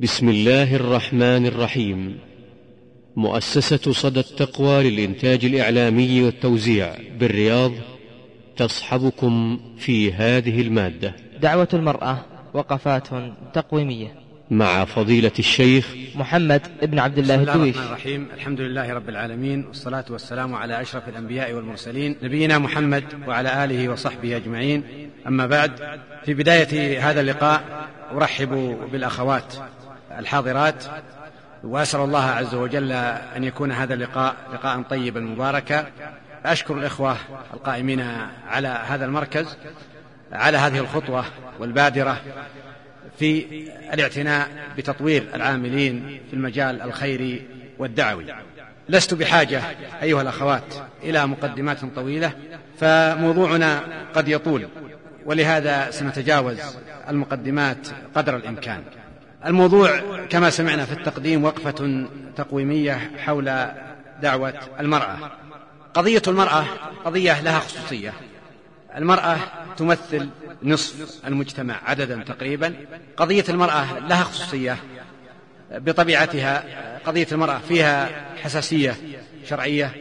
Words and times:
بسم 0.00 0.28
الله 0.28 0.76
الرحمن 0.76 1.46
الرحيم. 1.46 2.18
مؤسسة 3.16 3.92
صدى 3.92 4.20
التقوى 4.20 4.90
للإنتاج 4.90 5.44
الإعلامي 5.44 6.22
والتوزيع 6.22 6.94
بالرياض 7.20 7.72
تصحبكم 8.56 9.60
في 9.78 10.12
هذه 10.12 10.60
المادة. 10.60 11.14
دعوة 11.42 11.68
المرأة 11.74 12.24
وقفات 12.54 13.08
تقويمية. 13.54 14.14
مع 14.50 14.84
فضيلة 14.84 15.32
الشيخ 15.38 15.94
محمد 16.14 16.62
بن 16.82 16.98
عبد 16.98 17.18
الله 17.18 17.36
بسم 17.36 17.42
الله 17.42 17.54
الدويش. 17.54 17.76
الرحمن 17.76 17.92
الرحيم. 17.92 18.28
الحمد 18.34 18.60
لله 18.60 18.92
رب 18.92 19.08
العالمين 19.08 19.64
والصلاة 19.64 20.04
والسلام 20.10 20.54
على 20.54 20.80
أشرف 20.80 21.08
الأنبياء 21.08 21.52
والمرسلين 21.52 22.16
نبينا 22.22 22.58
محمد 22.58 23.04
وعلى 23.28 23.64
آله 23.64 23.88
وصحبه 23.88 24.36
أجمعين. 24.36 24.82
أما 25.26 25.46
بعد 25.46 25.72
في 26.24 26.34
بداية 26.34 27.00
هذا 27.10 27.20
اللقاء 27.20 27.88
أرحب 28.12 28.76
بالأخوات. 28.92 29.54
الحاضرات 30.18 30.84
وأسأل 31.64 32.00
الله 32.00 32.24
عز 32.24 32.54
وجل 32.54 32.92
أن 33.36 33.44
يكون 33.44 33.72
هذا 33.72 33.94
اللقاء 33.94 34.36
لقاء 34.52 34.82
طيبا 34.82 35.20
مباركا 35.20 35.86
أشكر 36.44 36.78
الإخوة 36.78 37.16
القائمين 37.54 38.00
على 38.48 38.68
هذا 38.68 39.04
المركز 39.04 39.56
على 40.32 40.58
هذه 40.58 40.78
الخطوة 40.78 41.24
والبادرة 41.58 42.20
في 43.18 43.44
الاعتناء 43.94 44.48
بتطوير 44.78 45.26
العاملين 45.34 46.20
في 46.30 46.34
المجال 46.36 46.82
الخيري 46.82 47.46
والدعوي. 47.78 48.24
لست 48.88 49.14
بحاجة 49.14 49.62
أيها 50.02 50.22
الأخوات 50.22 50.74
إلى 51.02 51.26
مقدمات 51.26 51.84
طويلة 51.94 52.32
فموضوعنا 52.80 53.82
قد 54.14 54.28
يطول 54.28 54.68
ولهذا 55.26 55.90
سنتجاوز 55.90 56.58
المقدمات 57.08 57.88
قدر 58.14 58.36
الإمكان. 58.36 58.82
الموضوع 59.46 60.00
كما 60.30 60.50
سمعنا 60.50 60.84
في 60.84 60.92
التقديم 60.92 61.44
وقفة 61.44 62.06
تقويمية 62.36 63.10
حول 63.18 63.68
دعوة 64.22 64.54
المرأة. 64.80 65.30
قضية 65.94 66.22
المرأة 66.28 66.64
قضية 67.04 67.40
لها 67.40 67.58
خصوصية. 67.58 68.12
المرأة 68.96 69.36
تمثل 69.76 70.28
نصف 70.62 71.26
المجتمع 71.26 71.80
عددا 71.84 72.22
تقريبا. 72.22 72.74
قضية 73.16 73.44
المرأة 73.48 73.98
لها 73.98 74.22
خصوصية 74.22 74.76
بطبيعتها. 75.70 76.64
قضية 77.06 77.26
المرأة 77.32 77.58
فيها 77.58 78.08
حساسية 78.42 78.96
شرعية. 79.48 79.92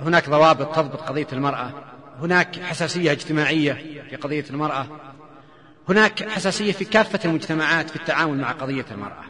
هناك 0.00 0.30
ضوابط 0.30 0.76
تضبط 0.76 1.00
قضية 1.00 1.26
المرأة. 1.32 1.70
هناك 2.20 2.60
حساسية 2.62 3.12
اجتماعية 3.12 3.72
في 4.10 4.16
قضية 4.16 4.44
المرأة. 4.50 4.86
هناك 5.88 6.28
حساسية 6.28 6.72
في 6.72 6.84
كافة 6.84 7.20
المجتمعات 7.24 7.90
في 7.90 7.96
التعامل 7.96 8.38
مع 8.38 8.52
قضية 8.52 8.84
المرأة. 8.90 9.24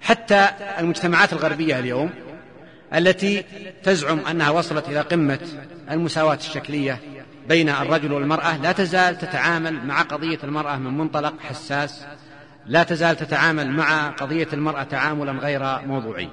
حتى 0.00 0.48
المجتمعات 0.78 1.32
الغربية 1.32 1.78
اليوم 1.78 2.10
التي 2.94 3.44
تزعم 3.82 4.18
أنها 4.30 4.50
وصلت 4.50 4.88
إلى 4.88 5.00
قمة 5.00 5.38
المساواة 5.90 6.34
الشكلية 6.34 7.00
بين 7.48 7.68
الرجل 7.68 8.12
والمرأة 8.12 8.56
لا 8.56 8.72
تزال 8.72 9.18
تتعامل 9.18 9.86
مع 9.86 10.02
قضية 10.02 10.38
المرأة 10.44 10.76
من 10.76 10.98
منطلق 10.98 11.34
حساس 11.40 12.04
لا 12.66 12.82
تزال 12.82 13.16
تتعامل 13.16 13.70
مع 13.70 14.08
قضية 14.08 14.48
المرأة 14.52 14.82
تعاملا 14.82 15.32
غير 15.32 15.86
موضوعي. 15.86 16.28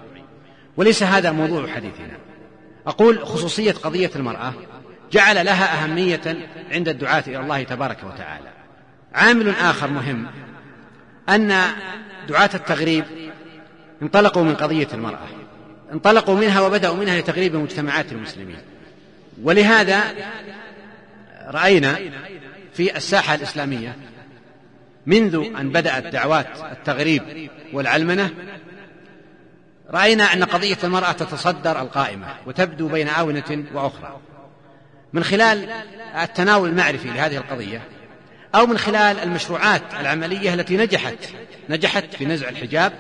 وليس 0.77 1.03
هذا 1.03 1.31
موضوع 1.31 1.67
حديثنا. 1.67 2.17
أقول 2.87 3.25
خصوصية 3.25 3.71
قضية 3.71 4.11
المرأة 4.15 4.53
جعل 5.11 5.45
لها 5.45 5.83
أهمية 5.83 6.49
عند 6.71 6.89
الدعاة 6.89 7.23
إلى 7.27 7.39
الله 7.39 7.63
تبارك 7.63 7.97
وتعالى. 8.03 8.52
عامل 9.13 9.49
آخر 9.49 9.89
مهم 9.89 10.27
أن 11.29 11.61
دعاة 12.29 12.49
التغريب 12.53 13.05
انطلقوا 14.01 14.43
من 14.43 14.55
قضية 14.55 14.87
المرأة 14.93 15.27
انطلقوا 15.93 16.35
منها 16.35 16.61
وبدأوا 16.61 16.95
منها 16.95 17.19
لتغريب 17.19 17.55
مجتمعات 17.55 18.11
المسلمين. 18.11 18.57
ولهذا 19.43 20.03
رأينا 21.47 21.99
في 22.73 22.97
الساحة 22.97 23.35
الإسلامية 23.35 23.95
منذ 25.05 25.35
أن 25.59 25.69
بدأت 25.69 26.07
دعوات 26.07 26.47
التغريب 26.71 27.49
والعلمنة 27.73 28.29
رأينا 29.89 30.33
أن 30.33 30.43
قضية 30.43 30.77
المرأة 30.83 31.11
تتصدر 31.11 31.81
القائمة 31.81 32.27
وتبدو 32.45 32.87
بين 32.87 33.07
آونة 33.07 33.63
وأخرى. 33.73 34.19
من 35.13 35.23
خلال 35.23 35.69
التناول 36.21 36.69
المعرفي 36.69 37.07
لهذه 37.07 37.37
القضية 37.37 37.81
أو 38.55 38.65
من 38.65 38.77
خلال 38.77 39.19
المشروعات 39.19 39.81
العملية 39.99 40.53
التي 40.53 40.77
نجحت. 40.77 41.17
نجحت 41.69 42.15
في 42.15 42.25
نزع 42.25 42.49
الحجاب 42.49 42.93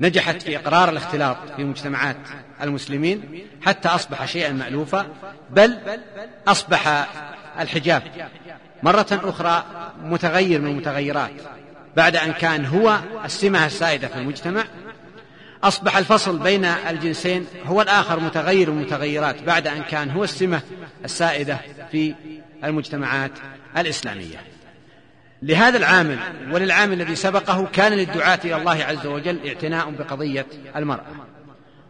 نجحت 0.00 0.42
في 0.42 0.56
إقرار 0.56 0.88
الاختلاط 0.88 1.36
في 1.56 1.64
مجتمعات 1.64 2.16
المسلمين 2.62 3.46
حتى 3.62 3.88
أصبح 3.88 4.24
شيئا 4.24 4.52
مألوفا 4.52 5.06
بل 5.50 5.78
أصبح 6.48 7.06
الحجاب 7.60 8.02
مرة 8.82 9.06
أخرى 9.12 9.64
متغير 10.02 10.60
من 10.60 10.70
المتغيرات. 10.70 11.30
بعد 11.96 12.16
أن 12.16 12.32
كان 12.32 12.66
هو 12.66 12.98
السمة 13.24 13.66
السائدة 13.66 14.08
في 14.08 14.14
المجتمع 14.14 14.64
أصبح 15.62 15.96
الفصل 15.96 16.38
بين 16.38 16.64
الجنسين 16.64 17.46
هو 17.64 17.82
الآخر 17.82 18.20
متغير 18.20 18.70
من 18.70 18.78
المتغيرات 18.78 19.42
بعد 19.42 19.66
أن 19.66 19.82
كان 19.82 20.10
هو 20.10 20.24
السمة 20.24 20.60
السائدة 21.04 21.58
في 21.92 22.14
المجتمعات 22.64 23.32
الإسلامية. 23.76 24.55
لهذا 25.46 25.78
العامل 25.78 26.18
وللعامل 26.50 27.00
الذي 27.00 27.16
سبقه 27.16 27.66
كان 27.72 27.92
للدعاة 27.92 28.38
إلى 28.44 28.56
الله 28.56 28.84
عز 28.84 29.06
وجل 29.06 29.46
اعتناء 29.46 29.90
بقضية 29.90 30.46
المرأة. 30.76 31.06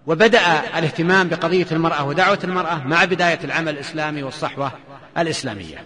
وبدأ 0.06 0.40
الاهتمام 0.78 1.28
بقضية 1.28 1.66
المرأة 1.72 2.04
ودعوة 2.04 2.38
المرأة 2.44 2.86
مع 2.86 3.04
بداية 3.04 3.38
العمل 3.44 3.68
الإسلامي 3.68 4.22
والصحوة 4.22 4.72
الإسلامية. 5.18 5.84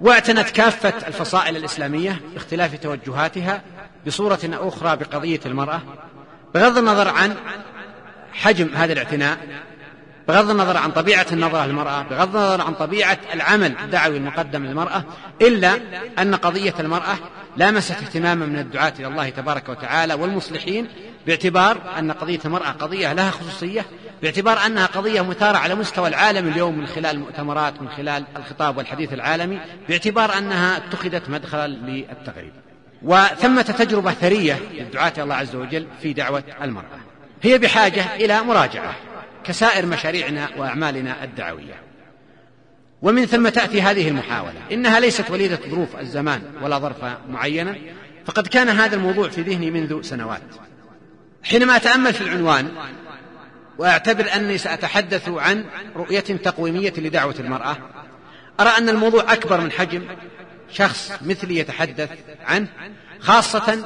واعتنت 0.00 0.50
كافة 0.50 1.08
الفصائل 1.08 1.56
الإسلامية 1.56 2.20
باختلاف 2.34 2.74
توجهاتها 2.74 3.62
بصورة 4.06 4.40
أخرى 4.44 4.96
بقضية 4.96 5.40
المرأة 5.46 5.82
بغض 6.54 6.78
النظر 6.78 7.08
عن 7.08 7.34
حجم 8.32 8.68
هذا 8.74 8.92
الاعتناء 8.92 9.38
بغض 10.28 10.50
النظر 10.50 10.76
عن 10.76 10.90
طبيعة 10.90 11.26
النظرة 11.32 11.66
للمرأة 11.66 12.02
بغض 12.02 12.36
النظر 12.36 12.60
عن 12.60 12.74
طبيعة 12.74 13.18
العمل 13.34 13.74
الدعوي 13.84 14.16
المقدم 14.16 14.64
للمرأة 14.64 15.04
إلا 15.42 15.78
أن 16.18 16.34
قضية 16.34 16.74
المرأة 16.80 17.16
لامست 17.56 17.92
اهتماما 17.92 18.46
من 18.46 18.58
الدعاة 18.58 18.92
إلى 18.98 19.06
الله 19.06 19.28
تبارك 19.28 19.68
وتعالى 19.68 20.14
والمصلحين 20.14 20.88
باعتبار 21.26 21.80
أن 21.98 22.12
قضية 22.12 22.38
المرأة 22.44 22.70
قضية 22.70 23.12
لها 23.12 23.30
خصوصية 23.30 23.84
باعتبار 24.22 24.66
أنها 24.66 24.86
قضية 24.86 25.20
مثارة 25.20 25.56
على 25.58 25.74
مستوى 25.74 26.08
العالم 26.08 26.48
اليوم 26.48 26.78
من 26.78 26.86
خلال 26.86 27.06
المؤتمرات 27.06 27.82
من 27.82 27.88
خلال 27.88 28.24
الخطاب 28.36 28.76
والحديث 28.76 29.12
العالمي 29.12 29.60
باعتبار 29.88 30.38
أنها 30.38 30.76
اتخذت 30.76 31.30
مدخلا 31.30 31.66
للتغريب. 31.66 32.52
وثمة 33.02 33.62
تجربة 33.62 34.12
ثرية 34.12 34.58
للدعاة 34.72 35.12
إلى 35.16 35.22
الله 35.22 35.34
عز 35.34 35.56
وجل 35.56 35.86
في 36.02 36.12
دعوة 36.12 36.42
المرأة. 36.62 36.98
هي 37.42 37.58
بحاجة 37.58 38.16
إلى 38.16 38.42
مراجعة. 38.42 38.94
كسائر 39.48 39.86
مشاريعنا 39.86 40.48
وأعمالنا 40.56 41.24
الدعوية. 41.24 41.82
ومن 43.02 43.26
ثم 43.26 43.48
تأتي 43.48 43.82
هذه 43.82 44.08
المحاولة. 44.08 44.60
إنها 44.72 45.00
ليست 45.00 45.30
وليدة 45.30 45.58
ظروف 45.70 45.96
الزمان 45.96 46.42
ولا 46.62 46.78
ظرف 46.78 47.04
معينا 47.30 47.76
فقد 48.26 48.46
كان 48.46 48.68
هذا 48.68 48.96
الموضوع 48.96 49.28
في 49.28 49.42
ذهني 49.42 49.70
منذ 49.70 50.02
سنوات. 50.02 50.42
حينما 51.42 51.76
أتأمل 51.76 52.14
في 52.14 52.20
العنوان 52.20 52.68
وأعتبر 53.78 54.34
أني 54.34 54.58
سأتحدث 54.58 55.28
عن 55.28 55.64
رؤية 55.96 56.20
تقويمية 56.20 56.92
لدعوة 56.98 57.34
المرأة 57.38 57.76
أرى 58.60 58.68
أن 58.68 58.88
الموضوع 58.88 59.32
أكبر 59.32 59.60
من 59.60 59.72
حجم 59.72 60.02
شخص 60.72 61.12
مثلي 61.22 61.58
يتحدث 61.58 62.10
عنه 62.44 62.66
خاصة 63.20 63.84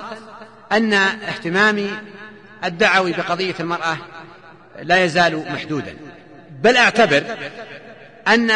أن 0.72 0.92
اهتمامي 0.92 1.90
الدعوي 2.64 3.12
بقضية 3.12 3.54
المرأة 3.60 3.96
لا 4.82 5.04
يزال 5.04 5.44
محدودا. 5.52 5.96
بل 6.62 6.76
أعتبر 6.76 7.24
أن 8.28 8.50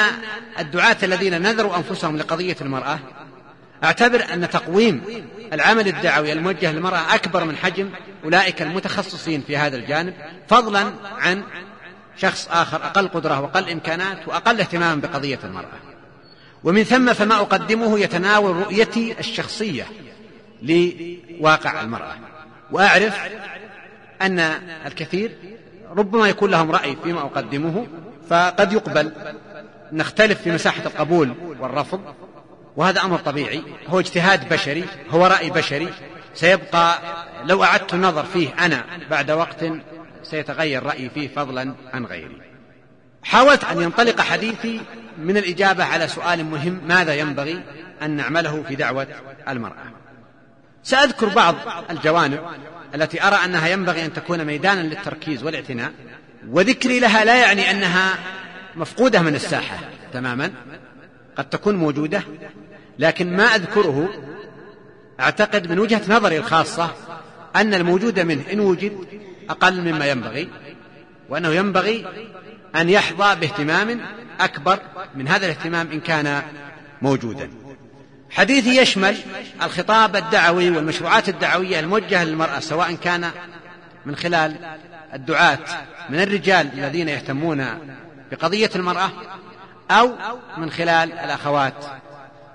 الدعاة 0.59 0.97
الذين 1.03 1.43
نذروا 1.43 1.77
أنفسهم 1.77 2.17
لقضية 2.17 2.57
المرأة 2.61 2.99
أعتبر 3.85 4.25
أن 4.33 4.51
تقويم 4.51 5.03
العمل 5.53 5.89
الدعوي 5.89 6.33
الموجه 6.33 6.73
للمرأة 6.73 7.15
أكبر 7.15 7.45
من 7.45 7.57
حجم 7.57 7.91
أولئك 8.25 8.63
المتخصصين 8.63 9.43
في 9.47 9.57
هذا 9.57 9.77
الجانب 9.77 10.15
فضلا 10.49 10.93
عن 11.19 11.43
شخص 12.17 12.49
آخر 12.51 12.77
أقل 12.77 13.09
قدرة 13.09 13.41
وأقل 13.41 13.71
إمكانات 13.71 14.29
وأقل 14.29 14.61
اهتمام 14.61 15.01
بقضية 15.01 15.39
المرأة. 15.45 15.79
ومن 16.65 16.85
ثم 16.85 17.12
فما 17.12 17.35
أقدمه 17.35 17.99
يتناول 17.99 18.57
رؤيتي 18.57 19.15
الشخصية 19.21 19.87
لواقع 20.62 21.81
المرأة. 21.81 22.17
وأعرف 22.71 23.15
أن 24.23 24.39
الكثير 24.87 25.31
ربما 25.91 26.29
يكون 26.29 26.50
لهم 26.50 26.71
رأي 26.71 26.97
فيما 27.05 27.21
أقدمه 27.21 27.87
فقد 28.29 28.73
يقبل. 28.73 29.12
نختلف 29.93 30.43
في 30.43 30.53
مساحة 30.53 30.87
القبول 30.87 31.35
والرفض 31.61 32.00
وهذا 32.77 33.00
أمر 33.00 33.19
طبيعي. 33.19 33.62
هو 33.88 34.00
اجتهاد 34.00 34.49
بشري 34.49 34.85
هو 35.11 35.27
رأي 35.27 35.50
بشري. 35.50 35.88
سيبقى 36.35 36.99
لو 37.44 37.65
أعدت 37.65 37.94
النظر 37.94 38.25
فيه 38.25 38.49
أنا 38.59 38.85
بعد 39.11 39.31
وقت 39.31 39.65
سيتغير 40.23 40.83
رأيي 40.83 41.11
فيه 41.11 41.29
فضلا 41.29 41.75
عن 41.93 42.05
غيري. 42.06 42.41
حاولت 43.23 43.65
أن 43.65 43.81
ينطلق 43.83 44.21
حديثي 44.21 44.81
من 45.19 45.37
الإجابة 45.37 45.85
على 45.85 46.09
سؤال 46.09 46.44
مهم 46.44 46.81
ماذا 46.88 47.15
ينبغي 47.15 47.62
أن 48.03 48.11
نعمله 48.11 48.62
في 48.69 48.75
دعوة 48.75 49.06
المرأة؟ 49.49 49.85
سأذكر 50.83 51.29
بعض 51.29 51.55
الجوانب. 51.91 52.41
التي 52.97 53.23
أرى 53.23 53.37
أنها 53.45 53.69
ينبغي 53.69 54.05
أن 54.05 54.13
تكون 54.13 54.45
ميدانا 54.45 54.81
للتركيز 54.81 55.43
والاعتناء 55.43 55.93
وذكري 56.49 57.01
لها 57.01 57.25
لا 57.25 57.37
يعني 57.37 57.71
أنها 57.71 58.19
مفقودة 58.77 59.23
من 59.23 59.35
الساحة 59.35 59.79
تماما 60.13 60.53
قد 61.37 61.49
تكون 61.49 61.77
موجودة 61.77 62.23
لكن 62.99 63.37
ما 63.37 63.45
أذكره 63.45 64.09
أعتقد 65.21 65.71
من 65.71 65.79
وجهة 65.79 66.03
نظري 66.09 66.39
الخاصة 66.39 66.91
أن 67.57 67.75
الموجود 67.75 68.21
منه 68.21 68.43
إن 68.53 68.61
وجد 68.61 68.93
أقل 69.51 69.81
مما 69.81 70.07
ينبغي 70.07 70.49
وأنه 71.29 71.49
ينبغي 71.49 72.07
أن 72.77 72.89
يحظى 72.89 73.41
باهتمام 73.41 74.01
أكبر 74.41 74.79
من 75.15 75.29
هذا 75.29 75.47
الاهتمام 75.47 75.91
إن 75.93 76.01
كان 76.01 76.43
موجودا. 77.03 77.51
حديثي 78.31 78.76
يشمل 78.76 79.17
الخطاب 79.62 80.17
الدعوي 80.17 80.70
والمشروعات 80.70 81.28
الدعوية 81.28 81.81
الموجهة 81.81 82.25
للمرأة 82.25 82.61
سواء 82.61 82.94
كان 82.94 83.31
من 84.06 84.17
خلال 84.17 84.56
الدعاة 85.14 85.58
من 86.11 86.20
الرجال 86.20 86.70
الذين 86.73 87.08
يهتمون 87.08 87.67
بقضية 88.31 88.70
المرأة 88.76 89.11
أو 89.90 90.12
من 90.56 90.70
خلال 90.70 91.12
الأخوات 91.12 91.84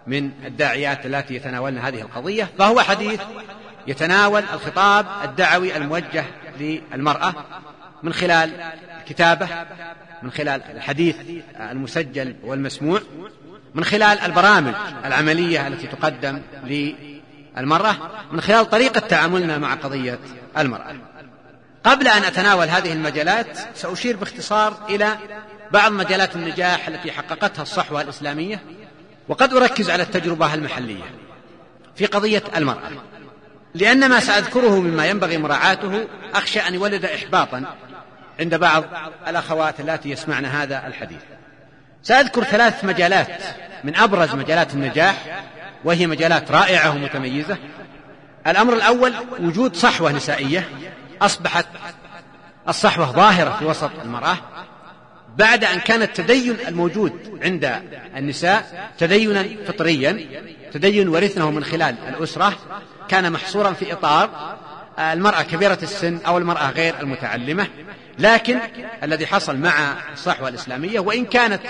من 0.08 0.32
الداعيات 0.46 1.06
التي 1.06 1.36
يتناولن 1.36 1.78
هذه 1.78 2.02
القضية. 2.02 2.50
فهو 2.58 2.82
حديث 2.82 3.22
يتناول 3.88 4.44
الخطاب 4.54 5.06
الدعوي 5.24 5.78
الموجه 5.78 6.26
للمرأة 6.60 7.34
من 8.04 8.14
خلال 8.14 8.72
الكتابة 9.02 9.48
من 10.24 10.32
خلال 10.32 10.62
الحديث 10.76 11.16
المسجل 11.60 12.36
والمسموع. 12.44 13.02
من 13.76 13.84
خلال 13.84 14.20
البرامج 14.20 14.74
العملية 15.06 15.68
التي 15.68 15.88
تقدم 15.88 16.42
للمرأة 16.64 17.96
من 18.32 18.42
خلال 18.42 18.70
طريقة 18.70 19.00
تعاملنا 19.00 19.58
مع 19.58 19.74
قضية 19.74 20.20
المرأة. 20.58 20.96
قبل 21.84 22.08
أن 22.08 22.24
أتناول 22.24 22.68
هذه 22.68 22.94
المجالات 22.94 23.58
سأشير 23.76 24.18
باختصار 24.18 24.74
إلى 24.90 25.18
بعض 25.72 25.92
مجالات 25.92 26.36
النجاح 26.36 26.88
التي 26.88 27.12
حققتها 27.12 27.62
الصحوة 27.62 28.02
الإسلامية 28.02 28.62
وقد 29.28 29.54
أركز 29.54 29.90
على 29.90 30.04
التجربة 30.04 30.54
المحلية 30.54 31.04
في 31.96 32.06
قضية 32.06 32.44
المرأة. 32.58 32.92
لأن 33.76 34.10
ما 34.10 34.20
سأذكره 34.20 34.80
مما 34.80 35.06
ينبغي 35.08 35.38
مراعاته 35.38 36.08
أخشى 36.34 36.60
أن 36.60 36.74
يولد 36.74 37.06
إحباطا 37.06 37.76
عند 38.40 38.56
بعض 38.56 38.84
الأخوات 39.28 39.80
التي 39.80 40.10
يسمعن 40.10 40.46
هذا 40.46 40.88
الحديث. 40.88 41.22
سأذكر 42.04 42.44
ثلاث 42.44 42.86
مجالات 42.86 43.44
من 43.84 43.96
أبرز 43.96 44.36
مجالات 44.36 44.74
النجاح 44.74 45.44
وهي 45.84 46.08
مجالات 46.08 46.52
رائعة 46.52 46.96
ومتميزة. 46.96 47.58
الأمر 48.48 48.74
الأول 48.74 49.14
وجود 49.40 49.76
صحوة 49.76 50.12
نسائية. 50.12 50.70
أصبحت 51.22 51.66
الصحوة 52.70 53.12
ظاهرة 53.12 53.56
في 53.60 53.66
وسط 53.66 53.92
المرأة. 54.04 54.38
بعد 55.38 55.64
أن 55.64 55.80
كان 55.80 56.02
التدين 56.02 56.58
الموجود 56.68 57.40
عند 57.44 57.82
النساء 58.18 58.90
تدينا 58.98 59.46
فطريا 59.68 60.28
تدين 60.74 61.10
ورثنه 61.10 61.52
من 61.52 61.64
خلال 61.64 61.96
الأسرة 62.08 62.54
كان 63.10 63.32
محصورا 63.32 63.74
في 63.74 63.94
إطار 63.94 64.58
المرأة 65.00 65.42
كبيرة 65.42 65.78
السن 65.84 66.20
أو 66.28 66.38
المرأة 66.38 66.70
غير 66.70 67.00
المتعلمة 67.00 67.68
لكن 68.20 68.60
الذي 69.04 69.28
حصل 69.28 69.58
مع 69.58 69.74
الصحوة 70.14 70.48
الإسلامية 70.48 71.00
وإن 71.00 71.26
كانت 71.26 71.62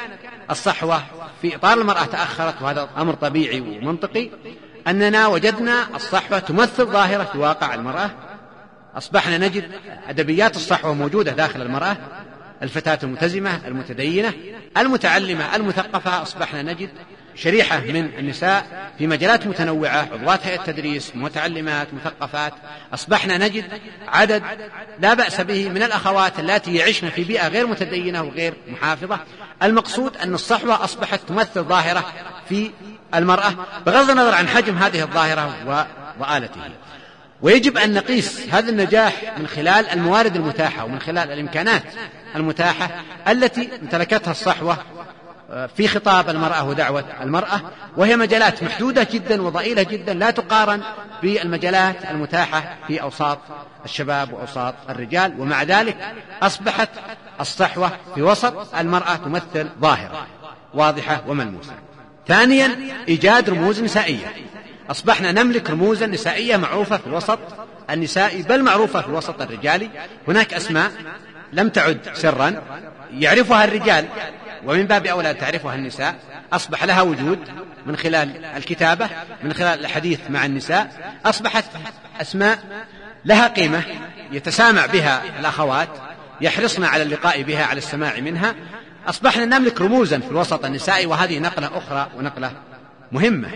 الصحوة 0.52 1.04
في 1.42 1.56
إطار 1.56 1.78
المرأة 1.78 2.06
تأخرت 2.06 2.62
وهذا 2.62 2.90
أمر 2.98 3.14
طبيعي 3.14 3.62
ومنطقي 3.62 4.30
أننا 4.88 5.28
وجدنا 5.28 5.88
الصحوة 5.96 6.40
تمثل 6.40 6.86
ظاهرة 6.86 7.24
في 7.24 7.38
واقع 7.38 7.74
المرأة. 7.74 8.12
أصبحنا 8.98 9.38
نجد 9.38 9.72
أدبيات 10.08 10.56
الصحوة 10.56 10.94
موجودة 10.94 11.32
داخل 11.32 11.62
المرأة 11.62 11.98
الفتاة 12.62 13.00
الملتزمة 13.04 13.68
المتدينة 13.68 14.34
المتعلمة 14.78 15.56
المثقفة. 15.56 16.22
أصبحنا 16.22 16.62
نجد 16.62 16.90
شريحة 17.36 17.80
من 17.80 17.96
النساء 18.20 18.92
في 18.98 19.08
مجالات 19.08 19.48
متنوعة 19.48 20.10
عضوات 20.14 20.48
هيئة 20.48 20.64
تدريس 20.64 21.12
متعلمات 21.16 21.88
مثقفات. 21.94 22.54
أصبحنا 22.94 23.38
نجد 23.38 23.66
عدد 24.08 24.44
لا 25.00 25.14
بأس 25.14 25.42
به 25.42 25.70
من 25.70 25.84
الأخوات 25.84 26.40
اللاتي 26.40 26.76
يعشن 26.76 27.10
في 27.10 27.24
بيئة 27.24 27.48
غير 27.48 27.68
متدينة 27.68 28.24
وغير 28.24 28.54
محافظة. 28.68 29.20
المقصود 29.64 30.18
أن 30.18 30.34
الصحوة 30.34 30.84
أصبحت 30.84 31.20
تمثل 31.28 31.64
ظاهرة 31.64 32.14
في 32.50 32.72
المرأة 33.16 33.54
بغض 33.86 34.10
النظر 34.10 34.34
عن 34.34 34.48
حجم 34.48 34.78
هذه 34.78 35.02
الظاهرة 35.02 35.56
وآلته. 36.20 36.62
ويجب 37.42 37.78
أن 37.78 37.94
نقيس 37.94 38.48
هذا 38.52 38.70
النجاح 38.70 39.34
من 39.38 39.48
خلال 39.48 39.90
الموارد 39.90 40.36
المتاحة 40.36 40.86
ومن 40.86 41.00
خلال 41.00 41.32
الإمكانات 41.32 41.84
المتاحة 42.36 42.90
التي 43.28 43.70
امتلكتها 43.82 44.32
الصحوة 44.32 44.78
في 45.76 45.88
خطاب 45.88 46.30
المرأة 46.30 46.64
ودعوة 46.64 47.04
المرأة 47.22 47.62
وهي 47.98 48.16
مجالات 48.16 48.64
محدودة 48.64 49.08
جدا 49.12 49.42
وضئيلة 49.42 49.84
جدا 49.84 50.14
لا 50.14 50.32
تقارن 50.32 50.82
بالمجالات 51.24 52.06
المتاحة 52.12 52.76
في 52.88 53.02
أوساط 53.02 53.40
الشباب 53.86 54.34
وأوساط 54.34 54.76
الرجال 54.90 55.40
ومع 55.40 55.64
ذلك 55.64 55.98
أصبحت 56.42 56.90
الصحوة 57.42 57.92
في 58.16 58.22
وسط 58.22 58.76
المرأة 58.76 59.16
تمثل 59.16 59.70
ظاهرة 59.82 60.28
واضحة 60.74 61.24
وملموسة. 61.28 61.74
ثانيا 62.28 62.70
إيجاد 63.08 63.50
رموز 63.50 63.82
نسائية. 63.82 64.34
أصبحنا 64.92 65.32
نملك 65.32 65.70
رموزا 65.70 66.08
نسائية 66.08 66.58
معروفة 66.58 66.98
في 66.98 67.08
الوسط 67.08 67.40
النسائي 67.90 68.42
بل 68.42 68.64
معروفة 68.64 69.02
في 69.02 69.08
الوسط 69.08 69.42
الرجالي 69.42 69.90
هناك 70.28 70.54
أسماء 70.54 70.92
لم 71.54 71.70
تعد 71.70 72.00
سرا 72.14 72.62
يعرفها 73.14 73.64
الرجال 73.64 74.06
ومن 74.66 74.84
باب 74.84 75.06
أولى 75.06 75.34
تعرفها 75.34 75.76
النساء. 75.76 76.16
أصبح 76.54 76.84
لها 76.84 77.02
وجود 77.02 77.40
من 77.86 77.96
خلال 77.96 78.46
الكتابة 78.46 79.10
من 79.44 79.54
خلال 79.54 79.86
الحديث 79.86 80.20
مع 80.30 80.46
النساء. 80.46 81.14
أصبحت 81.26 81.66
أسماء 82.22 82.60
لها 83.26 83.48
قيمة 83.48 83.84
يتسامع 84.32 84.86
بها 84.86 85.40
الأخوات 85.40 85.90
يحرصن 86.42 86.84
على 86.84 87.04
اللقاء 87.04 87.42
بها 87.42 87.66
على 87.66 87.78
السماع 87.78 88.20
منها. 88.20 88.56
أصبحنا 89.08 89.46
نملك 89.46 89.82
رموزا 89.82 90.20
في 90.20 90.32
الوسط 90.32 90.66
النسائي 90.66 91.06
وهذه 91.06 91.40
نقلة 91.40 91.78
أخرى 91.78 92.10
ونقلة 92.18 92.52
مهمة. 93.12 93.50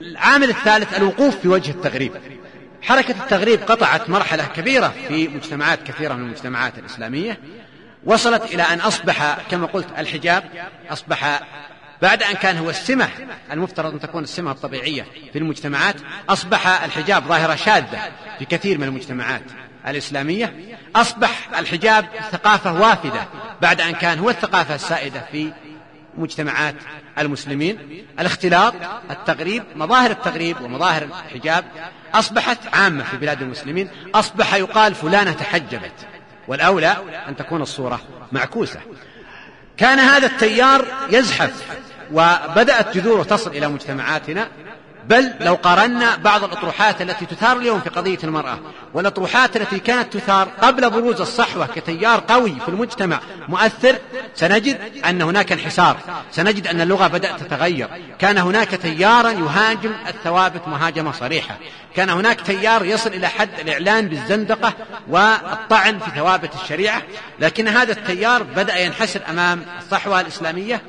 العامل 0.00 0.50
الثالث 0.50 0.96
الوقوف 0.96 1.36
في 1.36 1.48
وجه 1.48 1.70
التغريب. 1.70 2.12
حركة 2.84 3.22
التغريب 3.22 3.60
قطعت 3.62 4.10
مرحلة 4.10 4.44
كبيرة 4.46 4.94
في 5.08 5.28
مجتمعات 5.28 5.82
كثيرة 5.82 6.14
من 6.14 6.22
المجتمعات 6.22 6.78
الإسلامية. 6.78 7.38
وصلت 8.04 8.42
إلى 8.42 8.62
أن 8.62 8.80
أصبح 8.80 9.36
كما 9.50 9.66
قلت 9.66 9.86
الحجاب 9.98 10.44
أصبح 10.90 11.40
بعد 12.02 12.22
أن 12.22 12.34
كان 12.34 12.56
هو 12.58 12.70
السمة 12.70 13.08
المفترض 13.52 13.92
أن 13.92 14.00
تكون 14.00 14.22
السمة 14.22 14.50
الطبيعية 14.50 15.06
في 15.32 15.38
المجتمعات 15.38 15.96
أصبح 16.28 16.82
الحجاب 16.82 17.24
ظاهرة 17.24 17.54
شاذة 17.54 17.98
في 18.38 18.44
كثير 18.44 18.78
من 18.78 18.84
المجتمعات 18.84 19.42
الإسلامية. 19.86 20.54
أصبح 20.96 21.48
الحجاب 21.58 22.06
ثقافة 22.32 22.72
وافدة 22.80 23.28
بعد 23.62 23.80
أن 23.80 23.92
كان 23.92 24.18
هو 24.18 24.30
الثقافة 24.30 24.74
السائدة 24.74 25.24
في 25.32 25.52
مجتمعات 26.18 26.74
المسلمين. 27.18 28.06
الاختلاط 28.20 28.74
التغريب 29.10 29.62
مظاهر 29.76 30.10
التغريب 30.10 30.60
ومظاهر 30.60 31.02
الحجاب 31.02 31.64
أصبحت 32.14 32.58
عامة 32.74 33.04
في 33.04 33.16
بلاد 33.16 33.42
المسلمين. 33.42 33.88
أصبح 34.14 34.54
يقال 34.54 34.94
فلانة 34.94 35.32
تحجبت 35.32 36.06
والأولى 36.48 36.96
أن 37.28 37.36
تكون 37.36 37.62
الصورة 37.62 38.00
معكوسة. 38.32 38.80
كان 39.76 39.98
هذا 39.98 40.26
التيار 40.26 40.86
يزحف 41.10 41.64
وبدأت 42.12 42.94
جذوره 42.94 43.22
تصل 43.22 43.50
إلى 43.50 43.68
مجتمعاتنا. 43.68 44.48
بل 45.08 45.32
لو 45.40 45.54
قارنا 45.54 46.16
بعض 46.16 46.44
الأطروحات 46.44 47.02
التي 47.02 47.26
تثار 47.26 47.56
اليوم 47.56 47.80
في 47.80 47.88
قضية 47.88 48.18
المرأة 48.24 48.58
والأطروحات 48.94 49.56
التي 49.56 49.78
كانت 49.78 50.12
تثار 50.16 50.48
قبل 50.62 50.90
بروز 50.90 51.20
الصحوة 51.20 51.66
كتيار 51.66 52.24
قوي 52.28 52.56
في 52.60 52.68
المجتمع 52.68 53.20
مؤثر 53.48 53.98
سنجد 54.34 54.78
أن 55.04 55.22
هناك 55.22 55.52
انحسار 55.52 55.96
سنجد 56.32 56.66
أن 56.66 56.80
اللغة 56.80 57.06
بدأت 57.06 57.40
تتغير. 57.40 57.88
كان 58.18 58.38
هناك 58.38 58.68
تيارا 58.68 59.30
يهاجم 59.30 59.92
الثوابت 60.08 60.68
مهاجمة 60.68 61.12
صريحة. 61.12 61.58
كان 61.96 62.10
هناك 62.10 62.40
تيار 62.40 62.84
يصل 62.84 63.10
إلى 63.10 63.28
حد 63.28 63.60
الإعلان 63.60 64.08
بالزندقة 64.08 64.72
والطعن 65.08 65.98
في 65.98 66.10
ثوابت 66.10 66.54
الشريعة. 66.62 67.02
لكن 67.40 67.68
هذا 67.68 67.92
التيار 67.92 68.42
بدأ 68.42 68.76
ينحسر 68.78 69.20
أمام 69.28 69.64
الصحوة 69.78 70.20
الإسلامية 70.20 70.82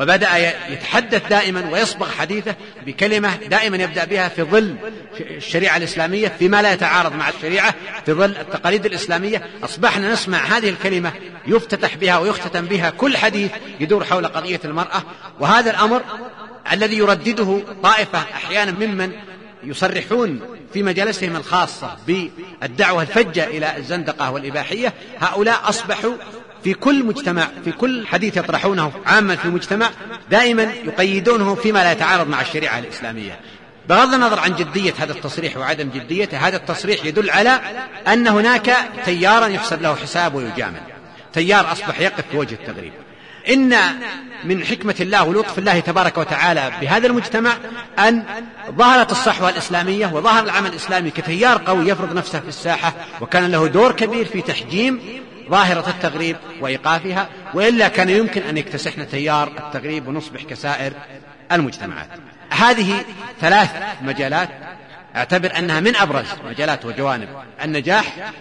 وبدأ 0.00 0.36
يتحدث 0.68 1.28
دائما 1.28 1.70
ويصبغ 1.70 2.10
حديثه 2.10 2.54
بكلمة 2.86 3.36
دائما 3.36 3.76
يبدأ 3.76 4.04
بها 4.04 4.28
في 4.28 4.42
ظل 4.42 4.76
الشريعة 5.20 5.76
الإسلامية 5.76 6.28
فيما 6.38 6.62
لا 6.62 6.72
يتعارض 6.72 7.12
مع 7.12 7.28
الشريعة 7.28 7.74
في 8.06 8.12
ظل 8.12 8.30
التقاليد 8.30 8.86
الإسلامية. 8.86 9.42
أصبحنا 9.64 10.12
نسمع 10.12 10.38
هذه 10.38 10.68
الكلمة 10.68 11.12
يفتتح 11.46 11.96
بها 11.96 12.18
ويختتم 12.18 12.66
بها 12.66 12.90
كل 12.90 13.16
حديث 13.16 13.50
يدور 13.80 14.04
حول 14.04 14.26
قضية 14.26 14.60
المرأة. 14.64 15.02
وهذا 15.40 15.70
الأمر 15.70 16.02
الذي 16.72 16.96
يردده 16.96 17.62
طائفة 17.82 18.18
أحيانا 18.18 18.72
ممن 18.72 19.12
يصرحون 19.64 20.40
في 20.72 20.82
مجالسهم 20.82 21.36
الخاصة 21.36 21.96
بالدعوة 22.06 23.02
الفجة 23.02 23.44
إلى 23.44 23.76
الزندقة 23.76 24.30
والإباحية. 24.30 24.92
هؤلاء 25.18 25.68
أصبحوا 25.68 26.14
في 26.64 26.74
كل 26.74 27.04
مجتمع 27.04 27.48
في 27.64 27.72
كل 27.72 28.06
حديث 28.06 28.36
يطرحونه 28.36 28.92
عاما 29.06 29.36
في 29.36 29.44
المجتمع 29.44 29.90
دائما 30.30 30.62
يقيدونه 30.62 31.54
فيما 31.54 31.78
لا 31.78 31.92
يتعارض 31.92 32.28
مع 32.28 32.40
الشريعة 32.40 32.78
الإسلامية. 32.78 33.40
بغض 33.88 34.14
النظر 34.14 34.38
عن 34.38 34.54
جدية 34.54 34.94
هذا 34.98 35.12
التصريح 35.12 35.56
وعدم 35.56 35.90
جديته 35.90 36.38
هذا 36.38 36.56
التصريح 36.56 37.04
يدل 37.04 37.30
على 37.30 37.60
أن 38.08 38.28
هناك 38.28 38.76
تيارا 39.04 39.46
يحسب 39.46 39.82
له 39.82 39.94
حساب 39.94 40.34
ويجامل. 40.34 40.80
تيار 41.32 41.72
أصبح 41.72 42.00
يقف 42.00 42.24
في 42.30 42.36
وجه 42.36 42.54
التغريب. 42.54 42.92
إن 43.48 43.74
من 44.44 44.64
حكمة 44.64 44.94
الله 45.00 45.24
ولطف 45.24 45.58
الله 45.58 45.80
تبارك 45.80 46.18
وتعالى 46.18 46.72
بهذا 46.80 47.06
المجتمع 47.06 47.52
أن 47.98 48.24
ظهرت 48.70 49.12
الصحوة 49.12 49.48
الإسلامية 49.48 50.06
وظهر 50.06 50.44
العمل 50.44 50.70
الإسلامي 50.70 51.10
كتيار 51.10 51.62
قوي 51.66 51.88
يفرض 51.88 52.14
نفسه 52.14 52.40
في 52.40 52.48
الساحة 52.48 52.94
وكان 53.20 53.50
له 53.50 53.66
دور 53.66 53.92
كبير 53.92 54.24
في 54.24 54.42
تحجيم 54.42 55.00
ظاهرة 55.50 55.90
التغريب 55.90 56.36
وإيقافها 56.60 57.28
وإلا 57.54 57.88
كان 57.88 58.08
يمكن 58.08 58.42
أن 58.42 58.56
يكتسحنا 58.58 59.04
تيار 59.04 59.48
التغريب 59.48 60.08
ونصبح 60.08 60.42
كسائر 60.42 60.92
المجتمعات. 61.52 62.08
هذه 62.50 63.04
ثلاث 63.40 63.70
مجالات. 64.02 64.48
أعتبر 65.16 65.58
أنها 65.58 65.80
من 65.80 65.96
أبرز 65.96 66.26
مجالات 66.44 66.84
وجوانب. 66.84 67.28
النجاح 67.64 68.32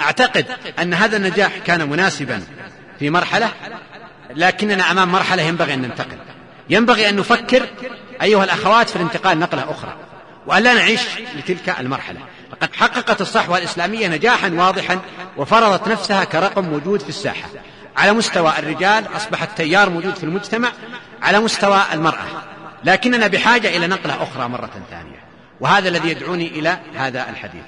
أعتقد 0.00 0.46
أن 0.78 0.94
هذا 0.94 1.16
النجاح 1.16 1.58
كان 1.66 1.88
مناسبا 1.88 2.42
في 2.98 3.10
مرحلة 3.10 3.50
لكننا 4.36 4.90
أمام 4.90 5.12
مرحلة 5.12 5.42
ينبغي 5.42 5.74
أن 5.74 5.82
ننتقل. 5.82 6.18
ينبغي 6.70 7.08
أن 7.08 7.16
نفكر 7.16 7.68
أيها 8.22 8.44
الأخوات 8.44 8.88
في 8.88 8.96
الانتقال 8.96 9.38
نقلة 9.38 9.70
أخرى 9.70 9.96
وأن 10.46 10.62
لا 10.62 10.74
نعيش 10.74 11.00
لتلك 11.36 11.80
المرحلة. 11.80 12.20
لقد 12.62 12.74
حققت 12.74 13.20
الصحوة 13.20 13.58
الإسلامية 13.58 14.08
نجاحا 14.08 14.48
واضحا 14.48 15.00
وفرضت 15.36 15.88
نفسها 15.88 16.24
كرقم 16.24 16.64
موجود 16.64 17.00
في 17.00 17.08
الساحة. 17.08 17.48
على 17.96 18.12
مستوى 18.12 18.52
الرجال 18.58 19.04
أصبح 19.16 19.42
التيار 19.42 19.90
موجود 19.90 20.14
في 20.14 20.24
المجتمع 20.24 20.68
على 21.22 21.40
مستوى 21.40 21.82
المرأة. 21.92 22.26
لكننا 22.84 23.26
بحاجة 23.26 23.76
إلى 23.76 23.86
نقلة 23.86 24.22
أخرى 24.22 24.48
مرة 24.48 24.70
ثانية 24.90 25.18
وهذا 25.60 25.88
الذي 25.88 26.08
يدعوني 26.10 26.46
إلى 26.46 26.78
هذا 26.94 27.30
الحديث. 27.30 27.62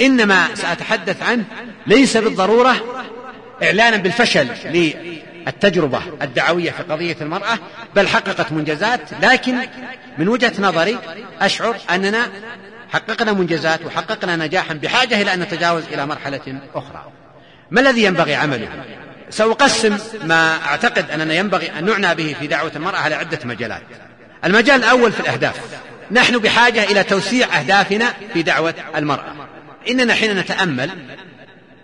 إنما 0.00 0.54
سأتحدث 0.54 1.22
عنه 1.22 1.44
ليس 1.86 2.16
بالضرورة 2.16 2.76
إعلانا 3.62 3.96
بالفشل 3.96 4.48
للتجربة 4.64 6.02
الدعوية 6.22 6.70
في 6.70 6.82
قضية 6.82 7.16
المرأة 7.20 7.58
بل 7.94 8.08
حققت 8.08 8.52
منجزات. 8.52 9.00
لكن 9.22 9.58
من 10.18 10.28
وجهة 10.28 10.52
نظري 10.58 10.98
أشعر 11.40 11.76
أننا 11.90 12.28
حققنا 12.92 13.32
منجزات 13.32 13.84
وحققنا 13.84 14.36
نجاحا 14.36 14.74
بحاجة 14.74 15.22
إلى 15.22 15.34
أن 15.34 15.40
نتجاوز 15.40 15.82
إلى 15.92 16.06
مرحلة 16.06 16.60
أخرى. 16.74 17.04
ما 17.70 17.80
الذي 17.80 18.04
ينبغي 18.04 18.34
عمله؟ 18.34 18.68
سأقسم 19.30 19.98
ما 20.24 20.58
أعتقد 20.66 21.10
أننا 21.10 21.34
ينبغي 21.34 21.70
أن 21.78 21.84
نعنى 21.84 22.14
به 22.14 22.36
في 22.40 22.46
دعوة 22.46 22.72
المرأة 22.76 22.98
على 22.98 23.14
عدة 23.14 23.38
مجالات. 23.44 23.82
المجال 24.44 24.76
الأول 24.84 25.12
في 25.12 25.20
الأهداف. 25.20 25.60
نحن 26.10 26.38
بحاجة 26.38 26.84
إلى 26.84 27.04
توسيع 27.04 27.58
أهدافنا 27.58 28.14
في 28.32 28.42
دعوة 28.42 28.74
المرأة. 28.96 29.34
إننا 29.90 30.14
حين 30.14 30.38
نتأمل 30.38 30.90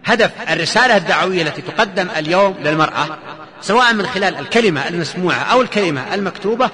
هدف 0.05 0.31
الرسالة 0.51 0.97
الدعوية 0.97 1.43
التي 1.43 1.63
تقدم 1.63 2.09
اليوم 2.17 2.57
للمرأة 2.65 3.19
سواء 3.61 3.95
من 3.95 4.07
خلال 4.07 4.39
الكلمة 4.39 4.89
المسموعة 4.89 5.43
أو 5.43 5.63
الكلمة 5.63 6.15
المكتوبة 6.15 6.71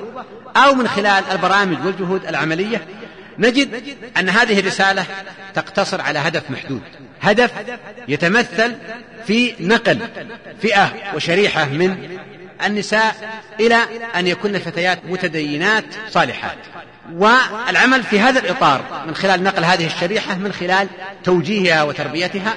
أو 0.56 0.74
من 0.74 0.88
خلال 0.88 1.24
البرامج 1.32 1.86
والجهود 1.86 2.26
العملية 2.26 2.86
نجد 3.38 3.82
أن 4.18 4.28
هذه 4.28 4.60
الرسالة 4.60 5.04
تقتصر 5.54 6.00
على 6.00 6.18
هدف 6.18 6.50
محدود. 6.50 6.82
هدف 7.20 7.50
يتمثل 8.08 8.76
في 9.26 9.54
نقل 9.60 9.98
فئة 10.62 10.92
وشريحة 11.14 11.64
من 11.64 12.18
النساء 12.66 13.14
إلى 13.60 13.76
أن 14.16 14.26
يكن 14.26 14.58
فتيات 14.58 14.98
متدينات 15.04 15.84
صالحات. 16.10 16.58
والعمل 17.12 18.02
في 18.02 18.20
هذا 18.20 18.40
الإطار 18.40 19.04
من 19.06 19.14
خلال 19.14 19.42
نقل 19.42 19.64
هذه 19.64 19.86
الشريحة 19.86 20.34
من 20.34 20.52
خلال 20.52 20.88
توجيهها 21.24 21.82
وتربيتها 21.82 22.54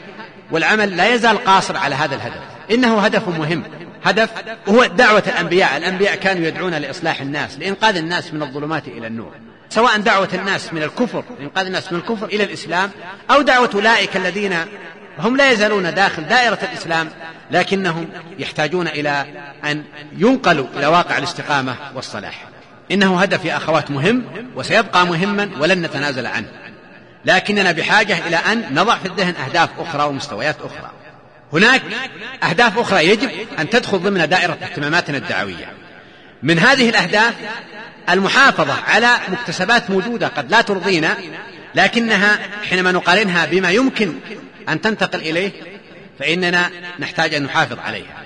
والعمل 0.51 0.97
لا 0.97 1.13
يزال 1.13 1.37
قاصر 1.37 1.77
على 1.77 1.95
هذا 1.95 2.15
الهدف. 2.15 2.41
إنه 2.71 2.99
هدف 2.99 3.27
مهم. 3.27 3.63
هدف 4.03 4.29
هو 4.69 4.85
دعوة 4.85 5.23
الأنبياء. 5.27 5.77
الأنبياء 5.77 6.15
كانوا 6.15 6.47
يدعون 6.47 6.73
لإصلاح 6.73 7.21
الناس 7.21 7.59
لإنقاذ 7.59 7.97
الناس 7.97 8.33
من 8.33 8.43
الظلمات 8.43 8.87
إلى 8.87 9.07
النور. 9.07 9.50
سواء 9.71 9.97
دعوة 9.97 10.29
الناس 10.33 10.73
من 10.73 10.83
الكفر 10.83 11.23
إنقاذ 11.39 11.65
الناس 11.65 11.91
من 11.91 11.99
الكفر 11.99 12.25
إلى 12.25 12.43
الإسلام 12.43 12.91
أو 13.31 13.41
دعوة 13.41 13.69
أولئك 13.73 14.17
الذين 14.17 14.55
هم 15.19 15.37
لا 15.37 15.51
يزالون 15.51 15.93
داخل 15.93 16.23
دائرة 16.23 16.59
الإسلام 16.63 17.09
لكنهم 17.51 18.09
يحتاجون 18.39 18.87
إلى 18.87 19.25
أن 19.65 19.83
ينقلوا 20.17 20.67
إلى 20.75 20.87
واقع 20.87 21.17
الاستقامة 21.17 21.75
والصلاح. 21.95 22.47
إنه 22.91 23.21
هدف 23.21 23.45
يا 23.45 23.57
أخوات 23.57 23.91
مهم 23.91 24.23
وسيبقى 24.55 25.05
مهما 25.05 25.49
ولن 25.59 25.81
نتنازل 25.81 26.25
عنه. 26.25 26.47
لكننا 27.25 27.71
بحاجة 27.71 28.27
إلى 28.27 28.35
أن 28.35 28.65
نضع 28.73 28.97
في 28.97 29.07
الذهن 29.07 29.35
أهداف 29.35 29.69
أخرى 29.79 30.03
ومستويات 30.03 30.55
أخرى. 30.61 30.91
هناك 31.53 31.81
أهداف 32.43 32.79
أخرى 32.79 33.07
يجب 33.07 33.29
أن 33.59 33.69
تدخل 33.69 33.99
ضمن 33.99 34.29
دائرة 34.29 34.57
اهتماماتنا 34.61 35.17
الدعوية. 35.17 35.73
من 36.43 36.59
هذه 36.59 36.89
الأهداف 36.89 37.33
المحافظة 38.09 38.73
على 38.73 39.09
مكتسبات 39.29 39.89
موجودة 39.89 40.27
قد 40.27 40.51
لا 40.51 40.61
ترضينا 40.61 41.17
لكنها 41.75 42.39
حينما 42.69 42.91
نقارنها 42.91 43.45
بما 43.45 43.71
يمكن 43.71 44.13
أن 44.69 44.81
تنتقل 44.81 45.19
إليه 45.19 45.51
فإننا 46.19 46.69
نحتاج 46.99 47.33
أن 47.33 47.43
نحافظ 47.43 47.79
عليها. 47.79 48.23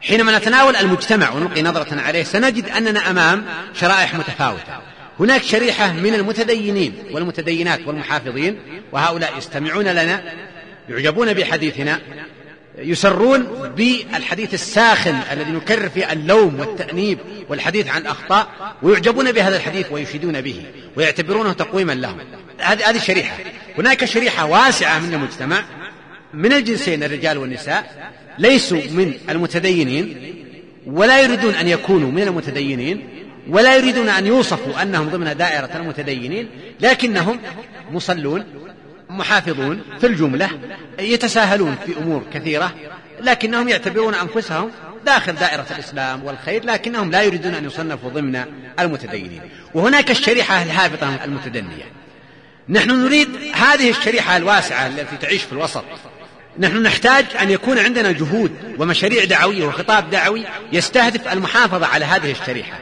حينما 0.00 0.38
نتناول 0.38 0.76
المجتمع 0.76 1.30
ونلقي 1.30 1.62
نظرة 1.62 2.00
عليه 2.00 2.22
سنجد 2.22 2.68
أننا 2.68 3.10
أمام 3.10 3.44
شرائح 3.74 4.14
متفاوتة. 4.14 4.78
هناك 5.20 5.42
شريحة 5.42 5.92
من 5.92 6.14
المتدينين 6.14 6.94
والمتدينات 7.10 7.80
والمحافظين 7.86 8.58
وهؤلاء 8.92 9.38
يستمعون 9.38 9.84
لنا 9.84 10.22
يعجبون 10.88 11.32
بحديثنا 11.32 12.00
يسرون 12.78 13.46
بالحديث 13.76 14.54
الساخن 14.54 15.20
الذي 15.32 15.50
نكرر 15.50 15.88
فيه 15.88 16.12
اللوم 16.12 16.60
والتأنيب 16.60 17.18
والحديث 17.48 17.88
عن 17.88 18.00
الأخطاء 18.00 18.48
ويعجبون 18.82 19.32
بهذا 19.32 19.56
الحديث 19.56 19.92
ويشيدون 19.92 20.40
به 20.40 20.62
ويعتبرونه 20.96 21.52
تقويما 21.52 21.92
لهم. 21.92 22.18
هذه 22.58 22.90
هذه 22.90 22.98
شريحة. 22.98 23.36
هناك 23.78 24.04
شريحة 24.04 24.46
واسعة 24.46 24.98
من 24.98 25.14
المجتمع 25.14 25.64
من 26.34 26.52
الجنسين 26.52 27.02
الرجال 27.02 27.38
والنساء 27.38 28.12
ليسوا 28.38 28.80
من 28.90 29.14
المتدينين 29.28 30.34
ولا 30.86 31.20
يريدون 31.20 31.54
أن 31.54 31.68
يكونوا 31.68 32.10
من 32.10 32.22
المتدينين 32.22 33.08
ولا 33.48 33.76
يريدون 33.76 34.08
أن 34.08 34.26
يوصفوا 34.26 34.82
أنهم 34.82 35.08
ضمن 35.08 35.36
دائرة 35.36 35.70
المتدينين 35.74 36.48
لكنهم 36.80 37.40
مصلون 37.92 38.44
محافظون 39.10 39.82
في 40.00 40.06
الجملة 40.06 40.50
يتساهلون 40.98 41.76
في 41.86 41.96
أمور 41.98 42.24
كثيرة 42.34 42.74
لكنهم 43.20 43.68
يعتبرون 43.68 44.14
أنفسهم 44.14 44.70
داخل 45.06 45.32
دائرة 45.32 45.66
الإسلام 45.70 46.24
والخير 46.24 46.64
لكنهم 46.64 47.10
لا 47.10 47.22
يريدون 47.22 47.54
أن 47.54 47.64
يصنفوا 47.64 48.10
ضمن 48.10 48.44
المتدينين. 48.80 49.40
وهناك 49.74 50.10
الشريحة 50.10 50.62
الهابطة 50.62 51.24
المتدنية. 51.24 51.84
نحن 52.68 52.90
نريد 52.90 53.28
هذه 53.54 53.90
الشريحة 53.90 54.36
الواسعة 54.36 54.86
التي 54.86 55.16
تعيش 55.16 55.42
في 55.42 55.52
الوسط. 55.52 55.84
نحن 56.58 56.82
نحتاج 56.82 57.24
أن 57.40 57.50
يكون 57.50 57.78
عندنا 57.78 58.12
جهود 58.12 58.52
ومشاريع 58.78 59.24
دعوية 59.24 59.64
وخطاب 59.64 60.10
دعوي 60.10 60.44
يستهدف 60.72 61.32
المحافظة 61.32 61.86
على 61.86 62.04
هذه 62.04 62.30
الشريحة. 62.30 62.78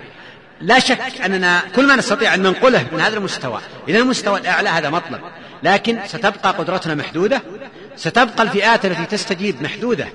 لا 0.60 0.78
شك 0.78 1.20
أننا 1.24 1.62
كل 1.76 1.86
ما 1.86 1.96
نستطيع 1.96 2.34
أن 2.34 2.42
ننقله 2.42 2.86
من 2.92 3.00
هذا 3.00 3.16
المستوى 3.16 3.60
إلى 3.88 3.98
المستوى 3.98 4.40
الأعلى 4.40 4.68
هذا 4.68 4.90
مطلب. 4.90 5.20
لكن 5.62 5.98
ستبقى 6.06 6.52
قدرتنا 6.52 6.94
محدودة 6.94 7.42
ستبقى 7.96 8.42
الفئات 8.42 8.84
التي 8.84 9.04
تستجيب 9.04 9.62
محدودة 9.62 10.08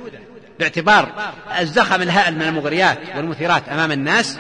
باعتبار 0.60 1.32
الزخم 1.60 2.02
الهائل 2.02 2.36
من 2.36 2.42
المغريات 2.42 2.98
والمثيرات 3.16 3.70
أمام 3.70 3.92
الناس 3.92 4.38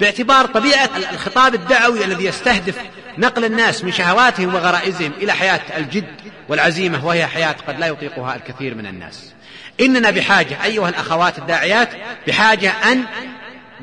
باعتبار 0.00 0.46
طبيعة 0.46 0.90
الخطاب 1.12 1.54
الدعوي 1.54 2.04
الذي 2.04 2.24
يستهدف 2.24 2.78
نقل 3.18 3.44
الناس 3.44 3.84
من 3.84 3.92
شهواتهم 3.92 4.54
وغرائزهم 4.54 5.12
إلى 5.20 5.32
حياة 5.32 5.60
الجد 5.76 6.14
والعزيمة 6.48 7.06
وهي 7.06 7.26
حياة 7.26 7.56
قد 7.68 7.80
لا 7.80 7.86
يطيقها 7.86 8.34
الكثير 8.36 8.74
من 8.74 8.86
الناس. 8.86 9.32
إننا 9.80 10.10
بحاجة 10.10 10.64
أيها 10.64 10.88
الأخوات 10.88 11.38
الداعيات 11.38 11.88
بحاجة 12.26 12.72
أن 12.92 13.04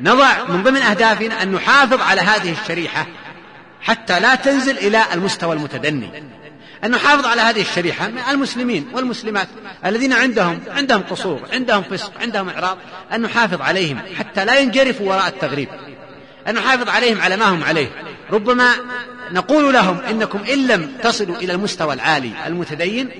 نضع 0.00 0.44
من 0.44 0.62
ضمن 0.62 0.82
أهدافنا 0.82 1.42
أن 1.42 1.52
نحافظ 1.52 2.00
على 2.00 2.20
هذه 2.20 2.52
الشريحة 2.62 3.06
حتى 3.80 4.20
لا 4.20 4.34
تنزل 4.34 4.78
إلى 4.78 5.02
المستوى 5.14 5.56
المتدني. 5.56 6.10
أن 6.84 6.90
نحافظ 6.90 7.26
على 7.26 7.40
هذه 7.40 7.60
الشريحة 7.60 8.08
من 8.08 8.18
المسلمين 8.30 8.88
والمسلمات 8.92 9.48
الذين 9.86 10.12
عندهم 10.12 10.60
عندهم 10.68 11.02
قصور 11.02 11.40
عندهم 11.52 11.82
فسق 11.82 12.12
عندهم 12.20 12.48
إعراض 12.48 12.78
أن 13.12 13.20
نحافظ 13.20 13.60
عليهم 13.60 13.98
حتى 14.18 14.44
لا 14.44 14.58
ينجرفوا 14.58 15.08
وراء 15.08 15.28
التغريب. 15.28 15.68
أن 16.48 16.54
نحافظ 16.54 16.88
عليهم 16.88 17.20
على 17.20 17.36
ما 17.36 17.44
هم 17.44 17.64
عليه. 17.64 17.88
ربما 18.30 18.74
نقول 19.32 19.74
لهم 19.74 19.98
إنكم 19.98 20.38
إن 20.52 20.66
لم 20.66 20.92
تصلوا 21.02 21.36
إلى 21.36 21.52
المستوى 21.52 21.94
العالي 21.94 22.32
المتدين 22.46 23.10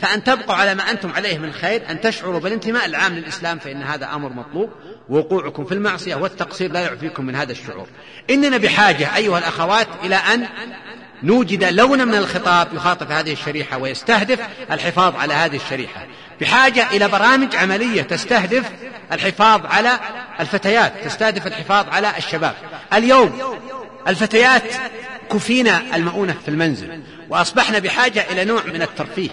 فأن 0.00 0.24
تبقوا 0.24 0.54
على 0.54 0.74
ما 0.74 0.90
أنتم 0.90 1.12
عليه 1.12 1.38
من 1.38 1.52
خير 1.52 1.82
أن 1.90 2.00
تشعروا 2.00 2.40
بالانتماء 2.40 2.86
العام 2.86 3.14
للإسلام 3.14 3.58
فإن 3.58 3.82
هذا 3.82 4.14
أمر 4.14 4.32
مطلوب. 4.32 4.70
وقوعكم 5.08 5.64
في 5.64 5.74
المعصية 5.74 6.14
والتقصير 6.14 6.72
لا 6.72 6.80
يعفيكم 6.80 7.26
من 7.26 7.34
هذا 7.34 7.52
الشعور. 7.52 7.86
إننا 8.30 8.56
بحاجة 8.56 9.16
أيها 9.16 9.38
الأخوات 9.38 9.88
إلى 10.04 10.16
أن 10.16 10.46
نوجد 11.22 11.64
لونا 11.64 12.04
من 12.04 12.14
الخطاب 12.14 12.68
يخاطب 12.74 13.10
هذه 13.10 13.32
الشريحة 13.32 13.78
ويستهدف 13.78 14.40
الحفاظ 14.72 15.16
على 15.16 15.34
هذه 15.34 15.56
الشريحة. 15.56 16.06
بحاجة 16.40 16.90
إلى 16.90 17.08
برامج 17.08 17.56
عملية 17.56 18.02
تستهدف 18.02 18.70
الحفاظ 19.12 19.66
على 19.66 20.00
الفتيات 20.40 20.92
تستهدف 21.04 21.46
الحفاظ 21.46 21.88
على 21.88 22.18
الشباب. 22.18 22.54
اليوم 22.92 23.40
الفتيات 24.08 24.62
كفينا 25.32 25.96
المؤونة 25.96 26.34
في 26.44 26.48
المنزل 26.48 27.02
وأصبحنا 27.28 27.78
بحاجة 27.78 28.32
إلى 28.32 28.44
نوع 28.44 28.62
من 28.64 28.82
الترفيه. 28.82 29.30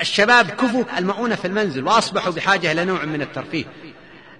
الشباب 0.00 0.50
كفوا 0.50 0.84
المؤونة 0.98 1.34
في 1.34 1.44
المنزل 1.44 1.84
وأصبحوا 1.84 2.32
بحاجة 2.32 2.72
إلى 2.72 2.84
نوع 2.84 3.04
من 3.04 3.22
الترفيه. 3.22 3.64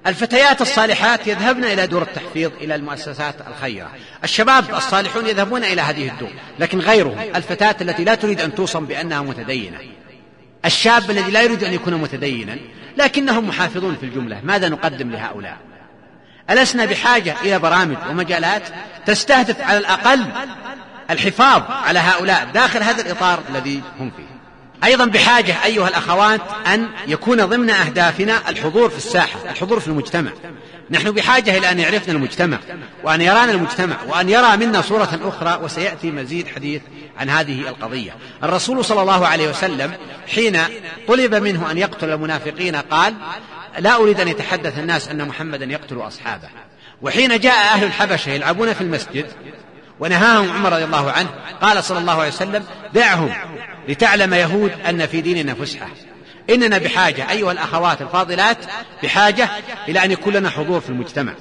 الفتيات 0.07 0.61
الصالحات 0.61 1.27
يذهبن 1.27 1.65
إلى 1.65 1.87
دور 1.87 2.03
التحفيظ 2.03 2.51
إلى 2.61 2.75
المؤسسات 2.75 3.35
الخيرة. 3.49 3.91
الشباب 4.25 4.75
الصالحون 4.75 5.27
يذهبون 5.27 5.65
إلى 5.65 5.83
هذه 5.83 6.09
الدور 6.09 6.31
لكن 6.59 6.79
غيرهم 6.79 7.19
الفتاة 7.35 7.77
التي 7.81 8.05
لا 8.05 8.15
تريد 8.15 8.41
أن 8.41 8.55
توصم 8.55 8.85
بأنها 8.85 9.23
متدينة. 9.23 9.79
الشاب 10.65 11.11
الذي 11.11 11.31
لا 11.31 11.43
يريد 11.43 11.65
أن 11.65 11.73
يكون 11.73 11.95
متدينا 11.95 12.59
لكنهم 12.97 13.49
محافظون 13.49 13.97
في 13.97 14.07
الجملة 14.07 14.41
ماذا 14.45 14.69
نقدم 14.69 15.11
لهؤلاء؟ 15.11 15.57
ألسنا 16.51 16.85
بحاجة 16.85 17.37
إلى 17.43 17.59
برامج 17.59 17.97
ومجالات 18.11 18.63
تستهدف 19.07 19.61
على 19.61 19.79
الأقل 19.79 20.27
الحفاظ 21.11 21.63
على 21.69 21.99
هؤلاء 21.99 22.49
داخل 22.55 22.83
هذا 22.83 23.03
الإطار 23.03 23.43
الذي 23.51 23.83
هم 24.01 24.11
فيه. 24.17 24.32
أيضا 24.85 25.05
بحاجة 25.05 25.65
أيها 25.65 25.89
الأخوات 25.89 26.41
أن 26.67 26.89
يكون 27.07 27.45
ضمن 27.45 27.71
أهدافنا 27.71 28.49
الحضور 28.49 28.91
في 28.91 28.97
الساحة 28.97 29.39
الحضور 29.51 29.81
في 29.81 29.89
المجتمع. 29.89 30.31
نحن 30.91 31.11
بحاجة 31.11 31.59
إلى 31.59 31.71
أن 31.71 31.79
يعرفنا 31.79 32.15
المجتمع 32.15 32.59
وأن 33.05 33.21
يرانا 33.21 33.53
المجتمع 33.53 33.97
وأن 34.09 34.29
يرى 34.29 34.57
منا 34.57 34.81
صورة 34.81 35.21
أخرى 35.25 35.61
وسيأتي 35.65 36.11
مزيد 36.11 36.49
حديث 36.49 36.83
عن 37.19 37.31
هذه 37.31 37.69
القضية. 37.69 38.17
الرسول 38.43 38.85
صلى 38.85 39.01
الله 39.01 39.27
عليه 39.27 39.49
وسلم 39.49 39.93
حين 40.35 40.59
طلب 41.09 41.35
منه 41.35 41.71
أن 41.71 41.79
يقتل 41.79 42.11
المنافقين 42.11 42.77
قال 42.77 43.15
لا 43.79 43.97
أريد 43.97 44.21
أن 44.21 44.29
يتحدث 44.29 44.79
الناس 44.79 45.09
أن 45.09 45.29
محمدا 45.29 45.65
يقتل 45.65 45.97
أصحابه. 45.97 46.49
وحين 47.03 47.41
جاء 47.41 47.75
أهل 47.75 47.85
الحبشة 47.85 48.31
يلعبون 48.31 48.73
في 48.73 48.81
المسجد 48.81 49.27
ونهاهم 50.01 50.53
عمر 50.53 50.73
رضي 50.73 50.85
الله 50.85 51.11
عنه. 51.11 51.29
قال 51.61 51.85
صلى 51.85 51.99
الله 51.99 52.21
عليه 52.21 52.29
وسلم 52.29 52.65
دعهم 52.95 53.35
لتعلم 53.89 54.35
يهود 54.35 54.73
أن 54.89 55.07
في 55.07 55.21
ديننا 55.21 55.55
فسحة. 55.55 55.89
إننا 56.51 56.79
بحاجة 56.79 57.31
أيها 57.31 57.53
الأخوات 57.53 58.03
الفاضلات 58.03 58.59
بحاجة 59.03 59.49
إلى 59.89 60.05
أن 60.05 60.11
يكون 60.11 60.33
لنا 60.33 60.51
حضور 60.51 60.81
في 60.81 60.89
المجتمع. 60.89 61.33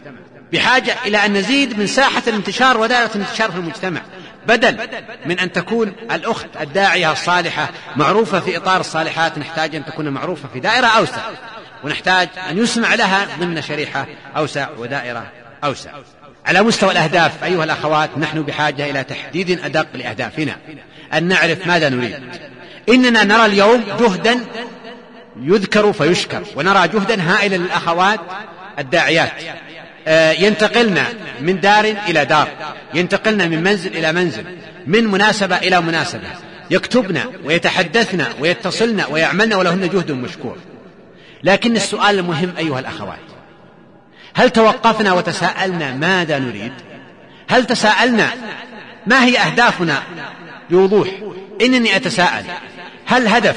بحاجة 0.53 0.95
إلى 1.05 1.25
أن 1.25 1.33
نزيد 1.33 1.79
من 1.79 1.87
ساحة 1.87 2.23
الانتشار 2.27 2.77
ودائرة 2.77 3.11
الانتشار 3.15 3.51
في 3.51 3.57
المجتمع. 3.57 4.01
بدل 4.47 4.89
من 5.25 5.39
أن 5.39 5.51
تكون 5.51 5.93
الأخت 6.11 6.47
الداعية 6.61 7.11
الصالحة 7.11 7.69
معروفة 7.95 8.39
في 8.39 8.57
إطار 8.57 8.79
الصالحات 8.79 9.37
نحتاج 9.37 9.75
أن 9.75 9.85
تكون 9.85 10.09
معروفة 10.09 10.49
في 10.53 10.59
دائرة 10.59 10.87
أوسع. 10.87 11.21
ونحتاج 11.83 12.29
أن 12.49 12.57
يسمع 12.57 12.95
لها 12.95 13.27
ضمن 13.39 13.61
شريحة 13.61 14.07
أوسع 14.37 14.69
ودائرة 14.77 15.31
أوسع. 15.63 15.91
على 16.45 16.61
مستوى 16.61 16.91
الأهداف 16.91 17.43
أيها 17.43 17.63
الأخوات 17.63 18.09
نحن 18.17 18.41
بحاجة 18.41 18.89
إلى 18.89 19.03
تحديد 19.03 19.59
أدق 19.63 19.87
لأهدافنا. 19.93 20.55
أن 21.13 21.23
نعرف 21.23 21.67
ماذا 21.67 21.89
نريد. 21.89 22.19
إننا 22.89 23.23
نرى 23.23 23.45
اليوم 23.45 23.83
جهدا 23.99 24.39
يذكر 25.41 25.93
فيشكر 25.93 26.43
ونرى 26.55 26.87
جهدا 26.87 27.21
هائلا 27.21 27.55
للأخوات 27.55 28.19
الداعيات. 28.79 29.31
آه، 30.07 30.31
ينتقلن 30.31 31.03
من 31.41 31.59
دار 31.59 31.85
إلى 31.85 32.25
دار 32.25 32.47
ينتقلن 32.93 33.49
من 33.49 33.63
منزل 33.63 33.97
إلى 33.97 34.11
منزل 34.11 34.43
من 34.87 35.03
مناسبة 35.03 35.57
إلى 35.57 35.81
مناسبة. 35.81 36.27
يكتبن 36.71 37.19
ويتحدثن 37.43 38.25
ويتصلن 38.39 39.03
ويعملن 39.09 39.53
ولهن 39.53 39.89
جهد 39.89 40.11
مشكور. 40.11 40.57
لكن 41.43 41.75
السؤال 41.75 42.19
المهم 42.19 42.53
أيها 42.57 42.79
الأخوات 42.79 43.30
هل 44.33 44.49
توقفنا 44.49 45.13
وتساءلنا 45.13 45.91
ماذا 45.93 46.39
نريد؟ 46.39 46.73
هل 47.49 47.65
تساءلنا 47.65 48.29
ما 49.07 49.23
هي 49.23 49.39
أهدافنا؟ 49.39 50.03
بوضوح 50.69 51.07
إنني 51.61 51.95
أتساءل 51.95 52.45
هل 53.05 53.27
هدف 53.27 53.55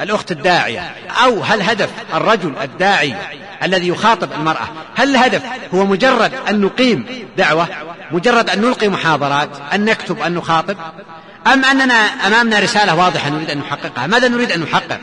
الأخت 0.00 0.32
الداعية 0.32 0.94
أو 1.24 1.42
هل 1.42 1.62
هدف 1.62 1.90
الرجل 2.14 2.54
الداعي 2.62 3.14
الذي 3.62 3.88
يخاطب 3.88 4.32
المرأة؟ 4.32 4.68
هل 4.96 5.10
الهدف 5.10 5.42
هو 5.74 5.84
مجرد 5.84 6.34
أن 6.48 6.60
نقيم 6.60 7.06
دعوة 7.36 7.68
مجرد 8.12 8.50
أن 8.50 8.60
نلقي 8.60 8.88
محاضرات 8.88 9.50
أن 9.74 9.84
نكتب 9.84 10.20
أن 10.20 10.34
نخاطب؟ 10.34 10.76
أم 11.46 11.64
أننا 11.64 11.94
أمامنا 11.94 12.58
رسالة 12.58 12.94
واضحة 12.94 13.30
نريد 13.30 13.50
أن 13.50 13.58
نحققها؟ 13.58 14.06
ماذا 14.06 14.28
نريد 14.28 14.52
أن 14.52 14.60
نحقق؟ 14.60 15.00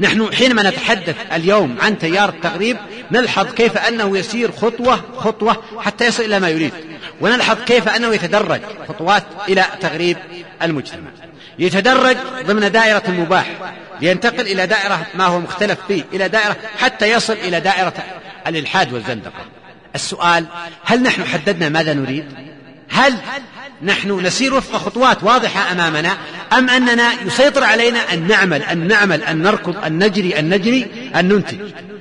نحن 0.00 0.34
حينما 0.34 0.62
نتحدث 0.70 1.16
اليوم 1.32 1.78
عن 1.80 1.98
تيار 1.98 2.28
التغريب 2.28 2.76
نلحظ 3.10 3.46
كيف 3.54 3.78
أنه 3.78 4.18
يسير 4.18 4.52
خطوة 4.52 4.96
خطوة 5.16 5.62
حتى 5.78 6.06
يصل 6.06 6.22
إلى 6.22 6.40
ما 6.40 6.48
يريد. 6.48 6.72
ونلحظ 7.20 7.56
كيف 7.64 7.88
أنه 7.88 8.14
يتدرج 8.14 8.60
خطوات 8.88 9.24
إلى 9.48 9.64
تغريب 9.80 10.16
المجتمع. 10.62 11.10
يتدرج 11.58 12.16
ضمن 12.46 12.72
دائرة 12.72 13.02
المباح 13.08 13.46
لينتقل 14.00 14.40
إلى 14.40 14.66
دائرة 14.66 15.06
ما 15.14 15.24
هو 15.24 15.40
مختلف 15.40 15.78
فيه 15.88 16.04
إلى 16.12 16.28
دائرة 16.28 16.56
حتى 16.78 17.12
يصل 17.12 17.32
إلى 17.32 17.60
دائرة 17.60 17.94
الإلحاد 18.46 18.92
والزندقة. 18.92 19.44
السؤال 19.94 20.46
هل 20.84 21.02
نحن 21.02 21.24
حددنا 21.24 21.68
ماذا 21.68 21.94
نريد؟ 21.94 22.24
هل 22.90 23.14
نحن 23.82 24.20
نسير 24.26 24.54
وفق 24.54 24.76
خطوات 24.76 25.24
واضحة 25.24 25.72
أمامنا 25.72 26.16
أم 26.52 26.70
أننا 26.70 27.12
يسيطر 27.26 27.64
علينا 27.64 28.12
أن 28.12 28.26
نعمل 28.26 28.62
أن 28.62 28.88
نعمل 28.88 29.22
أن 29.22 29.42
نركض 29.42 29.84
أن 29.84 30.04
نجري 30.04 30.38
أن 30.38 30.48
نجري 30.48 31.10
أن 31.16 31.28
ننتج 31.28 31.58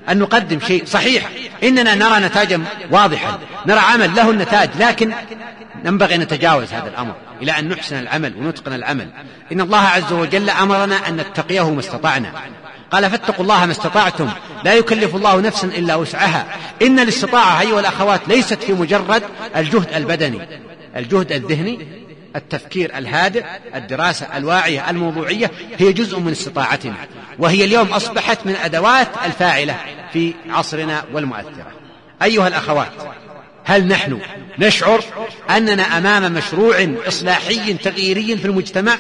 أن 0.10 0.20
نقدم 0.20 0.60
شيء 0.68 0.86
صحيح. 0.86 1.30
إننا 1.64 1.96
نرى 1.96 2.20
نتاجا 2.20 2.64
واضحا 2.92 3.40
نرى 3.66 3.80
عمل 3.80 4.16
له 4.16 4.30
النتاج 4.32 4.70
لكن 4.80 5.14
ينبغي 5.86 6.16
أن 6.16 6.20
نتجاوز 6.20 6.74
هذا 6.74 6.90
الأمر 6.90 7.16
إلى 7.42 7.52
أن 7.60 7.70
نحسن 7.70 8.00
العمل 8.00 8.34
ونتقن 8.38 8.74
العمل. 8.74 9.10
إن 9.52 9.62
الله 9.62 9.82
عز 9.82 10.14
وجل 10.14 10.50
أمرنا 10.50 11.08
أن 11.08 11.18
نتقيه 11.18 11.70
ما 11.70 11.80
استطعنا. 11.80 12.32
قال 12.92 13.10
فاتقوا 13.10 13.44
الله 13.44 13.66
ما 13.66 13.72
استطعتم. 13.72 14.30
لا 14.64 14.74
يكلف 14.74 15.16
الله 15.16 15.42
نفسا 15.42 15.68
إلا 15.68 15.96
وسعها. 15.96 16.46
إن 16.82 17.00
الاستطاعة 17.00 17.62
أيها 17.62 17.80
الأخوات 17.80 18.22
ليست 18.28 18.64
في 18.64 18.74
مجرد 18.74 19.24
الجهد 19.56 19.94
البدني. 19.96 20.42
الجهد 20.98 21.32
الذهني 21.32 21.88
التفكير 22.36 22.98
الهادئ 22.98 23.44
الدراسة 23.76 24.38
الواعية 24.38 24.90
الموضوعية 24.90 25.52
هي 25.78 25.94
جزء 25.94 26.20
من 26.20 26.32
استطاعتنا. 26.32 26.96
وهي 27.40 27.64
اليوم 27.66 27.88
أصبحت 27.88 28.46
من 28.46 28.56
أدوات 28.56 29.08
الفاعلة 29.26 29.76
في 30.14 30.34
عصرنا 30.50 31.04
والمؤثرة. 31.14 31.72
أيها 32.24 32.48
الأخوات 32.48 32.92
هل 33.64 33.88
نحن 33.88 34.20
نشعر 34.60 35.04
أننا 35.50 35.98
أمام 35.98 36.34
مشروع 36.34 36.88
إصلاحي 37.08 37.74
تغييري 37.74 38.38
في 38.38 38.46
المجتمع؟ 38.46 38.98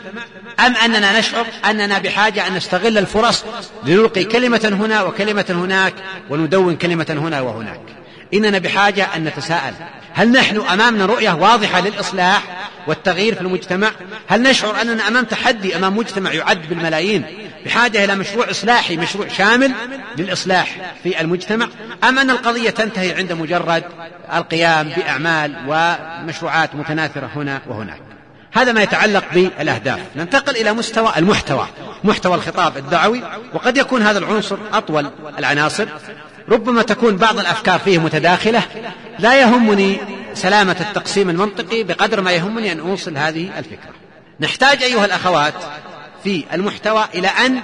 أم 0.59 0.75
أننا 0.75 1.19
نشعر 1.19 1.45
أننا 1.69 1.99
بحاجة 1.99 2.47
أن 2.47 2.55
نستغل 2.55 2.97
الفرص 2.97 3.45
لنلقي 3.85 4.23
كلمة 4.23 4.77
هنا 4.81 5.03
وكلمة 5.03 5.45
هناك 5.49 5.93
وندون 6.29 6.75
كلمة 6.75 7.05
هنا 7.09 7.41
وهناك؟ 7.41 7.96
إننا 8.33 8.57
بحاجة 8.57 9.15
أن 9.15 9.23
نتساءل. 9.23 9.73
هل 10.13 10.31
نحن 10.31 10.57
أمامنا 10.57 11.05
رؤية 11.05 11.31
واضحة 11.31 11.81
للإصلاح 11.81 12.69
والتغيير 12.87 13.35
في 13.35 13.41
المجتمع؟ 13.41 13.91
هل 14.27 14.43
نشعر 14.43 14.81
أننا 14.81 15.07
أمام 15.07 15.25
تحدي 15.25 15.75
أمام 15.75 15.97
مجتمع 15.97 16.33
يعد 16.33 16.69
بالملايين؟ 16.69 17.25
بحاجة 17.65 18.05
إلى 18.05 18.15
مشروع 18.15 18.51
إصلاحي 18.51 18.97
مشروع 18.97 19.27
شامل 19.27 19.71
للإصلاح 20.17 20.93
في 21.03 21.21
المجتمع؟ 21.21 21.67
أم 22.03 22.19
أن 22.19 22.29
القضية 22.29 22.69
تنتهي 22.69 23.13
عند 23.13 23.33
مجرد 23.33 23.83
القيام 24.33 24.89
بأعمال 24.89 25.55
ومشروعات 25.67 26.75
متناثرة 26.75 27.29
هنا 27.35 27.61
وهناك؟ 27.67 28.01
هذا 28.51 28.71
ما 28.71 28.81
يتعلق 28.81 29.23
بالأهداف. 29.33 29.99
ننتقل 30.15 30.55
إلى 30.55 30.73
مستوى 30.73 31.13
المحتوى 31.17 31.67
محتوى 32.03 32.35
الخطاب 32.35 32.77
الدعوي 32.77 33.23
وقد 33.53 33.77
يكون 33.77 34.01
هذا 34.01 34.19
العنصر 34.19 34.57
أطول 34.73 35.11
العناصر. 35.39 35.87
ربما 36.49 36.81
تكون 36.81 37.17
بعض 37.17 37.39
الأفكار 37.39 37.79
فيه 37.79 37.97
متداخلة. 37.97 38.61
لا 39.19 39.41
يهمني 39.41 39.97
سلامة 40.33 40.75
التقسيم 40.79 41.29
المنطقي 41.29 41.83
بقدر 41.83 42.21
ما 42.21 42.31
يهمني 42.31 42.71
أن 42.71 42.79
أوصل 42.79 43.17
هذه 43.17 43.59
الفكرة. 43.59 43.93
نحتاج 44.39 44.83
أيها 44.83 45.05
الأخوات 45.05 45.53
في 46.23 46.43
المحتوى 46.53 47.05
إلى 47.15 47.27
أن 47.27 47.61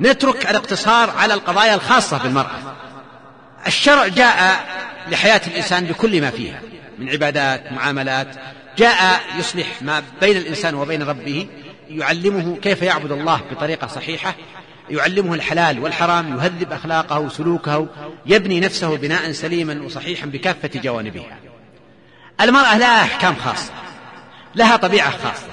نترك 0.00 0.50
الاقتصار 0.50 1.10
على 1.10 1.34
القضايا 1.34 1.74
الخاصة 1.74 2.18
بالمرأة. 2.18 2.76
الشرع 3.66 4.06
جاء 4.06 4.66
لحياة 5.10 5.40
الإنسان 5.46 5.84
بكل 5.84 6.20
ما 6.20 6.30
فيها 6.30 6.60
من 6.98 7.10
عبادات 7.10 7.72
معاملات. 7.72 8.28
جاء 8.78 9.20
يصلح 9.38 9.66
ما 9.82 10.02
بين 10.20 10.36
الإنسان 10.36 10.74
وبين 10.74 11.02
ربه 11.02 11.46
يعلمه 11.90 12.56
كيف 12.62 12.82
يعبد 12.82 13.12
الله 13.12 13.40
بطريقة 13.50 13.86
صحيحة. 13.86 14.34
يعلمه 14.90 15.34
الحلال 15.34 15.78
والحرام 15.78 16.36
يهذب 16.36 16.72
أخلاقه 16.72 17.18
وسلوكه 17.18 17.86
يبني 18.26 18.60
نفسه 18.60 18.96
بناء 18.96 19.32
سليما 19.32 19.82
وصحيحا 19.82 20.26
بكافة 20.26 20.70
جوانبها 20.74 21.38
المرأة 22.40 22.78
لها 22.78 23.02
أحكام 23.02 23.36
خاصة 23.36 23.72
لها 24.54 24.76
طبيعة 24.76 25.10
خاصة 25.10 25.46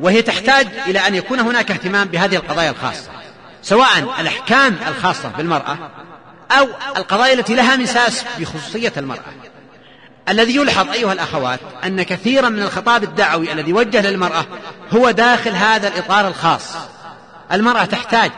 وهي 0.00 0.22
تحتاج 0.22 0.66
إلى 0.86 0.98
أن 0.98 1.14
يكون 1.14 1.40
هناك 1.40 1.70
اهتمام 1.70 2.08
بهذه 2.08 2.36
القضايا 2.36 2.70
الخاصة 2.70 3.10
سواء 3.62 3.98
الأحكام 4.20 4.76
الخاصة 4.88 5.28
بالمرأة 5.28 5.78
أو 6.50 6.68
القضايا 6.96 7.34
التي 7.34 7.54
لها 7.54 7.76
مساس 7.76 8.24
بخصوصية 8.38 8.92
المرأة. 8.96 9.32
الذي 10.28 10.56
يلحظ 10.56 10.90
أيها 10.90 11.12
الأخوات 11.12 11.60
أن 11.84 12.02
كثيرا 12.02 12.48
من 12.48 12.62
الخطاب 12.62 13.02
الدعوي 13.02 13.52
الذي 13.52 13.72
وجه 13.72 14.10
للمرأة 14.10 14.46
هو 14.94 15.10
داخل 15.10 15.50
هذا 15.50 15.88
الإطار 15.88 16.28
الخاص. 16.28 16.76
المرأة 17.52 17.84
تحتاج 17.84 18.30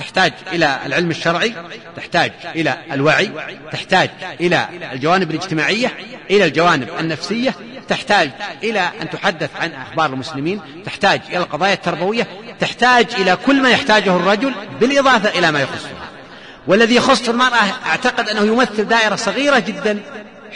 تحتاج 0.00 0.32
إلى 0.52 0.78
العلم 0.86 1.10
الشرعي 1.10 1.54
تحتاج 1.96 2.32
إلى 2.56 2.76
الوعي 2.92 3.30
تحتاج 3.72 4.10
إلى 4.40 4.68
الجوانب 4.92 5.30
الاجتماعية 5.30 5.92
إلى 6.30 6.44
الجوانب 6.44 6.88
النفسية 7.00 7.54
تحتاج 7.88 8.30
إلى 8.62 8.90
أن 9.02 9.10
تحدث 9.10 9.50
عن 9.60 9.72
أخبار 9.72 10.12
المسلمين 10.12 10.60
تحتاج 10.84 11.20
إلى 11.28 11.38
القضايا 11.38 11.74
التربوية 11.74 12.26
تحتاج 12.60 13.06
إلى 13.14 13.36
كل 13.46 13.62
ما 13.62 13.70
يحتاجه 13.70 14.16
الرجل 14.16 14.54
بالإضافة 14.80 15.38
إلى 15.38 15.52
ما 15.52 15.60
يخصها 15.60 16.08
والذي 16.66 16.94
يخص 16.94 17.28
المرأة 17.28 17.86
أعتقد 17.86 18.28
أنه 18.28 18.42
يمثل 18.52 18.84
دائرة 18.84 19.16
صغيرة 19.16 19.58
جدا 19.58 20.00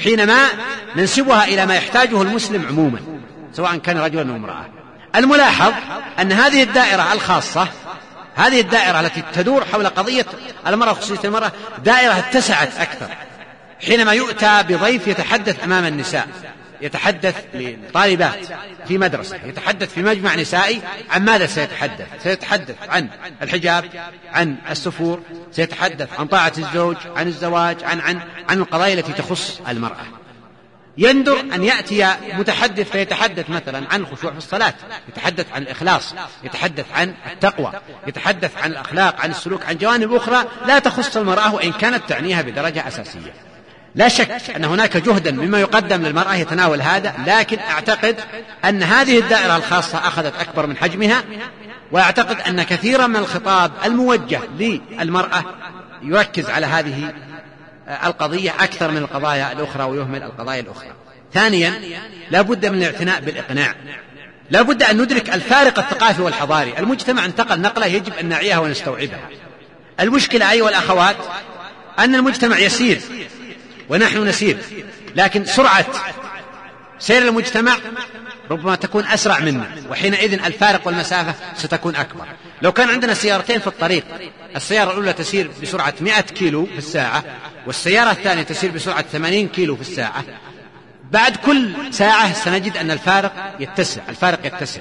حينما 0.03 0.47
ننسبها 0.97 1.45
إلى 1.45 1.67
ما 1.67 1.75
يحتاجه 1.75 2.23
المسلم 2.23 2.67
عموما 2.67 2.99
سواء 3.53 3.77
كان 3.77 3.99
رجلا 3.99 4.31
أو 4.31 4.37
امرأة. 4.37 4.67
الملاحظ 5.17 5.73
أن 6.21 6.33
هذه 6.33 6.63
الدائرة 6.63 7.13
الخاصة 7.13 7.69
هذه 8.37 8.61
الدائرة 8.61 9.01
التي 9.01 9.23
تدور 9.35 9.64
حول 9.64 9.87
قضية 9.87 10.27
المرأة 10.66 10.90
وخصوصية 10.90 11.29
المرأة 11.29 11.53
دائرة 11.85 12.18
اتسعت 12.18 12.77
أكثر 12.79 13.09
حينما 13.87 14.12
يؤتى 14.12 14.62
بضيف 14.68 15.07
يتحدث 15.07 15.64
أمام 15.64 15.85
النساء 15.85 16.29
يتحدث 16.81 17.44
لطالبات 17.55 18.38
في 18.88 18.99
مدرسة 18.99 19.37
يتحدث 19.44 19.94
في 19.94 20.03
مجمع 20.03 20.35
نسائي 20.35 20.83
عن 21.11 21.25
ماذا 21.25 21.47
سيتحدث؟ 21.47 22.07
سيتحدث 22.23 22.77
عن 22.88 23.09
الحجاب 23.42 23.85
عن 24.33 24.57
السفور 24.70 25.23
سيتحدث 25.53 26.20
عن 26.20 26.27
طاعة 26.27 26.53
الزوج 26.59 26.97
عن 27.16 27.27
الزواج 27.29 27.85
عن 27.85 28.01
عن 28.01 28.20
عن 28.49 28.59
القضايا 28.59 28.94
التي 28.94 29.12
تخص 29.12 29.61
المرأة. 29.68 30.24
يندر 30.99 31.41
أن 31.41 31.65
يأتي 31.65 32.15
متحدث 32.33 32.91
فيتحدث 32.91 33.51
مثلا 33.51 33.87
عن 33.91 34.01
الخشوع 34.01 34.31
في 34.31 34.39
الصلاة 34.39 34.75
يتحدث 35.09 35.47
عن 35.53 35.63
الإخلاص 35.63 36.15
يتحدث 36.45 36.87
عن 36.95 37.15
التقوى 37.33 37.73
يتحدث 38.07 38.57
عن 38.57 38.71
الأخلاق 38.71 39.21
عن 39.21 39.31
السلوك 39.31 39.67
عن 39.67 39.77
جوانب 39.77 40.15
أخرى 40.15 40.45
لا 40.67 40.79
تخص 40.79 41.17
المرأة 41.17 41.55
وإن 41.55 41.73
كانت 41.73 42.03
تعنيها 42.09 42.43
بدرجة 42.43 42.89
أساسية. 42.89 43.35
لا 43.95 44.09
شك 44.09 44.51
أن 44.57 44.65
هناك 44.65 44.97
جهدا 44.97 45.31
مما 45.31 45.61
يقدم 45.61 46.03
للمرأة 46.03 46.35
يتناول 46.35 46.83
هذا 46.83 47.15
لكن 47.27 47.59
أعتقد 47.59 48.17
أن 48.65 48.83
هذه 48.83 49.19
الدائرة 49.19 49.57
الخاصة 49.57 49.99
أخذت 49.99 50.33
أكبر 50.41 50.67
من 50.67 50.77
حجمها 50.77 51.25
وأعتقد 51.93 52.41
أن 52.41 52.63
كثيرا 52.63 53.07
من 53.07 53.17
الخطاب 53.17 53.73
الموجه 53.85 54.41
للمرأة 54.59 55.45
يركز 56.03 56.51
على 56.51 56.67
هذه 56.67 57.13
القضية 57.88 58.51
أكثر 58.51 58.90
من 58.90 58.97
القضايا 58.97 59.53
الأخرى 59.53 59.85
ويهمل 59.85 60.23
القضايا 60.23 60.61
الأخرى. 60.61 60.92
ثانيا 61.33 61.81
لا 62.31 62.42
بد 62.42 62.66
من 62.66 62.79
الاعتناء 62.79 63.20
بالإقناع. 63.20 63.75
لا 64.51 64.62
بد 64.62 64.83
أن 64.83 65.03
ندرك 65.03 65.35
الفارق 65.35 65.79
الثقافي 65.79 66.23
والحضاري. 66.23 66.79
المجتمع 66.79 67.25
انتقل 67.25 67.61
نقلة 67.61 67.87
يجب 67.87 68.12
أن 68.20 68.27
نعيها 68.29 68.59
ونستوعبها. 68.59 69.29
المشكلة 70.01 70.51
أيها 70.51 70.68
الأخوات 70.68 71.16
أن 71.99 72.14
المجتمع 72.14 72.59
يسير 72.59 73.01
ونحن 73.88 74.25
نسير 74.25 74.59
لكن 75.16 75.44
سرعة 75.44 75.87
سير 76.99 77.23
المجتمع 77.29 77.77
ربما 78.51 78.75
تكون 78.75 79.05
أسرع 79.07 79.39
منا. 79.39 79.67
وحينئذ 79.91 80.33
الفارق 80.45 80.87
والمسافة 80.87 81.35
ستكون 81.57 81.97
أكبر. 81.97 82.27
لو 82.63 82.73
كان 82.73 82.89
عندنا 82.89 83.15
سيارتين 83.15 83.61
في 83.61 83.67
الطريق 83.67 84.05
السيارة 84.57 84.91
الأولى 84.91 85.13
تسير 85.13 85.51
بسرعة 85.63 85.95
100 86.01 86.21
كيلو 86.21 86.67
في 86.67 86.79
الساعة 86.79 87.25
والسيارة 87.67 88.11
الثانية 88.11 88.43
تسير 88.43 88.71
بسرعة 88.71 89.05
80 89.13 89.49
كيلو 89.49 89.77
في 89.77 89.83
الساعة. 89.83 90.25
بعد 91.11 91.37
كل 91.37 91.73
ساعة 91.91 92.33
سنجد 92.33 92.77
أن 92.77 92.91
الفارق 92.91 93.55
يتسع. 93.61 94.03
الفارق 94.09 94.47
يتسع. 94.47 94.81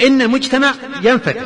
إن 0.00 0.22
المجتمع 0.22 0.74
ينفتح 1.02 1.42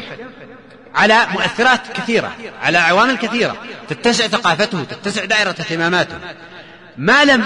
على 0.94 1.26
مؤثرات 1.32 1.80
كثيرة 1.94 2.32
على 2.62 2.78
عوامل 2.78 3.16
كثيرة. 3.16 3.56
تتسع 3.88 4.26
ثقافته 4.26 4.84
تتسع 4.84 5.24
دائرة 5.24 5.50
اهتماماته. 5.50 6.18
ما 6.98 7.24
لم 7.24 7.44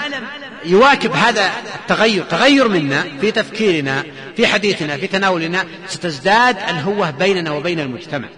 يواكب 0.64 1.12
هذا 1.12 1.50
التغير 1.80 2.24
تغير 2.24 2.68
منا 2.68 3.04
في 3.20 3.30
تفكيرنا 3.30 4.04
في 4.36 4.46
حديثنا 4.46 4.96
في 4.96 5.06
تناولنا 5.06 5.64
ستزداد 5.88 6.56
الهوة 6.56 7.10
بيننا 7.10 7.52
وبين 7.52 7.80
المجتمع. 7.80 8.28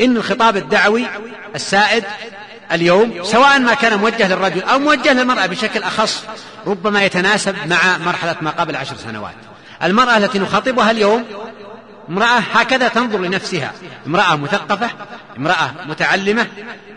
إن 0.00 0.16
الخطاب 0.16 0.56
الدعوي 0.56 1.06
السائد 1.54 2.04
اليوم 2.72 3.22
سواء 3.22 3.58
ما 3.58 3.74
كان 3.74 3.98
موجه 3.98 4.28
للرجل 4.28 4.62
أو 4.62 4.78
موجه 4.78 5.12
للمرأة 5.12 5.46
بشكل 5.46 5.82
أخص 5.82 6.24
ربما 6.66 7.04
يتناسب 7.04 7.54
مع 7.66 7.98
مرحلة 7.98 8.36
ما 8.40 8.50
قبل 8.50 8.76
عشر 8.76 8.96
سنوات. 8.96 9.34
المرأة 9.82 10.16
التي 10.16 10.38
نخاطبها 10.38 10.90
اليوم 10.90 11.24
امرأة 12.12 12.38
هكذا 12.52 12.88
تنظر 12.88 13.18
لنفسها. 13.18 13.72
امرأة 14.06 14.36
مثقفة 14.36 14.90
امرأة 15.38 15.70
متعلمة 15.86 16.46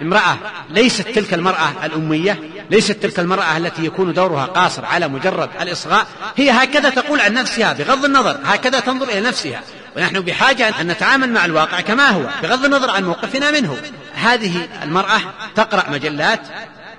امرأة 0.02 0.38
ليست 0.70 1.08
تلك 1.08 1.34
المرأة 1.34 1.72
الأمية 1.84 2.40
ليست 2.72 2.92
تلك 2.92 3.20
المرأة 3.20 3.58
التي 3.58 3.86
يكون 3.86 4.14
دورها 4.14 4.46
قاصر 4.46 4.86
على 4.86 5.08
مجرد 5.08 5.50
الإصغاء. 5.62 6.08
هي 6.38 6.52
هكذا 6.52 6.90
تقول 6.90 7.20
عن 7.22 7.34
نفسها 7.34 7.74
بغض 7.74 8.06
النظر 8.06 8.38
هكذا 8.46 8.80
تنظر 8.80 9.10
إلى 9.10 9.22
نفسها. 9.22 9.62
ونحن 9.98 10.20
بحاجة 10.20 10.82
أن 10.82 10.88
نتعامل 10.88 11.30
مع 11.30 11.46
الواقع 11.46 11.82
كما 11.82 12.10
هو 12.10 12.24
بغض 12.44 12.66
النظر 12.66 12.90
عن 12.90 13.04
موقفنا 13.04 13.52
منه. 13.52 13.78
هذه 14.14 14.68
المرأة 14.84 15.22
تقرأ 15.56 15.90
مجلات 15.90 16.42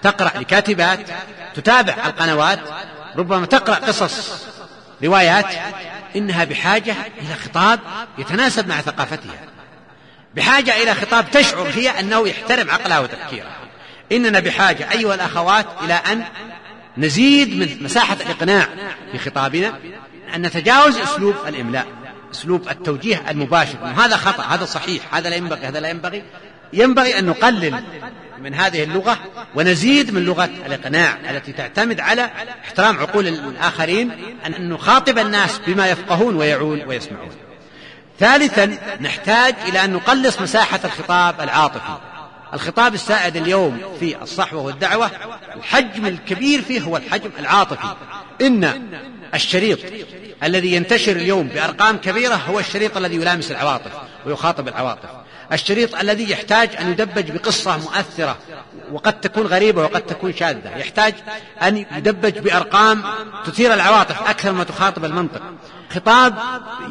تقرأ 0.02 0.40
لكاتبات 0.40 1.00
تتابع 1.54 1.94
القنوات 2.06 2.58
ربما 3.16 3.46
تقرأ 3.46 3.74
قصص 3.74 4.46
روايات 5.04 5.46
إنها 6.16 6.44
بحاجة 6.44 6.94
إلى 7.18 7.34
خطاب 7.34 7.80
يتناسب 8.18 8.68
مع 8.68 8.80
ثقافتها. 8.80 9.40
بحاجة 10.34 10.82
إلى 10.82 10.94
خطاب 10.94 11.30
تشعر 11.30 11.68
هي 11.74 12.00
أنه 12.00 12.28
يحترم 12.28 12.70
عقلها 12.70 12.98
وتفكيرها. 12.98 13.56
إننا 14.12 14.40
بحاجة 14.40 14.92
أيها 14.92 15.14
الأخوات 15.14 15.66
إلى 15.82 15.94
أن 15.94 16.24
نزيد 16.98 17.56
من 17.56 17.84
مساحة 17.84 18.16
الإقناع 18.20 18.68
في 19.12 19.18
خطابنا 19.18 19.78
أن 20.34 20.42
نتجاوز 20.42 20.98
أسلوب 20.98 21.34
الإملاء 21.48 21.86
أسلوب 22.32 22.68
التوجيه 22.68 23.30
المباشر. 23.30 23.78
هذا 23.96 24.16
خطأ 24.16 24.42
هذا 24.42 24.64
صحيح 24.64 25.14
هذا 25.14 25.30
لا 25.30 25.36
ينبغي 25.36 25.66
هذا 25.66 25.80
لا 25.80 25.88
ينبغي. 25.88 26.22
ينبغي 26.72 27.18
أن 27.18 27.26
نقلل 27.26 27.82
من 28.42 28.54
هذه 28.54 28.82
اللغة 28.82 29.18
ونزيد 29.54 30.14
من 30.14 30.24
لغة 30.24 30.44
الإقناع 30.66 31.18
التي 31.30 31.52
تعتمد 31.52 32.00
على 32.00 32.30
احترام 32.64 32.98
عقول 32.98 33.28
الآخرين 33.28 34.10
أن 34.46 34.68
نخاطب 34.68 35.18
الناس 35.18 35.60
بما 35.66 35.88
يفقهون 35.88 36.36
ويعون 36.36 36.82
ويسمعون. 36.86 37.30
ثالثا 38.20 38.78
نحتاج 39.00 39.54
إلى 39.68 39.84
أن 39.84 39.92
نقلص 39.92 40.40
مساحة 40.40 40.80
الخطاب 40.84 41.40
العاطفي. 41.40 41.98
الخطاب 42.54 42.94
السائد 42.94 43.36
اليوم 43.36 43.80
في 44.00 44.22
الصحوة 44.22 44.62
والدعوة 44.62 45.10
الحجم 45.56 46.06
الكبير 46.06 46.62
فيه 46.62 46.80
هو 46.80 46.96
الحجم 46.96 47.30
العاطفي. 47.38 47.94
إن 48.42 48.88
الشريط 49.34 49.78
الذي 50.42 50.74
ينتشر 50.74 51.12
اليوم 51.12 51.48
بأرقام 51.48 51.96
كبيرة 51.96 52.34
هو 52.34 52.58
الشريط 52.58 52.96
الذي 52.96 53.16
يلامس 53.16 53.50
العواطف 53.50 53.90
ويخاطب 54.26 54.68
العواطف. 54.68 55.08
الشريط 55.52 55.94
الذي 55.94 56.30
يحتاج 56.30 56.76
أن 56.80 56.90
يدبج 56.90 57.30
بقصة 57.30 57.76
مؤثرة 57.76 58.38
وقد 58.92 59.20
تكون 59.20 59.46
غريبة 59.46 59.82
وقد 59.82 60.02
تكون 60.02 60.34
شاذة. 60.34 60.76
يحتاج 60.76 61.14
أن 61.62 61.76
يدبج 61.76 62.38
بأرقام 62.38 63.04
تثير 63.46 63.74
العواطف 63.74 64.22
أكثر 64.22 64.52
ما 64.52 64.64
تخاطب 64.64 65.04
المنطق. 65.04 65.42
خطاب 65.90 66.34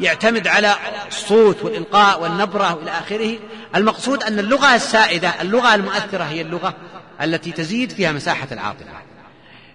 يعتمد 0.00 0.48
على 0.48 0.74
الصوت 1.08 1.62
والإلقاء 1.62 2.22
والنبرة 2.22 2.74
وإلى 2.74 2.90
آخره. 2.90 3.38
المقصود 3.74 4.22
أن 4.22 4.38
اللغة 4.38 4.74
السائدة 4.74 5.42
اللغة 5.42 5.74
المؤثرة 5.74 6.24
هي 6.24 6.40
اللغة 6.40 6.74
التي 7.22 7.52
تزيد 7.52 7.92
فيها 7.92 8.12
مساحة 8.12 8.48
العاطفة. 8.52 8.96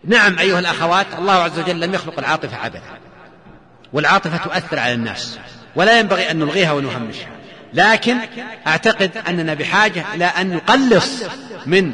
نعم 0.03 0.39
أيها 0.39 0.59
الأخوات 0.59 1.07
الله 1.19 1.33
عز 1.33 1.59
وجل 1.59 1.79
لم 1.79 1.93
يخلق 1.93 2.19
العاطفة 2.19 2.57
عبثا 2.57 2.97
والعاطفة 3.93 4.37
تؤثر 4.37 4.79
على 4.79 4.93
الناس. 4.93 5.39
ولا 5.75 5.99
ينبغي 5.99 6.31
أن 6.31 6.39
نلغيها 6.39 6.71
ونهمشها. 6.71 7.40
لكن 7.73 8.17
أعتقد 8.67 9.11
أننا 9.27 9.53
بحاجة 9.53 10.05
إلى 10.13 10.25
أن 10.25 10.55
نقلص 10.55 11.23
من 11.65 11.93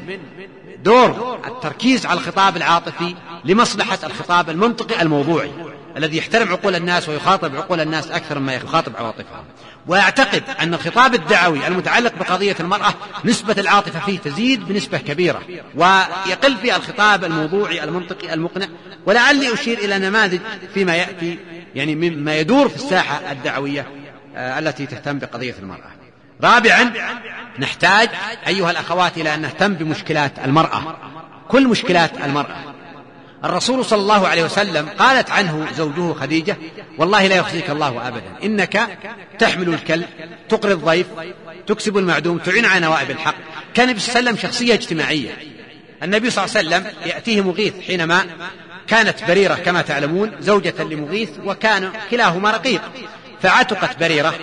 دور 0.84 1.40
التركيز 1.48 2.06
على 2.06 2.20
الخطاب 2.20 2.58
العاطفي 2.58 3.16
لمصلحة 3.46 4.00
الخطاب 4.04 4.50
المنطقي 4.50 5.02
الموضوعي 5.02 5.52
الذي 5.98 6.18
يحترم 6.18 6.52
عقول 6.52 6.76
الناس 6.76 7.10
ويخاطب 7.10 7.56
عقول 7.56 7.80
الناس 7.82 8.12
أكثر 8.12 8.40
مما 8.40 8.54
يخاطب 8.54 8.96
عواطفهم. 8.98 9.44
وأعتقد 9.88 10.44
أن 10.60 10.74
الخطاب 10.74 11.14
الدعوي 11.16 11.68
المتعلق 11.68 12.14
بقضية 12.20 12.56
المرأة 12.60 12.94
نسبة 13.26 13.56
العاطفة 13.58 14.00
فيه 14.00 14.20
تزيد 14.20 14.68
بنسبة 14.68 14.98
كبيرة 14.98 15.42
ويقل 15.76 16.58
فيه 16.58 16.76
الخطاب 16.76 17.24
الموضوعي 17.24 17.84
المنطقي 17.84 18.34
المقنع. 18.34 18.68
ولعلي 19.06 19.54
أشير 19.54 19.78
إلى 19.78 20.00
نماذج 20.00 20.40
فيما 20.74 20.96
يأتي 20.96 21.40
يعني 21.76 21.96
مما 21.96 22.36
يدور 22.38 22.70
في 22.70 22.76
الساحة 22.76 23.32
الدعوية. 23.32 23.82
آه، 23.82 24.07
التي 24.38 24.86
تهتم 24.86 25.20
بقضية 25.20 25.56
المرأة. 25.60 25.92
رابعا 26.44 26.94
نحتاج 27.60 28.10
أيها 28.48 28.72
الأخوات 28.72 29.18
إلى 29.18 29.36
أن 29.36 29.42
نهتم 29.42 29.74
بمشكلات 29.74 30.32
المرأة. 30.46 30.98
كل 31.50 31.68
مشكلات 31.68 32.12
المرأة. 32.26 32.74
الرسول 33.44 33.86
صلى 33.86 34.02
الله 34.02 34.28
عليه 34.28 34.44
وسلم 34.44 34.90
قالت 35.00 35.32
عنه 35.32 35.68
زوجه 35.76 36.14
خديجة 36.14 36.58
والله 36.98 37.28
لا 37.28 37.36
يخزيك 37.36 37.70
الله 37.70 38.08
أبدا. 38.08 38.34
إنك 38.44 38.88
تحمل 39.40 39.70
الكلب 39.70 40.06
تقري 40.50 40.74
الضيف 40.74 41.08
تكسب 41.68 41.98
المعدوم 41.98 42.38
تعين 42.38 42.66
على 42.66 42.86
نوائب 42.86 43.12
الحق. 43.12 43.36
كان 43.74 43.86
النبي 43.86 44.00
صلى 44.00 44.20
الله 44.20 44.30
عليه 44.30 44.40
وسلم 44.40 44.52
شخصية 44.52 44.74
اجتماعية. 44.74 45.32
النبي 46.04 46.30
صلى 46.30 46.46
الله 46.46 46.58
عليه 46.58 46.68
وسلم 46.68 46.94
يأتيه 47.06 47.42
مغيث 47.42 47.74
حينما 47.88 48.26
كانت 48.88 49.24
بريرة 49.24 49.56
كما 49.56 49.82
تعلمون 49.82 50.32
زوجة 50.40 50.84
لمغيث 50.84 51.30
وكان 51.46 51.92
كلاهما 52.12 52.52
رقيق. 52.52 52.82
فعتقت 53.42 54.00
بريرة 54.00 54.36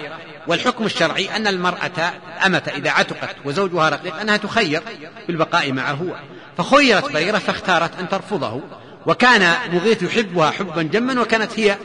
والحكم 0.47 0.87
الشرعي 0.87 1.37
أن 1.37 1.47
المرأة 1.47 2.13
أمة 2.47 2.73
إذا 2.77 2.91
عتقت 2.91 3.37
وزوجها 3.45 3.89
رقيق 3.89 4.17
أنها 4.17 4.37
تخير 4.37 4.83
بالبقاء 5.27 5.73
معه. 5.73 6.19
فخيرت 6.59 7.13
بريرة 7.13 7.39
فاختارت 7.39 7.99
أن 7.99 8.09
ترفضه 8.09 8.61
وكان 9.07 9.55
مغيث 9.73 10.03
يحبها 10.03 10.51
حبا 10.51 10.83
جما 10.83 11.21
وكانت 11.21 11.59
هي 11.59 11.77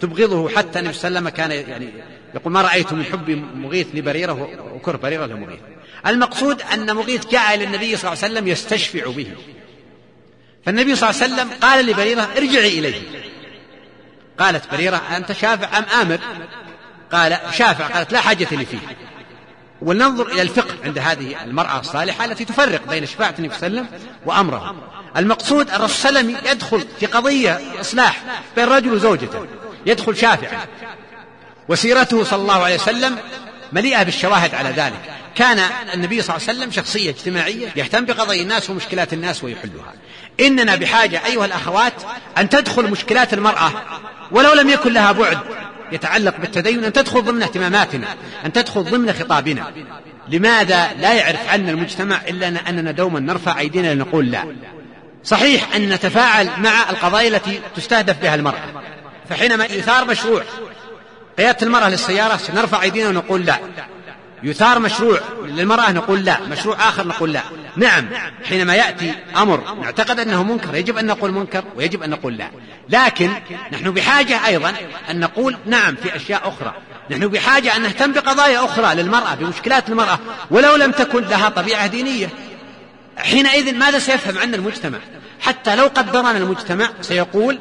تبغضه 0.00 0.48
حتى 0.48 0.78
النبي 0.78 0.94
صلى 0.94 1.08
الله 1.08 1.20
عليه 1.20 1.28
وسلم 1.28 1.28
كان 1.28 1.70
يعني 1.70 1.88
يقول 2.34 2.52
ما 2.52 2.62
رأيت 2.62 2.92
من 2.92 3.04
حب 3.04 3.44
مغيث 3.54 3.86
لبريرة؟ 3.94 4.48
وكره 4.74 4.96
بريرة 4.96 5.26
لمغيث 5.26 5.60
المقصود 6.06 6.62
أن 6.62 6.96
مغيث 6.96 7.26
جاء 7.26 7.54
إلى 7.54 7.64
النبي 7.64 7.96
صلى 7.96 8.12
الله 8.12 8.24
عليه 8.24 8.34
وسلم 8.34 8.48
يستشفع 8.48 9.10
به. 9.10 9.26
فالنبي 10.66 10.96
صلى 10.96 11.10
الله 11.10 11.22
عليه 11.22 11.34
وسلم 11.34 11.50
قال 11.60 11.86
لبريرة 11.86 12.28
ارجعي 12.36 12.78
إليه. 12.78 13.23
قالت 14.38 14.72
بريرة 14.72 15.02
أنت 15.16 15.32
شافع 15.32 15.78
أم 15.78 15.84
آمر؟ 15.84 16.18
قال 17.12 17.38
شافع. 17.52 17.86
قالت 17.86 18.12
لا 18.12 18.20
حاجة 18.20 18.48
لي 18.50 18.66
فيه. 18.66 18.78
ولننظر 19.82 20.26
إلى 20.26 20.42
الفقه 20.42 20.74
عند 20.84 20.98
هذه 20.98 21.44
المرأة 21.44 21.80
الصالحة 21.80 22.24
التي 22.24 22.44
تفرق 22.44 22.88
بين 22.88 23.06
شفاعة 23.06 23.34
النبي 23.38 23.54
صلى 23.54 23.66
الله 23.66 23.80
عليه 23.80 23.88
وسلم 23.88 24.00
وأمره. 24.26 24.74
المقصود 25.16 25.70
الرسول 25.70 25.90
صلى 25.90 26.08
الله 26.08 26.20
عليه 26.20 26.38
وسلم 26.38 26.50
يدخل 26.52 26.86
في 27.00 27.06
قضية 27.06 27.60
إصلاح 27.80 28.22
بين 28.56 28.64
رجل 28.64 28.92
وزوجته. 28.92 29.46
يدخل 29.86 30.16
شافعا. 30.16 30.66
وسيرته 31.68 32.24
صلى 32.24 32.42
الله 32.42 32.64
عليه 32.64 32.74
وسلم 32.74 33.18
مليئة 33.72 34.02
بالشواهد 34.02 34.54
على 34.54 34.68
ذلك. 34.68 35.00
كان 35.34 35.58
النبي 35.94 36.22
صلى 36.22 36.36
الله 36.36 36.48
عليه 36.48 36.58
وسلم 36.58 36.70
شخصية 36.70 37.10
اجتماعية 37.10 37.72
يهتم 37.76 38.04
بقضايا 38.04 38.42
الناس 38.42 38.70
ومشكلات 38.70 39.12
الناس 39.12 39.44
ويحلها. 39.44 39.94
إننا 40.40 40.76
بحاجة 40.76 41.26
أيها 41.26 41.44
الأخوات 41.44 41.92
أن 42.38 42.48
تدخل 42.48 42.90
مشكلات 42.90 43.34
المرأة 43.34 43.72
ولو 44.34 44.54
لم 44.54 44.68
يكن 44.68 44.92
لها 44.92 45.12
بعد 45.12 45.38
يتعلق 45.92 46.36
بالتدين 46.36 46.84
أن 46.84 46.92
تدخل 46.92 47.22
ضمن 47.22 47.42
اهتماماتنا 47.42 48.06
أن 48.46 48.52
تدخل 48.52 48.82
ضمن 48.82 49.12
خطابنا. 49.12 49.72
لماذا 50.28 50.92
لا 50.98 51.14
يعرف 51.14 51.48
عنا 51.48 51.70
المجتمع 51.70 52.20
إلا 52.28 52.68
أننا 52.68 52.90
دوما 52.90 53.20
نرفع 53.20 53.58
أيدينا 53.58 53.94
لنقول 53.94 54.30
لا؟ 54.30 54.44
صحيح 55.24 55.74
أن 55.74 55.88
نتفاعل 55.88 56.50
مع 56.58 56.90
القضايا 56.90 57.28
التي 57.28 57.60
تستهدف 57.76 58.22
بها 58.22 58.34
المرأة. 58.34 58.82
فحينما 59.28 59.64
يثار 59.64 60.04
مشروع 60.04 60.42
قيادة 61.38 61.66
المرأة 61.66 61.88
للسيارة 61.88 62.40
نرفع 62.54 62.82
أيدينا 62.82 63.08
ونقول 63.08 63.46
لا. 63.46 63.58
يثار 64.44 64.78
مشروع 64.78 65.18
للمرأة 65.44 65.92
نقول 65.92 66.24
لا. 66.24 66.40
مشروع 66.40 66.88
آخر 66.88 67.06
نقول 67.06 67.32
لا. 67.32 67.42
نعم 67.76 68.08
حينما 68.48 68.74
يأتي 68.74 69.14
أمر 69.36 69.74
نعتقد 69.82 70.20
أنه 70.20 70.42
منكر 70.42 70.74
يجب 70.74 70.98
أن 70.98 71.06
نقول 71.06 71.32
منكر 71.32 71.64
ويجب 71.76 72.02
أن 72.02 72.10
نقول 72.10 72.36
لا. 72.36 72.50
لكن 72.88 73.30
نحن 73.72 73.90
بحاجة 73.90 74.46
أيضا 74.46 74.72
أن 75.10 75.20
نقول 75.20 75.56
نعم 75.66 75.96
في 75.96 76.16
أشياء 76.16 76.48
أخرى. 76.48 76.74
نحن 77.10 77.28
بحاجة 77.28 77.76
أن 77.76 77.82
نهتم 77.82 78.12
بقضايا 78.12 78.64
أخرى 78.64 78.94
للمرأة 78.94 79.34
بمشكلات 79.34 79.88
المرأة. 79.88 80.18
ولو 80.50 80.76
لم 80.76 80.90
تكن 80.90 81.22
لها 81.22 81.48
طبيعة 81.48 81.86
دينية. 81.86 82.28
حينئذ 83.16 83.74
ماذا 83.74 83.98
سيفهم 83.98 84.38
عنا 84.38 84.56
المجتمع؟ 84.56 84.98
حتى 85.40 85.76
لو 85.76 85.84
قدرنا 85.84 86.30
المجتمع 86.30 86.88
سيقول 87.00 87.58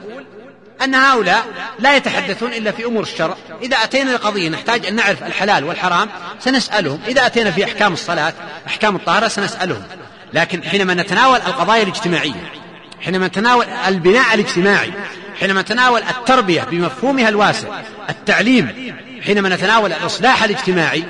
أن 0.83 0.95
هؤلاء 0.95 1.45
لا 1.79 1.95
يتحدثون 1.95 2.53
إلا 2.53 2.71
في 2.71 2.85
أمور 2.85 3.03
الشرع. 3.03 3.35
إذا 3.61 3.77
أتينا 3.77 4.11
لقضية 4.11 4.49
نحتاج 4.49 4.85
أن 4.85 4.95
نعرف 4.95 5.23
الحلال 5.23 5.63
والحرام 5.63 6.09
سنسألهم. 6.39 6.99
إذا 7.07 7.25
أتينا 7.25 7.51
في 7.51 7.63
أحكام 7.63 7.93
الصلاة 7.93 8.33
أحكام 8.67 8.95
الطهارة 8.95 9.27
سنسألهم. 9.27 9.83
لكن 10.33 10.63
حينما 10.63 10.93
نتناول 10.93 11.37
القضايا 11.37 11.83
الاجتماعية 11.83 12.51
حينما 13.01 13.27
نتناول 13.27 13.65
البناء 13.87 14.33
الاجتماعي 14.33 14.93
حينما 15.39 15.61
نتناول 15.61 16.01
التربية 16.03 16.61
بمفهومها 16.61 17.29
الواسع 17.29 17.67
التعليم 18.09 18.93
حينما 19.25 19.49
نتناول 19.49 19.93
الإصلاح 19.93 20.43
الاجتماعي 20.43 21.03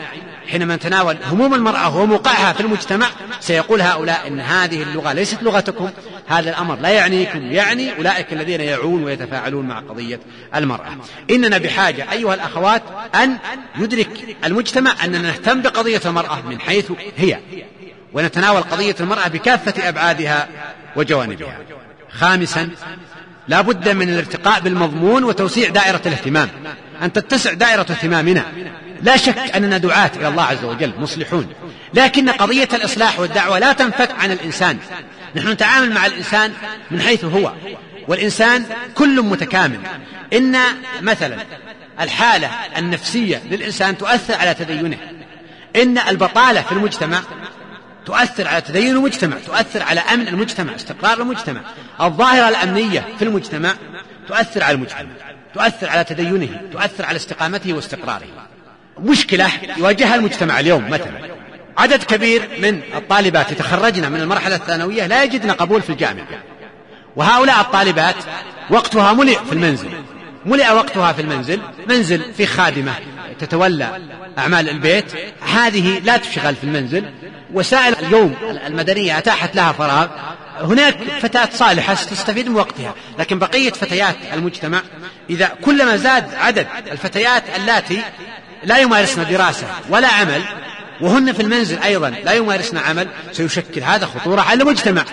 حينما 0.47 0.75
نتناول 0.75 1.17
هموم 1.31 1.53
المرأة 1.53 1.97
وموقعها 1.97 2.53
في 2.53 2.59
المجتمع 2.59 3.07
سيقول 3.39 3.81
هؤلاء 3.81 4.27
إن 4.27 4.39
هذه 4.39 4.83
اللغة 4.83 5.13
ليست 5.13 5.43
لغتكم 5.43 5.89
هذا 6.27 6.49
الأمر 6.49 6.75
لا 6.75 6.89
يعنيكم 6.89 7.51
يعني 7.51 7.97
أولئك 7.97 8.33
الذين 8.33 8.61
يعون 8.61 9.03
ويتفاعلون 9.03 9.65
مع 9.67 9.79
قضية 9.79 10.19
المرأة. 10.55 10.97
إننا 11.29 11.57
بحاجة 11.57 12.11
أيها 12.11 12.33
الأخوات 12.33 12.83
أن 13.15 13.37
يدرك 13.77 14.09
المجتمع 14.45 14.91
أننا 15.05 15.21
نهتم 15.21 15.61
بقضية 15.61 16.01
المرأة 16.05 16.41
من 16.41 16.59
حيث 16.59 16.91
هي 17.17 17.39
ونتناول 18.13 18.61
قضية 18.61 18.95
المرأة 18.99 19.27
بكافة 19.27 19.89
أبعادها 19.89 20.47
وجوانبها. 20.95 21.57
خامسا 22.09 22.69
لا 23.47 23.61
بد 23.61 23.89
من 23.89 24.09
الارتقاء 24.09 24.59
بالمضمون 24.59 25.23
وتوسيع 25.23 25.69
دائرة 25.69 26.01
الاهتمام. 26.05 26.49
أن 27.01 27.13
تتسع 27.13 27.53
دائرة 27.53 27.81
اهتمامنا. 27.81 28.45
لا 29.01 29.17
شك 29.17 29.37
أننا 29.37 29.77
دعاة 29.77 30.11
إلى 30.15 30.27
الله 30.27 30.43
عز 30.43 30.63
وجل 30.63 30.93
مصلحون. 30.99 31.53
لكن 31.93 32.29
قضية 32.29 32.69
الإصلاح 32.73 33.19
والدعوة 33.19 33.59
لا 33.59 33.73
تنفك 33.73 34.11
عن 34.19 34.31
الإنسان. 34.31 34.77
نحن 35.35 35.47
نتعامل 35.49 35.93
مع 35.93 36.05
الإنسان 36.05 36.53
من 36.91 37.01
حيث 37.01 37.25
هو. 37.25 37.53
والإنسان 38.07 38.65
كل 38.95 39.21
متكامل. 39.21 39.79
إن 40.33 40.57
مثلا 41.01 41.37
الحالة 42.01 42.49
النفسية 42.77 43.41
للإنسان 43.51 43.97
تؤثر 43.97 44.35
على 44.35 44.53
تدينه. 44.53 44.97
إن 45.75 45.97
البطالة 45.97 46.61
في 46.61 46.71
المجتمع 46.71 47.21
تؤثر 48.05 48.47
على 48.47 48.61
تدين 48.61 48.95
المجتمع 48.95 49.37
تؤثر 49.45 49.83
على 49.83 49.99
أمن 49.99 50.27
المجتمع 50.27 50.75
استقرار 50.75 51.21
المجتمع. 51.21 51.61
الظاهرة 52.01 52.49
الأمنية 52.49 53.05
في 53.19 53.25
المجتمع 53.25 53.73
تؤثر 54.27 54.63
على 54.63 54.75
المجتمع. 54.75 55.09
تؤثر 55.53 55.89
على 55.89 56.03
تدينه 56.03 56.61
تؤثر 56.71 57.05
على 57.05 57.15
استقامته 57.15 57.73
واستقراره. 57.73 58.27
مشكلة 58.99 59.51
يواجهها 59.77 60.15
المجتمع 60.15 60.59
اليوم 60.59 60.89
مثلا. 60.89 61.33
عدد 61.77 62.03
كبير 62.03 62.49
من 62.59 62.81
الطالبات 62.95 63.51
يتخرجن 63.51 64.11
من 64.11 64.21
المرحلة 64.21 64.55
الثانوية 64.55 65.07
لا 65.07 65.23
يجدن 65.23 65.51
قبول 65.51 65.81
في 65.81 65.89
الجامعة. 65.89 66.27
وهؤلاء 67.15 67.61
الطالبات 67.61 68.15
وقتها 68.69 69.13
ملئ 69.13 69.37
في 69.45 69.53
المنزل. 69.53 69.89
ملئ 70.45 70.71
وقتها 70.71 71.13
في 71.13 71.21
المنزل 71.21 71.59
منزل 71.87 72.33
في 72.33 72.45
خادمة. 72.45 72.93
تتولى 73.39 74.01
أعمال 74.37 74.69
البيت 74.69 75.05
هذه 75.53 75.99
لا 75.99 76.17
تشغل 76.17 76.55
في 76.55 76.63
المنزل. 76.63 77.05
وسائل 77.53 77.95
اليوم 77.95 78.35
المدنية 78.67 79.17
أتاحت 79.17 79.55
لها 79.55 79.71
فراغ. 79.71 80.07
هناك 80.61 80.97
فتاة 81.21 81.49
صالحة 81.53 81.93
تستفيد 81.93 82.49
من 82.49 82.55
وقتها 82.55 82.93
لكن 83.19 83.39
بقية 83.39 83.71
فتيات 83.71 84.15
المجتمع 84.33 84.81
إذا 85.29 85.51
كلما 85.61 85.97
زاد 85.97 86.33
عدد 86.33 86.67
الفتيات 86.91 87.43
اللاتي 87.55 88.01
لا 88.63 88.77
يمارسن 88.77 89.25
دراسة 89.29 89.67
ولا 89.89 90.07
عمل 90.07 90.41
وهن 91.01 91.33
في 91.33 91.41
المنزل 91.41 91.77
أيضا 91.77 92.09
لا 92.09 92.33
يمارسن 92.33 92.77
عمل 92.77 93.07
سيشكل 93.31 93.81
هذا 93.81 94.05
خطورة 94.05 94.41
على 94.41 94.63
المجتمع. 94.63 95.03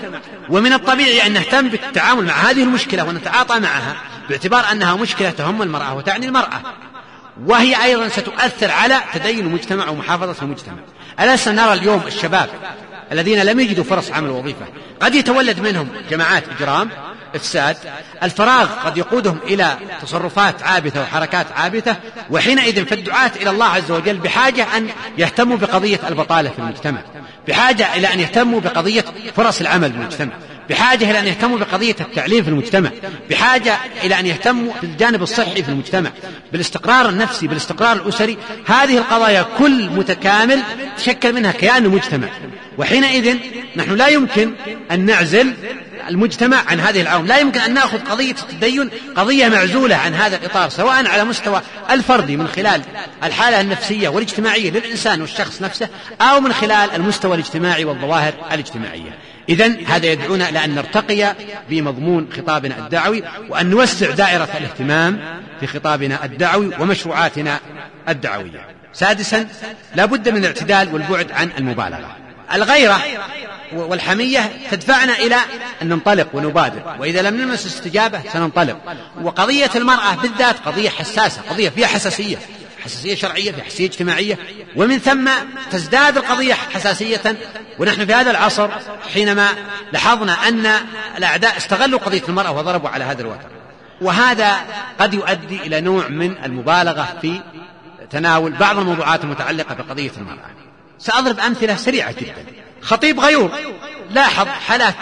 ومن 0.48 0.72
الطبيعي 0.72 1.26
أن 1.26 1.32
نهتم 1.32 1.68
بالتعامل 1.68 2.24
مع 2.24 2.32
هذه 2.34 2.62
المشكلة 2.62 3.04
ونتعاطى 3.04 3.60
معها 3.60 3.96
باعتبار 4.28 4.72
أنها 4.72 4.94
مشكلة 4.94 5.30
تهم 5.30 5.62
المرأة 5.62 5.94
وتعني 5.94 6.26
المرأة. 6.26 6.62
وهي 7.46 7.84
أيضا 7.84 8.08
ستؤثر 8.08 8.70
على 8.70 9.00
تدين 9.14 9.38
المجتمع 9.38 9.88
ومحافظة 9.88 10.42
المجتمع. 10.42 10.76
ألسنا 11.20 11.66
نرى 11.66 11.72
اليوم 11.72 12.02
الشباب 12.06 12.48
الذين 13.12 13.42
لم 13.42 13.60
يجدوا 13.60 13.84
فرص 13.84 14.10
عمل 14.10 14.30
وظيفة 14.30 14.66
قد 15.00 15.14
يتولد 15.14 15.60
منهم 15.60 15.88
جماعات 16.10 16.44
إجرام 16.48 16.90
إفساد. 17.34 17.76
الفراغ 18.22 18.66
قد 18.66 18.96
يقودهم 18.98 19.38
إلى 19.44 19.76
تصرفات 20.02 20.62
عابثة 20.62 21.02
وحركات 21.02 21.46
عابثة 21.56 21.96
وحينئذ 22.30 22.86
فالدعاة 22.86 23.30
إلى 23.36 23.50
الله 23.50 23.66
عز 23.66 23.90
وجل 23.90 24.16
بحاجة 24.16 24.76
أن 24.76 24.88
يهتموا 25.18 25.56
بقضية 25.56 26.00
البطالة 26.08 26.50
في 26.50 26.58
المجتمع. 26.58 27.02
بحاجة 27.48 27.94
إلى 27.94 28.12
أن 28.12 28.20
يهتموا 28.20 28.60
بقضية 28.60 29.04
فرص 29.36 29.60
العمل 29.60 29.92
في 29.92 29.98
المجتمع. 29.98 30.32
بحاجة 30.70 31.10
إلى 31.10 31.18
أن 31.18 31.26
يهتموا 31.26 31.58
بقضية 31.58 31.96
التعليم 32.00 32.44
في 32.44 32.50
المجتمع 32.50 32.90
بحاجة 33.30 33.78
إلى 34.04 34.20
أن 34.20 34.26
يهتموا 34.26 34.72
بالجانب 34.82 35.22
الصحي 35.22 35.62
في 35.62 35.68
المجتمع 35.68 36.10
بالاستقرار 36.52 37.08
النفسي 37.08 37.46
بالاستقرار 37.46 37.96
الأسري. 37.96 38.36
هذه 38.66 38.98
القضايا 38.98 39.46
كل 39.58 39.90
متكامل 39.90 40.62
تشكل 40.96 41.32
منها 41.32 41.52
كيان 41.52 41.84
المجتمع. 41.84 42.28
وحينئذ 42.78 43.36
نحن 43.76 43.94
لا 43.94 44.08
يمكن 44.08 44.52
أن 44.90 45.00
نعزل 45.00 45.54
المجتمع 46.08 46.62
عن 46.66 46.80
هذه 46.80 47.00
العوامل. 47.00 47.28
لا 47.28 47.38
يمكن 47.38 47.60
أن 47.60 47.74
نأخذ 47.74 47.98
قضية 47.98 48.30
التدين 48.30 48.90
قضية 49.16 49.48
معزولة 49.48 49.96
عن 49.96 50.14
هذا 50.14 50.36
الإطار 50.36 50.68
سواء 50.68 51.08
على 51.08 51.24
مستوى 51.24 51.62
الفردي 51.90 52.36
من 52.36 52.48
خلال 52.48 52.82
الحالة 53.24 53.60
النفسية 53.60 54.08
والاجتماعية 54.08 54.70
للإنسان 54.70 55.20
والشخص 55.20 55.62
نفسه 55.62 55.88
أو 56.20 56.40
من 56.40 56.52
خلال 56.52 56.90
المستوى 56.94 57.34
الاجتماعي 57.34 57.84
والظواهر 57.84 58.34
الاجتماعية. 58.52 59.29
إذا 59.50 59.76
هذا 59.86 60.06
يدعونا 60.06 60.48
إلى 60.48 60.64
أن 60.64 60.74
نرتقي 60.74 61.34
بمضمون 61.70 62.28
خطابنا 62.36 62.78
الدعوي 62.78 63.22
وأن 63.48 63.70
نوسع 63.70 64.10
دائرة 64.10 64.48
الاهتمام 64.58 65.20
في 65.60 65.66
خطابنا 65.66 66.24
الدعوي 66.24 66.70
ومشروعاتنا 66.78 67.60
الدعوية. 68.08 68.66
سادسا 68.92 69.46
لا 69.94 70.04
بد 70.04 70.28
من 70.28 70.36
الاعتدال 70.36 70.94
والبعد 70.94 71.32
عن 71.32 71.50
المبالغة. 71.58 72.16
الغيرة 72.54 73.02
والحمية 73.72 74.52
تدفعنا 74.70 75.18
إلى 75.18 75.36
أن 75.82 75.88
ننطلق 75.88 76.28
ونبادر 76.32 76.96
وإذا 76.98 77.22
لم 77.22 77.36
نلمس 77.36 77.66
استجابة 77.66 78.20
سننطلق. 78.32 78.76
وقضية 79.22 79.70
المرأة 79.76 80.14
بالذات 80.14 80.56
قضية 80.66 80.90
حساسة 80.90 81.42
قضية 81.50 81.68
فيها 81.68 81.86
حساسية. 81.86 82.36
حساسية 82.80 83.14
شرعية 83.14 83.52
في 83.52 83.62
حساسية 83.62 83.86
اجتماعية. 83.86 84.38
ومن 84.76 84.98
ثم 84.98 85.30
تزداد 85.70 86.16
القضية 86.16 86.54
حساسية. 86.54 87.36
ونحن 87.78 88.06
في 88.06 88.14
هذا 88.14 88.30
العصر 88.30 88.68
حينما 89.14 89.48
لاحظنا 89.92 90.48
أن 90.48 90.66
الأعداء 91.16 91.56
استغلوا 91.56 91.98
قضية 91.98 92.22
المرأة 92.28 92.50
وضربوا 92.52 92.88
على 92.88 93.04
هذا 93.04 93.22
الوتر. 93.22 93.48
وهذا 94.00 94.56
قد 95.00 95.14
يؤدي 95.14 95.56
إلى 95.56 95.80
نوع 95.80 96.08
من 96.08 96.44
المبالغة 96.44 97.18
في 97.20 97.40
تناول 98.10 98.52
بعض 98.52 98.78
الموضوعات 98.78 99.24
المتعلقة 99.24 99.74
بقضية 99.74 100.12
المرأة. 100.16 100.50
سأضرب 100.98 101.40
أمثلة 101.40 101.76
سريعة 101.76 102.12
جدا. 102.12 102.44
خطيب 102.82 103.20
غيور 103.20 103.50
لاحظ 104.10 104.46
حالات 104.46 104.94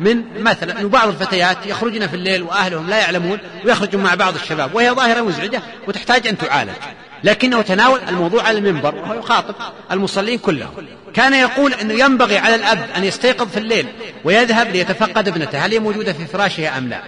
من 0.00 0.42
مثلا 0.42 0.80
أن 0.80 0.88
بعض 0.88 1.08
الفتيات 1.08 1.66
يخرجن 1.66 2.06
في 2.06 2.16
الليل 2.16 2.42
وأهلهم 2.42 2.90
لا 2.90 2.98
يعلمون 2.98 3.38
ويخرجون 3.64 4.02
مع 4.02 4.14
بعض 4.14 4.34
الشباب 4.34 4.74
وهي 4.74 4.90
ظاهرة 4.90 5.20
مزعجة 5.20 5.62
وتحتاج 5.88 6.26
أن 6.26 6.38
تعالج. 6.38 6.76
لكنه 7.24 7.62
تناول 7.62 8.00
الموضوع 8.08 8.42
على 8.42 8.58
المنبر 8.58 8.94
وهو 8.94 9.14
يخاطب 9.14 9.54
المصلين 9.90 10.38
كلهم. 10.38 10.70
كان 11.14 11.34
يقول 11.34 11.74
أنه 11.74 11.94
ينبغي 11.94 12.38
على 12.38 12.54
الأب 12.54 12.78
أن 12.96 13.04
يستيقظ 13.04 13.48
في 13.48 13.56
الليل 13.56 13.86
ويذهب 14.24 14.68
ليتفقد 14.70 15.28
ابنته 15.28 15.58
هل 15.58 15.70
هي 15.72 15.78
موجودة 15.78 16.12
في 16.12 16.26
فراشها 16.26 16.78
أم 16.78 16.88
لا؟ 16.88 17.02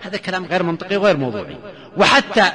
هذا 0.00 0.16
كلام 0.16 0.44
غير 0.44 0.62
منطقي 0.62 0.96
وغير 0.96 1.16
موضوعي. 1.16 1.56
وحتى 1.96 2.52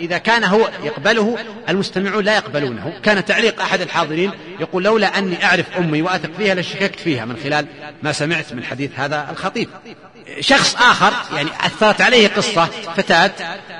إذا 0.00 0.18
كان 0.18 0.44
هو 0.44 0.70
يقبله 0.82 1.38
المستمعون 1.68 2.24
لا 2.24 2.34
يقبلونه. 2.34 2.92
كان 3.02 3.24
تعليق 3.24 3.60
أحد 3.60 3.80
الحاضرين 3.80 4.30
يقول 4.60 4.84
لولا 4.84 5.18
أني 5.18 5.44
أعرف 5.44 5.66
أمي 5.78 6.02
وأثق 6.02 6.30
فيها 6.38 6.54
لشككت 6.54 7.00
فيها 7.00 7.24
من 7.24 7.36
خلال 7.44 7.66
ما 8.02 8.12
سمعت 8.12 8.52
من 8.52 8.64
حديث 8.64 8.90
هذا 8.96 9.26
الخطيب. 9.30 9.68
شخص 10.40 10.76
آخر 10.76 11.12
يعني 11.36 11.48
أثرت 11.60 12.00
عليه 12.00 12.28
قصة 12.28 12.64
فتاة 12.96 13.30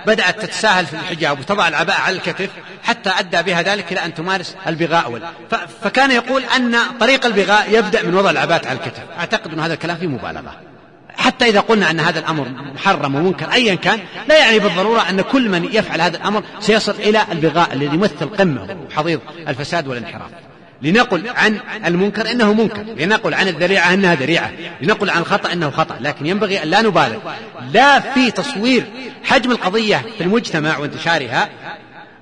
بدأت 0.06 0.40
تتساهل 0.40 0.86
في 0.86 0.94
الحجاب 0.94 1.40
وتضع 1.40 1.68
العباءة 1.68 2.00
على 2.00 2.16
الكتف 2.16 2.50
حتى 2.82 3.10
أدى 3.10 3.42
بها 3.42 3.62
ذلك 3.62 3.92
إلى 3.92 4.04
أن 4.04 4.14
تمارس 4.14 4.56
البغاء. 4.66 5.32
فكان 5.82 6.10
يقول 6.10 6.44
أن 6.44 6.76
طريق 7.00 7.26
البغاء 7.26 7.78
يبدأ 7.78 8.02
من 8.02 8.14
وضع 8.14 8.30
العباءة 8.30 8.68
على 8.68 8.78
الكتف. 8.78 9.02
أعتقد 9.18 9.52
أن 9.52 9.60
هذا 9.60 9.74
الكلام 9.74 9.96
فيه 9.96 10.06
مبالغة. 10.06 10.60
حتى 11.16 11.48
إذا 11.48 11.60
قلنا 11.60 11.90
أن 11.90 12.00
هذا 12.00 12.18
الأمر 12.18 12.48
محرم 12.74 13.14
ومنكر 13.14 13.52
أيا 13.52 13.74
كان 13.74 13.98
لا 14.28 14.38
يعني 14.38 14.58
بالضرورة 14.58 15.00
أن 15.00 15.20
كل 15.20 15.48
من 15.48 15.68
يفعل 15.72 16.00
هذا 16.00 16.16
الأمر 16.16 16.42
سيصل 16.60 16.92
إلى 16.92 17.20
البغاء 17.32 17.72
الذي 17.72 17.94
يمثل 17.94 18.26
قمة 18.38 18.76
وحضيض 18.90 19.20
الفساد 19.48 19.88
والانحراف. 19.88 20.30
لنقل 20.82 21.28
عن 21.28 21.60
المنكر 21.86 22.30
إنه 22.30 22.52
منكر 22.52 22.82
لنقل 22.82 23.34
عن 23.34 23.48
الذريعة 23.48 23.94
إنها 23.94 24.14
ذريعة 24.14 24.50
لنقل 24.80 25.10
عن 25.10 25.20
الخطأ 25.20 25.52
إنه 25.52 25.70
خطأ 25.70 25.96
لكن 26.00 26.26
ينبغي 26.26 26.62
أن 26.62 26.68
لا 26.68 26.82
نبالغ. 26.82 27.18
لا 27.72 28.00
في 28.00 28.30
تصوير 28.30 28.84
حجم 29.24 29.50
القضية 29.50 29.96
في 30.18 30.24
المجتمع 30.24 30.78
وانتشارها 30.78 31.48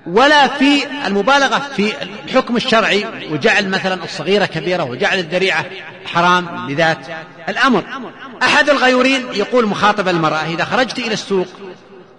ولا 0.07 0.47
في 0.47 0.83
المبالغة 1.07 1.59
في 1.59 1.93
الحكم 2.01 2.55
الشرعي 2.55 3.05
وجعل 3.31 3.69
مثلا 3.69 4.03
الصغيرة 4.03 4.45
كبيرة 4.45 4.83
وجعل 4.83 5.19
الذريعة 5.19 5.65
حرام 6.05 6.71
لذات 6.71 6.97
الأمر. 7.49 7.83
أحد 8.43 8.69
الغيورين 8.69 9.25
يقول 9.33 9.65
مخاطب 9.65 10.07
المرأة 10.07 10.45
إذا 10.45 10.65
خرجت 10.65 10.99
إلى 10.99 11.13
السوق 11.13 11.47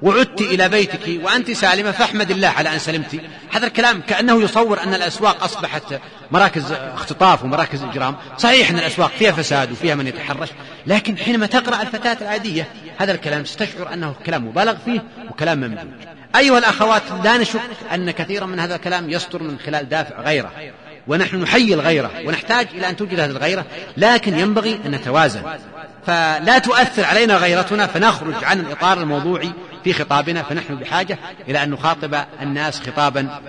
وعدت 0.03 0.41
إلى 0.41 0.69
بيتك 0.69 1.25
وأنت 1.25 1.51
سالمة 1.51 1.91
فاحمد 1.91 2.31
الله 2.31 2.49
على 2.49 2.75
أن 2.75 2.79
سلمت. 2.79 3.21
هذا 3.53 3.67
الكلام 3.67 4.01
كأنه 4.01 4.43
يصور 4.43 4.83
أن 4.83 4.95
الأسواق 4.95 5.45
أصبحت 5.45 6.01
مراكز 6.31 6.73
اختطاف 6.73 7.45
ومراكز 7.45 7.83
إجرام. 7.83 8.17
صحيح 8.39 8.71
أن 8.71 8.79
الأسواق 8.79 9.11
فيها 9.19 9.33
فساد 9.33 9.73
وفيها 9.73 9.95
من 9.95 10.07
يتحرش 10.07 10.49
لكن 10.87 11.19
حينما 11.19 11.47
تقرأ 11.47 11.83
الفتاة 11.83 12.17
العادية 12.21 12.69
هذا 12.99 13.13
الكلام 13.13 13.45
ستشعر 13.45 13.93
أنه 13.93 14.15
كلام 14.27 14.47
مبالغ 14.47 14.75
فيه 14.85 15.03
وكلام 15.31 15.61
ممدود 15.61 16.14
أيها 16.37 16.59
الأخوات 16.59 17.03
لا 17.25 17.37
نشك 17.37 17.61
أن 17.95 18.11
كثيرا 18.11 18.47
من 18.47 18.61
هذا 18.61 18.77
الكلام 18.77 19.11
يصدر 19.11 19.43
من 19.43 19.59
خلال 19.67 19.89
دافع 19.89 20.21
غيره 20.21 20.53
ونحن 21.07 21.37
نحيي 21.37 21.75
الغيرة 21.75 22.11
ونحتاج 22.27 22.67
إلى 22.75 22.89
أن 22.89 22.97
توجد 22.97 23.21
هذه 23.21 23.31
الغيرة 23.31 23.65
لكن 23.97 24.39
ينبغي 24.39 24.81
أن 24.87 24.91
نتوازن. 24.91 25.43
فلا 26.07 26.59
تؤثر 26.59 27.05
علينا 27.05 27.37
غيرتنا 27.37 27.87
فنخرج 27.87 28.45
عن 28.45 28.61
الإطار 28.61 29.01
الموضوعي 29.01 29.53
في 29.85 29.93
خطابنا 29.93 30.43
فنحن 30.43 30.75
بحاجة 30.75 31.19
إلى 31.49 31.63
أن 31.63 31.71
نخاطب 31.71 32.25
الناس 32.43 32.81
خطابا 32.81 33.41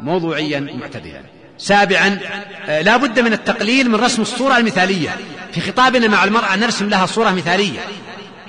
موضوعيا 0.00 0.60
معتدلا. 0.60 1.20
سابعا 1.58 2.18
لا 2.68 2.96
بد 2.96 3.20
من 3.20 3.32
التقليل 3.32 3.90
من 3.90 3.94
رسم 3.94 4.22
الصورة 4.22 4.56
المثالية. 4.56 5.16
في 5.52 5.60
خطابنا 5.60 6.08
مع 6.08 6.24
المرأة 6.24 6.56
نرسم 6.56 6.88
لها 6.88 7.06
صورة 7.06 7.30
مثالية. 7.30 7.80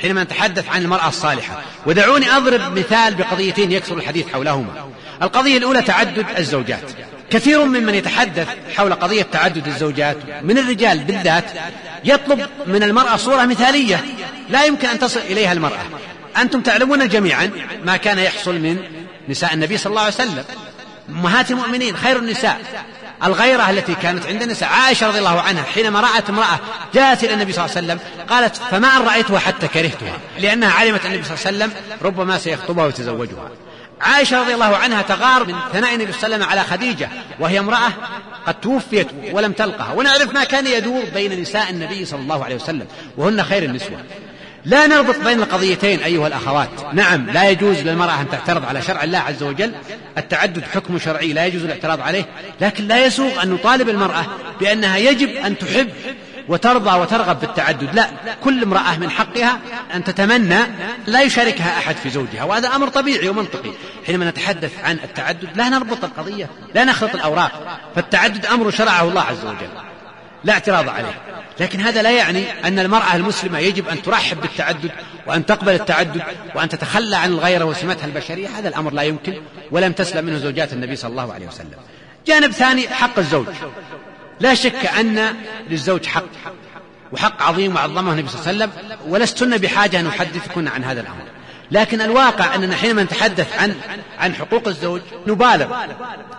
حينما 0.06 0.24
نتحدث 0.24 0.70
عن 0.70 0.82
المرأة 0.82 1.08
الصالحة. 1.08 1.62
ودعوني 1.86 2.32
أضرب 2.32 2.78
مثال 2.78 3.16
بقضيتين 3.16 3.72
يكثر 3.72 3.98
الحديث 3.98 4.28
حولهما. 4.34 4.90
القضية 5.22 5.58
الأولى 5.58 5.82
تعدد 5.82 6.26
الزوجات. 6.38 6.92
كثير 7.30 7.66
ممن 7.66 7.96
يتحدث 7.96 8.48
حول 8.76 8.94
قضية 8.94 9.22
تعدد 9.22 9.68
الزوجات. 9.68 10.18
من 10.44 10.58
الرجال 10.58 11.00
بالذات 11.00 11.46
يطلب 12.04 12.48
من 12.68 12.84
المرأة 12.84 13.16
صورة 13.16 13.46
مثالية. 13.46 14.06
لا 14.50 14.66
يمكن 14.66 14.88
أن 14.88 15.00
تصل 15.00 15.20
إليها 15.20 15.54
المرأة. 15.54 15.84
أنتم 16.38 16.62
تعلمون 16.62 17.08
جميعا 17.08 17.52
ما 17.86 17.98
كان 17.98 18.20
يحصل 18.20 18.56
من 18.56 18.78
نساء 19.30 19.54
النبي 19.54 19.78
صلى 19.78 19.92
الله 19.92 20.02
عليه 20.02 20.14
وسلم. 20.14 20.44
أمهات 21.10 21.52
المؤمنين 21.52 21.98
خير 21.98 22.20
النساء. 22.20 22.62
الغيرة 23.26 23.70
التي 23.70 23.96
كانت 23.96 24.26
عند 24.26 24.42
النساء. 24.42 24.70
عائشة 24.70 25.08
رضي 25.08 25.20
الله 25.20 25.42
عنها 25.42 25.64
حينما 25.64 26.02
رأت 26.02 26.30
امرأة 26.30 26.60
جاءت 26.94 27.24
إلى 27.24 27.34
النبي 27.34 27.54
صلى 27.54 27.66
الله 27.66 27.76
عليه 27.78 27.86
وسلم 27.88 28.00
قالت 28.30 28.56
فما 28.56 28.98
أن 28.98 29.02
رأيتها 29.02 29.40
حتى 29.40 29.68
كرهتها؟ 29.68 30.18
لأنها 30.40 30.72
علمت 30.72 31.06
النبي 31.06 31.24
صلى 31.24 31.36
الله 31.36 31.46
عليه 31.46 31.58
وسلم 31.58 31.72
ربما 32.02 32.38
سيخطبها 32.38 32.86
ويتزوجها 32.86 33.50
عائشة 34.02 34.42
رضي 34.42 34.54
الله 34.54 34.78
عنها 34.78 35.02
تغار 35.02 35.46
من 35.46 35.56
ثناء 35.74 35.96
النبي 35.96 36.12
صلى 36.12 36.26
الله 36.26 36.36
عليه 36.36 36.36
وسلم 36.36 36.50
على 36.50 36.64
خديجة 36.64 37.10
وهي 37.40 37.60
امرأة 37.60 37.92
قد 38.48 38.60
توفيت 38.62 39.08
ولم 39.32 39.52
تلقها. 39.52 39.94
ونعرف 39.94 40.34
ما 40.34 40.44
كان 40.44 40.68
يدور 40.68 41.04
بين 41.14 41.42
نساء 41.42 41.70
النبي 41.70 42.06
صلى 42.06 42.20
الله 42.20 42.46
عليه 42.46 42.56
وسلم 42.56 42.88
وهن 43.18 43.44
خير 43.44 43.64
النسوة. 43.64 44.04
لا 44.66 44.88
نربط 44.88 45.20
بين 45.20 45.40
القضيتين 45.40 46.00
أيها 46.00 46.28
الأخوات. 46.28 46.70
نعم 46.94 47.30
لا 47.30 47.50
يجوز 47.50 47.80
للمرأة 47.80 48.22
أن 48.22 48.30
تعترض 48.30 48.66
على 48.66 48.82
شرع 48.82 49.04
الله 49.04 49.18
عز 49.18 49.44
وجل. 49.44 49.76
التعدد 50.18 50.64
حكم 50.74 51.00
شرعي 51.00 51.34
لا 51.34 51.46
يجوز 51.46 51.64
الاعتراض 51.64 52.02
عليه. 52.02 52.26
لكن 52.62 52.88
لا 52.88 53.06
يسوغ 53.06 53.44
أن 53.44 53.50
نطالب 53.50 53.90
المرأة 53.90 54.26
بأنها 54.60 54.98
يجب 54.98 55.30
أن 55.30 55.58
تحب 55.58 55.90
وترضى 56.48 57.00
وترغب 57.00 57.40
بالتعدد. 57.40 57.96
لا 57.96 58.10
كل 58.44 58.64
امرأة 58.64 58.98
من 58.98 59.10
حقها 59.10 59.60
أن 59.96 60.04
تتمنى 60.04 60.60
لا 61.08 61.22
يشاركها 61.22 61.78
أحد 61.78 61.96
في 61.96 62.10
زوجها 62.10 62.44
وهذا 62.44 62.76
أمر 62.76 62.88
طبيعي 62.88 63.30
ومنطقي. 63.30 63.72
حينما 64.06 64.30
نتحدث 64.30 64.72
عن 64.84 64.98
التعدد 65.04 65.50
لا 65.56 65.70
نربط 65.70 66.04
القضية 66.04 66.50
لا 66.76 66.84
نخلط 66.84 67.16
الأوراق. 67.16 67.80
فالتعدد 67.96 68.46
أمر 68.46 68.72
شرعه 68.72 69.04
الله 69.04 69.22
عز 69.22 69.46
وجل. 69.46 69.70
لا 70.46 70.54
اعتراض 70.54 70.90
عليه. 70.90 71.22
لكن 71.60 71.80
هذا 71.80 72.02
لا 72.02 72.12
يعني 72.12 72.68
أن 72.68 72.80
المرأة 72.80 73.16
المسلمة 73.16 73.60
يجب 73.60 73.88
أن 73.88 74.02
ترحب 74.02 74.42
بالتعدد 74.42 74.92
وأن 75.28 75.46
تقبل 75.46 75.74
التعدد 75.74 76.22
وأن 76.56 76.70
تتخلى 76.70 77.16
عن 77.16 77.30
الغيرة 77.30 77.66
وسمتها 77.66 78.06
البشرية. 78.06 78.48
هذا 78.48 78.68
الأمر 78.68 78.94
لا 78.94 79.02
يمكن 79.02 79.42
ولم 79.72 79.92
تسلم 79.92 80.26
منه 80.26 80.38
زوجات 80.38 80.74
النبي 80.74 80.96
صلى 80.96 81.12
الله 81.12 81.34
عليه 81.34 81.48
وسلم. 81.48 81.76
جانب 82.28 82.52
ثاني 82.52 82.88
حق 82.88 83.20
الزوج. 83.20 83.48
لا 84.40 84.54
شك 84.54 84.86
أن 84.86 85.36
للزوج 85.70 86.06
حق 86.06 86.24
وحق 87.12 87.42
عظيم 87.42 87.76
وعظمه 87.76 88.12
النبي 88.12 88.28
صلى 88.30 88.40
الله 88.40 88.64
عليه 88.64 88.74
وسلم 88.74 88.98
ولستن 89.14 89.58
بحاجة 89.58 90.00
أن 90.00 90.08
أحدثكن 90.08 90.68
عن 90.68 90.84
هذا 90.84 91.02
الأمر. 91.02 91.24
لكن 91.72 92.02
الواقع 92.02 92.56
أننا 92.56 92.76
حينما 92.76 93.04
نتحدث 93.04 93.60
عن 93.60 93.76
عن 94.20 94.36
حقوق 94.36 94.68
الزوج 94.68 95.02
نبالغ 95.28 95.86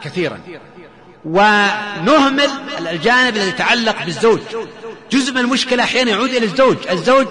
كثيرا. 0.02 0.40
ونهمل 1.26 2.50
الجانب 2.90 3.36
الذي 3.36 3.48
يتعلق 3.48 4.04
بالزوج. 4.04 4.40
جزء 5.12 5.32
من 5.32 5.38
المشكلة 5.38 5.82
أحيانا 5.82 6.10
يعود 6.10 6.30
إلى 6.30 6.46
الزوج. 6.46 6.76
الزوج 6.90 7.26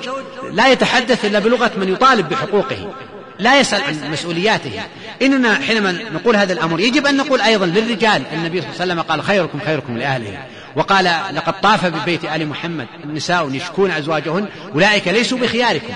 لا 0.51 0.67
يتحدث 0.67 1.25
إلا 1.25 1.39
بلغة 1.39 1.71
من 1.77 1.93
يطالب 1.93 2.29
بحقوقه 2.29 2.93
لا 3.39 3.59
يسأل 3.59 3.81
عن 3.81 4.11
مسؤولياته. 4.11 4.81
إننا 5.21 5.55
حينما 5.55 5.91
نقول 5.91 6.35
هذا 6.35 6.53
الأمر 6.53 6.79
يجب 6.79 7.07
أن 7.07 7.17
نقول 7.17 7.41
أيضا 7.41 7.65
للرجال 7.65 8.21
النبي 8.33 8.61
صلى 8.61 8.69
الله 8.69 8.81
عليه 8.81 8.93
وسلم 8.93 9.01
قال 9.01 9.23
خيركم 9.23 9.59
خيركم 9.65 9.97
لأهله. 9.97 10.45
وقال 10.75 11.11
لقد 11.33 11.61
طاف 11.61 11.85
ببيت 11.85 12.25
آل 12.25 12.47
محمد 12.47 12.87
النساء 13.03 13.49
يشكون 13.51 13.91
أزواجهن 13.91 14.47
أولئك 14.73 15.07
ليسوا 15.07 15.37
بخياركم. 15.37 15.93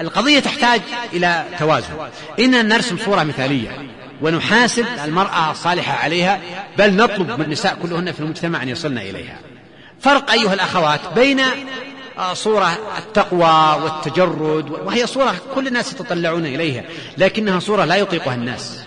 القضية 0.00 0.40
تحتاج 0.40 0.80
إلى 1.12 1.44
توازن. 1.58 1.94
إننا 2.40 2.62
نرسم 2.62 2.96
صورة 3.04 3.22
مثالية. 3.22 3.68
ونحاسب 4.22 4.86
المرأة 5.04 5.50
الصالحة 5.50 5.92
عليها 5.92 6.40
بل 6.78 6.96
نطلب 6.96 7.30
من 7.30 7.44
النساء 7.44 7.78
كلهن 7.82 8.12
في 8.12 8.20
المجتمع 8.20 8.62
أن 8.62 8.68
يصلن 8.68 8.98
إليها. 8.98 9.38
فرق 10.00 10.30
أيها 10.30 10.54
الأخوات 10.54 11.00
بين 11.14 11.40
صورة 12.32 12.78
التقوى 12.98 13.82
والتجرد 13.82 14.70
وهي 14.70 15.06
صورة 15.06 15.34
كل 15.54 15.66
الناس 15.66 15.92
يتطلعون 15.92 16.46
إليها 16.46 16.84
لكنها 17.18 17.60
صورة 17.60 17.84
لا 17.84 17.96
يطيقها 17.96 18.34
الناس. 18.34 18.78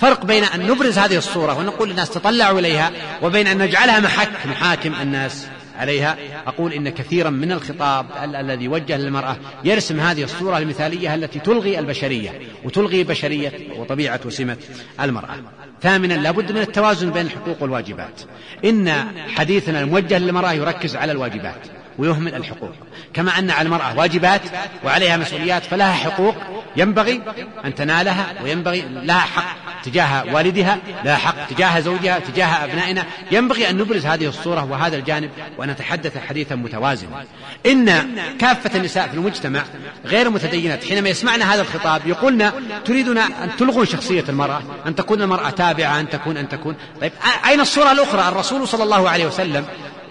فرق 0.00 0.24
بين 0.24 0.44
أن 0.44 0.66
نبرز 0.66 0.98
هذه 0.98 1.16
الصورة 1.16 1.58
ونقول 1.58 1.88
للناس 1.88 2.10
تطلعوا 2.10 2.58
إليها 2.58 2.92
وبين 3.22 3.46
أن 3.46 3.58
نجعلها 3.58 4.00
محك 4.00 4.46
محاكم 4.46 4.94
الناس. 4.94 5.46
عليها 5.78 6.16
أقول 6.46 6.72
إن 6.72 6.88
كثيرا 6.88 7.30
من 7.30 7.52
الخطاب 7.52 8.06
الذي 8.24 8.64
يوجه 8.64 8.96
للمرأة 8.96 9.36
يرسم 9.64 10.00
هذه 10.00 10.24
الصورة 10.24 10.58
المثالية 10.58 11.14
التي 11.14 11.38
تلغي 11.38 11.78
البشرية 11.78 12.40
وتلغي 12.64 13.04
بشرية 13.04 13.52
وطبيعة 13.76 14.20
وسمة 14.24 14.56
المرأة. 15.00 15.36
ثامنا 15.82 16.14
لابد 16.14 16.52
من 16.52 16.60
التوازن 16.60 17.10
بين 17.10 17.26
الحقوق 17.26 17.62
والواجبات. 17.62 18.20
إن 18.64 18.90
حديثنا 19.34 19.80
الموجه 19.80 20.18
للمرأة 20.18 20.52
يركز 20.52 20.96
على 20.96 21.12
الواجبات. 21.12 21.77
ويهمل 21.98 22.34
الحقوق. 22.34 22.72
كما 23.14 23.38
أن 23.38 23.50
على 23.50 23.66
المرأة 23.66 23.98
واجبات 23.98 24.40
وعليها 24.84 25.16
مسؤوليات 25.16 25.64
فلها 25.64 25.92
حقوق 25.92 26.34
ينبغي 26.76 27.22
أن 27.64 27.74
تنالها 27.74 28.26
وينبغي 28.42 28.84
لها 28.90 29.18
حق 29.18 29.56
تجاه 29.82 30.34
والدها 30.34 30.78
لها 31.04 31.16
حق 31.16 31.46
تجاه 31.46 31.80
زوجها 31.80 32.18
تجاه 32.18 32.64
أبنائنا. 32.64 33.04
ينبغي 33.30 33.70
أن 33.70 33.76
نبرز 33.76 34.06
هذه 34.06 34.26
الصورة 34.26 34.64
وهذا 34.64 34.96
الجانب 34.96 35.30
وأن 35.58 35.70
نتحدث 35.70 36.18
حديثا 36.18 36.54
متوازنا. 36.54 37.24
إن 37.66 38.16
كافة 38.38 38.78
النساء 38.78 39.08
في 39.08 39.14
المجتمع 39.14 39.62
غير 40.04 40.30
متدينات 40.30 40.84
حينما 40.84 41.08
يسمعن 41.08 41.42
هذا 41.42 41.62
الخطاب 41.62 42.06
يقولن 42.06 42.52
تريدون 42.84 43.18
أن 43.18 43.50
تلغون 43.58 43.86
شخصية 43.86 44.24
المرأة 44.28 44.62
أن 44.86 44.94
تكون 44.94 45.22
المرأة 45.22 45.50
تابعة 45.50 46.00
أن 46.00 46.08
تكون 46.08 46.36
أن 46.36 46.48
تكون. 46.48 46.76
طيب 47.00 47.12
أين 47.48 47.60
الصورة 47.60 47.92
الأخرى؟ 47.92 48.28
الرسول 48.28 48.68
صلى 48.68 48.84
الله 48.84 49.08
عليه 49.08 49.26
وسلم 49.26 49.66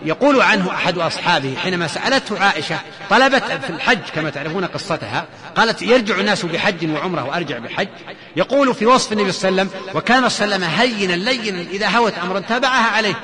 يقول 0.05 0.41
عنه 0.41 0.71
أحد 0.71 0.97
أصحابه 0.97 1.55
حينما 1.63 1.87
سألته 1.87 2.39
عائشة 2.39 2.79
طلبت 3.09 3.43
في 3.43 3.69
الحج 3.69 3.99
كما 4.15 4.29
تعرفون 4.29 4.65
قصتها 4.65 5.25
قالت 5.55 5.81
يرجع 5.81 6.19
الناس 6.19 6.45
بحج 6.45 6.91
وعمرة 6.91 7.23
وأرجع 7.23 7.57
بحج. 7.57 7.87
يقول 8.35 8.75
في 8.75 8.85
وصف 8.85 9.11
النبي 9.11 9.31
صلى 9.31 9.49
الله 9.49 9.61
عليه 9.61 9.71
وسلم 9.71 9.95
وكان 9.95 10.29
صلى 10.29 10.55
الله 10.55 10.55
عليه 10.55 10.67
وسلم 10.67 10.79
هينا 10.79 11.13
لينا 11.13 11.61
إذا 11.71 11.89
هوت 11.89 12.13
أمرا 12.23 12.39
تابعها 12.39 12.91
عليه. 12.91 13.15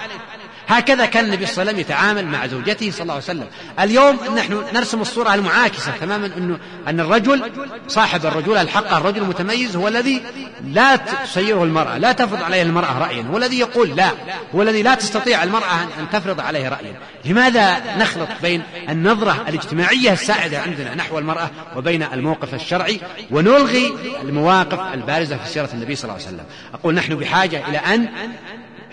هكذا 0.68 1.06
كان 1.06 1.26
النبي 1.26 1.46
صلى 1.46 1.62
الله 1.62 1.62
عليه 1.62 1.72
وسلم 1.72 1.80
يتعامل 1.80 2.26
مع 2.26 2.48
زوجته 2.48 2.92
صلى 2.92 3.02
الله 3.02 3.14
عليه 3.14 3.24
وسلم. 3.24 3.48
اليوم 3.80 4.20
نحن 4.38 4.64
نرسم 4.74 5.02
الصورة 5.02 5.34
المعاكسة 5.34 5.92
تماما 6.02 6.30
أنه 6.38 6.58
أن 6.88 7.00
الرجل 7.00 7.52
صاحب 7.88 8.26
الرجولة 8.26 8.62
الحقة 8.62 8.98
الرجل 8.98 9.22
المتميز 9.22 9.76
هو 9.76 9.88
الذي 9.88 10.22
لا 10.68 10.96
تسيره 10.96 11.64
المرأة 11.64 11.98
لا 11.98 12.12
تفرض 12.12 12.44
عليه 12.44 12.62
المرأة 12.62 13.00
رأيا 13.00 13.24
هو 13.32 13.38
الذي 13.38 13.60
يقول 13.60 13.96
لا 13.96 14.10
هو 14.56 14.62
الذي 14.62 14.84
لا 14.84 14.96
تستطيع 14.96 15.44
المرأة 15.44 15.84
أن 16.00 16.10
تفرض 16.12 16.40
عليه 16.40 16.70
رأيا. 16.70 17.00
لماذا 17.26 17.82
نخلط 17.98 18.30
بين 18.42 18.64
النظرة 18.90 19.46
الاجتماعية 19.48 20.14
السائدة 20.14 20.62
عندنا 20.62 20.96
نحو 20.96 21.20
المرأة 21.20 21.50
وبين 21.76 22.04
الموقف 22.04 22.54
الشرعي 22.54 23.00
ونلغي 23.32 23.94
المواقف 24.22 24.94
البارزة 24.94 25.38
في 25.38 25.50
سيرة 25.50 25.70
النبي 25.74 25.96
صلى 25.96 26.04
الله 26.12 26.26
عليه 26.26 26.36
وسلم؟ 26.36 26.46
أقول 26.74 26.94
نحن 26.96 27.16
بحاجة 27.16 27.68
إلى 27.68 27.78
أن 27.78 28.10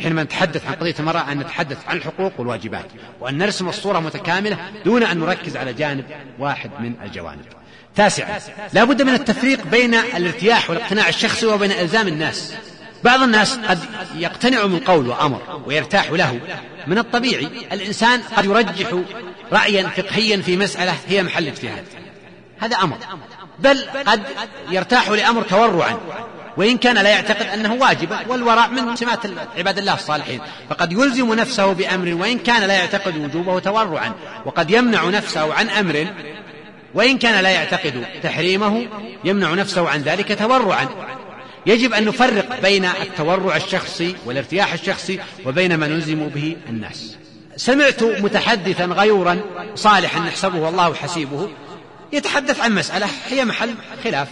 حينما 0.03 0.23
نتحدث 0.23 0.67
عن 0.67 0.75
قضية 0.75 0.95
المرأة 1.01 1.33
أن 1.33 1.39
نتحدث 1.39 1.79
عن 1.89 1.97
الحقوق 1.97 2.33
والواجبات 2.39 2.87
وأن 3.21 3.39
نرسم 3.39 3.69
الصورة 3.69 3.99
متكاملة 3.99 4.59
دون 4.85 5.03
أن 5.03 5.19
نركز 5.19 5.57
على 5.57 5.73
جانب 5.73 6.05
واحد 6.39 6.71
من 6.81 6.95
الجوانب. 7.03 7.45
تاسعا 7.97 8.41
لا 8.73 8.85
بد 8.85 9.03
من 9.03 9.15
التفريق 9.15 9.67
بين 9.67 9.95
الارتياح 9.95 10.71
والاقتناع 10.71 11.09
الشخصي 11.09 11.47
وبين 11.47 11.73
إلزام 11.73 12.09
الناس. 12.09 12.55
بعض 13.05 13.23
الناس 13.23 13.59
قد 13.59 13.79
يقتنع 14.17 14.67
من 14.67 14.79
قول 14.79 15.09
وأمر 15.09 15.63
ويرتاح 15.67 16.11
له. 16.11 16.41
من 16.87 16.99
الطبيعي 16.99 17.49
الإنسان 17.73 18.21
قد 18.37 18.45
يرجح 18.45 18.95
رأيا 19.53 19.89
فقهيا 19.89 20.37
في 20.43 20.57
مسألة 20.57 20.95
هي 21.09 21.23
محل 21.23 21.47
اجتهاد. 21.47 21.85
هذا 22.59 22.77
أمر. 22.77 22.97
بل 23.59 23.85
قد 24.07 24.23
يرتاح 24.71 25.09
لأمر 25.09 25.43
تورعا. 25.43 26.01
وإن 26.61 26.79
كان 26.79 26.95
لا 26.99 27.11
يعتقد 27.11 27.47
أنه 27.47 27.75
واجب. 27.75 28.17
والورع 28.29 28.67
من 28.67 28.97
سمات 28.97 29.21
عباد 29.59 29.79
الله 29.79 29.95
الصالحين. 29.95 30.41
فقد 30.71 30.93
يلزم 30.93 31.35
نفسه 31.35 31.73
بأمر 31.73 32.15
وإن 32.15 32.39
كان 32.39 32.63
لا 32.63 32.75
يعتقد 32.75 33.17
وجوبه 33.17 33.59
تورعا. 33.59 34.13
وقد 34.47 34.71
يمنع 34.71 35.05
نفسه 35.05 35.55
عن 35.55 35.69
أمر 35.69 36.07
وإن 36.95 37.19
كان 37.19 37.43
لا 37.43 37.51
يعتقد 37.51 38.07
تحريمه 38.23 38.87
يمنع 39.25 39.55
نفسه 39.55 39.89
عن 39.89 40.01
ذلك 40.03 40.39
تورعا. 40.39 40.89
يجب 41.67 41.93
أن 41.93 42.05
نفرق 42.05 42.61
بين 42.61 42.85
التورع 42.85 43.57
الشخصي 43.57 44.17
والارتياح 44.27 44.73
الشخصي 44.73 45.21
وبين 45.47 45.75
ما 45.75 45.87
نلزم 45.87 46.29
به 46.29 46.57
الناس. 46.69 47.17
سمعت 47.57 48.03
متحدثا 48.03 48.85
غيورا 48.85 49.41
صالحا 49.75 50.21
نحسبه 50.21 50.69
الله 50.69 50.95
حسيبه 50.95 51.51
يتحدث 52.13 52.61
عن 52.61 52.75
مسألة 52.75 53.07
هي 53.29 53.45
محل 53.45 53.75
خلاف. 54.05 54.29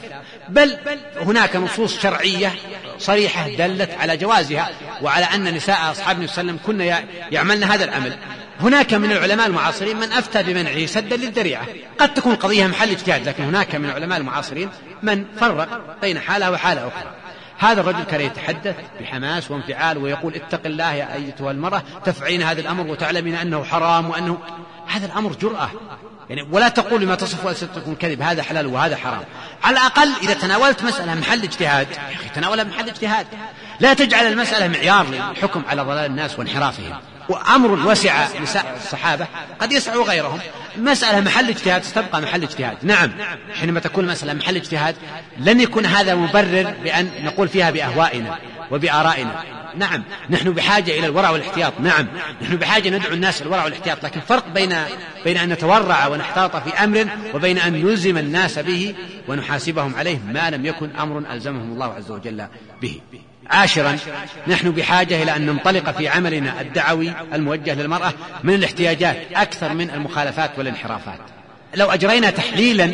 بل 0.48 0.78
هناك 1.20 1.56
نصوص 1.56 1.98
شرعية 1.98 2.54
صريحة 2.98 3.48
دلت 3.48 3.90
على 4.00 4.16
جوازها 4.16 4.70
وعلى 5.02 5.24
أن 5.24 5.54
نساء 5.54 5.90
أصحاب 5.90 6.16
النبي 6.16 6.32
صلى 6.32 6.42
الله 6.42 6.52
عليه 6.52 6.62
وسلم 6.62 6.66
كن 6.66 7.04
يعملن 7.32 7.64
هذا 7.64 7.84
العمل 7.84 8.18
هناك 8.60 8.94
من 8.94 9.12
العلماء 9.12 9.46
المعاصرين 9.46 9.96
من 9.96 10.12
أفتى 10.12 10.42
بمنعه 10.42 10.86
سدا 10.86 11.16
للذريعة. 11.16 11.66
قد 11.98 12.14
تكون 12.14 12.34
قضية 12.34 12.66
محل 12.66 12.90
اجتهاد 12.90 13.28
لكن 13.28 13.44
هناك 13.44 13.74
من 13.74 13.84
العلماء 13.84 14.18
المعاصرين 14.18 14.68
من 15.02 15.24
فرق 15.40 16.00
بين 16.00 16.18
حالة 16.18 16.50
وحالة 16.50 16.88
أخرى. 16.88 17.14
هذا 17.58 17.80
الرجل 17.80 18.02
كان 18.02 18.20
يتحدث 18.20 18.76
بحماس 19.00 19.50
وانفعال 19.50 19.98
ويقول 19.98 20.34
اتق 20.34 20.60
الله 20.66 20.92
يا 20.92 21.14
أيتها 21.14 21.50
المرأة 21.50 21.82
تفعلين 22.04 22.42
هذا 22.42 22.60
الأمر 22.60 22.86
وتعلمين 22.86 23.34
أنه 23.34 23.64
حرام 23.64 24.10
وأنه 24.10 24.38
هذا 24.86 25.06
الأمر 25.06 25.32
جرأة. 25.32 25.70
يعني 26.30 26.42
ولا 26.52 26.68
تقول 26.68 27.02
لما 27.02 27.14
تصف 27.14 27.46
ألسنتكم 27.46 27.94
كذب 27.94 28.22
هذا 28.22 28.42
حلال 28.42 28.66
وهذا 28.66 28.96
حرام. 28.96 29.24
على 29.64 29.76
الأقل 29.76 30.12
إذا 30.22 30.34
تناولت 30.34 30.82
مسألة 30.82 31.14
محل 31.14 31.42
اجتهاد 31.42 31.90
يا 31.90 32.14
أخي 32.14 32.28
تناولها 32.34 32.64
محل 32.64 32.88
اجتهاد. 32.88 33.26
لا 33.80 33.94
تجعل 33.94 34.26
المسألة 34.26 34.68
معيار 34.68 35.06
للحكم 35.06 35.62
على 35.68 35.82
ضلال 35.82 36.06
الناس 36.10 36.38
وانحرافهم. 36.38 37.00
وأمر 37.28 37.88
وسع 37.88 38.28
نساء 38.42 38.78
الصحابة 38.84 39.26
قد 39.60 39.72
يسع 39.72 39.94
غيرهم. 39.94 40.38
مسألة 40.76 41.20
محل 41.20 41.48
اجتهاد 41.48 41.84
ستبقى 41.84 42.20
محل 42.20 42.42
اجتهاد. 42.42 42.76
نعم 42.82 43.12
حينما 43.60 43.80
تكون 43.80 44.04
المسألة 44.04 44.32
محل 44.32 44.56
اجتهاد 44.56 44.96
لن 45.38 45.60
يكون 45.60 45.86
هذا 45.86 46.14
مبرر 46.14 46.74
بأن 46.84 47.10
نقول 47.22 47.48
فيها 47.48 47.70
بأهوائنا. 47.70 48.38
وبآرائنا. 48.70 49.42
نعم 49.76 50.02
نحن 50.30 50.52
بحاجة 50.52 50.90
إلى 50.98 51.06
الورع 51.06 51.30
والاحتياط. 51.30 51.72
نعم 51.80 52.06
نحن 52.42 52.56
بحاجة 52.56 52.88
ندعو 52.88 53.12
الناس 53.12 53.42
الورع 53.42 53.64
والاحتياط. 53.64 54.04
لكن 54.04 54.20
فرق 54.20 54.48
بين 54.48 54.74
بين 55.24 55.36
أن 55.36 55.48
نتورع 55.48 56.06
ونحتاط 56.06 56.56
في 56.56 56.84
أمر 56.84 57.08
وبين 57.34 57.58
أن 57.58 57.72
نلزم 57.72 58.18
الناس 58.18 58.58
به 58.58 58.94
ونحاسبهم 59.28 59.94
عليه 59.94 60.18
ما 60.32 60.50
لم 60.50 60.66
يكن 60.66 60.90
أمر 60.96 61.22
ألزمهم 61.32 61.72
الله 61.72 61.94
عز 61.94 62.10
وجل 62.10 62.46
به. 62.82 63.00
عاشرا 63.50 63.96
نحن 64.46 64.70
بحاجة 64.70 65.22
إلى 65.22 65.36
أن 65.36 65.46
ننطلق 65.46 65.90
في 65.90 66.08
عملنا 66.08 66.60
الدعوي 66.60 67.12
الموجه 67.32 67.74
للمرأة 67.74 68.12
من 68.44 68.54
الاحتياجات 68.54 69.16
أكثر 69.34 69.74
من 69.74 69.90
المخالفات 69.90 70.50
والانحرافات. 70.58 71.18
لو 71.74 71.90
أجرينا 71.90 72.30
تحليلا 72.30 72.90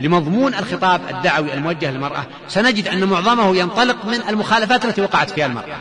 لمضمون 0.00 0.54
الخطاب 0.54 1.00
الدعوي 1.10 1.54
الموجه 1.54 1.90
للمرأة 1.90 2.26
سنجد 2.48 2.88
أن 2.88 3.04
معظمه 3.04 3.56
ينطلق 3.56 4.04
من 4.04 4.20
المخالفات 4.28 4.84
التي 4.84 5.00
وقعت 5.00 5.30
فيها 5.30 5.46
المرأة. 5.46 5.76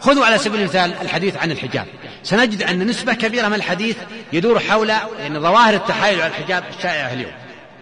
خذوا 0.00 0.26
على 0.26 0.38
سبيل 0.38 0.60
المثال 0.60 0.94
الحديث 1.02 1.36
عن 1.36 1.50
الحجاب. 1.50 1.86
سنجد 2.22 2.62
أن 2.62 2.86
نسبة 2.86 3.14
كبيرة 3.14 3.48
من 3.48 3.54
الحديث 3.54 3.96
يدور 4.32 4.60
حول 4.60 4.88
يعني 4.88 5.38
ظواهر 5.38 5.74
التحايل 5.74 6.20
على 6.20 6.30
الحجاب 6.30 6.64
الشائعة 6.78 7.12
اليوم. 7.12 7.32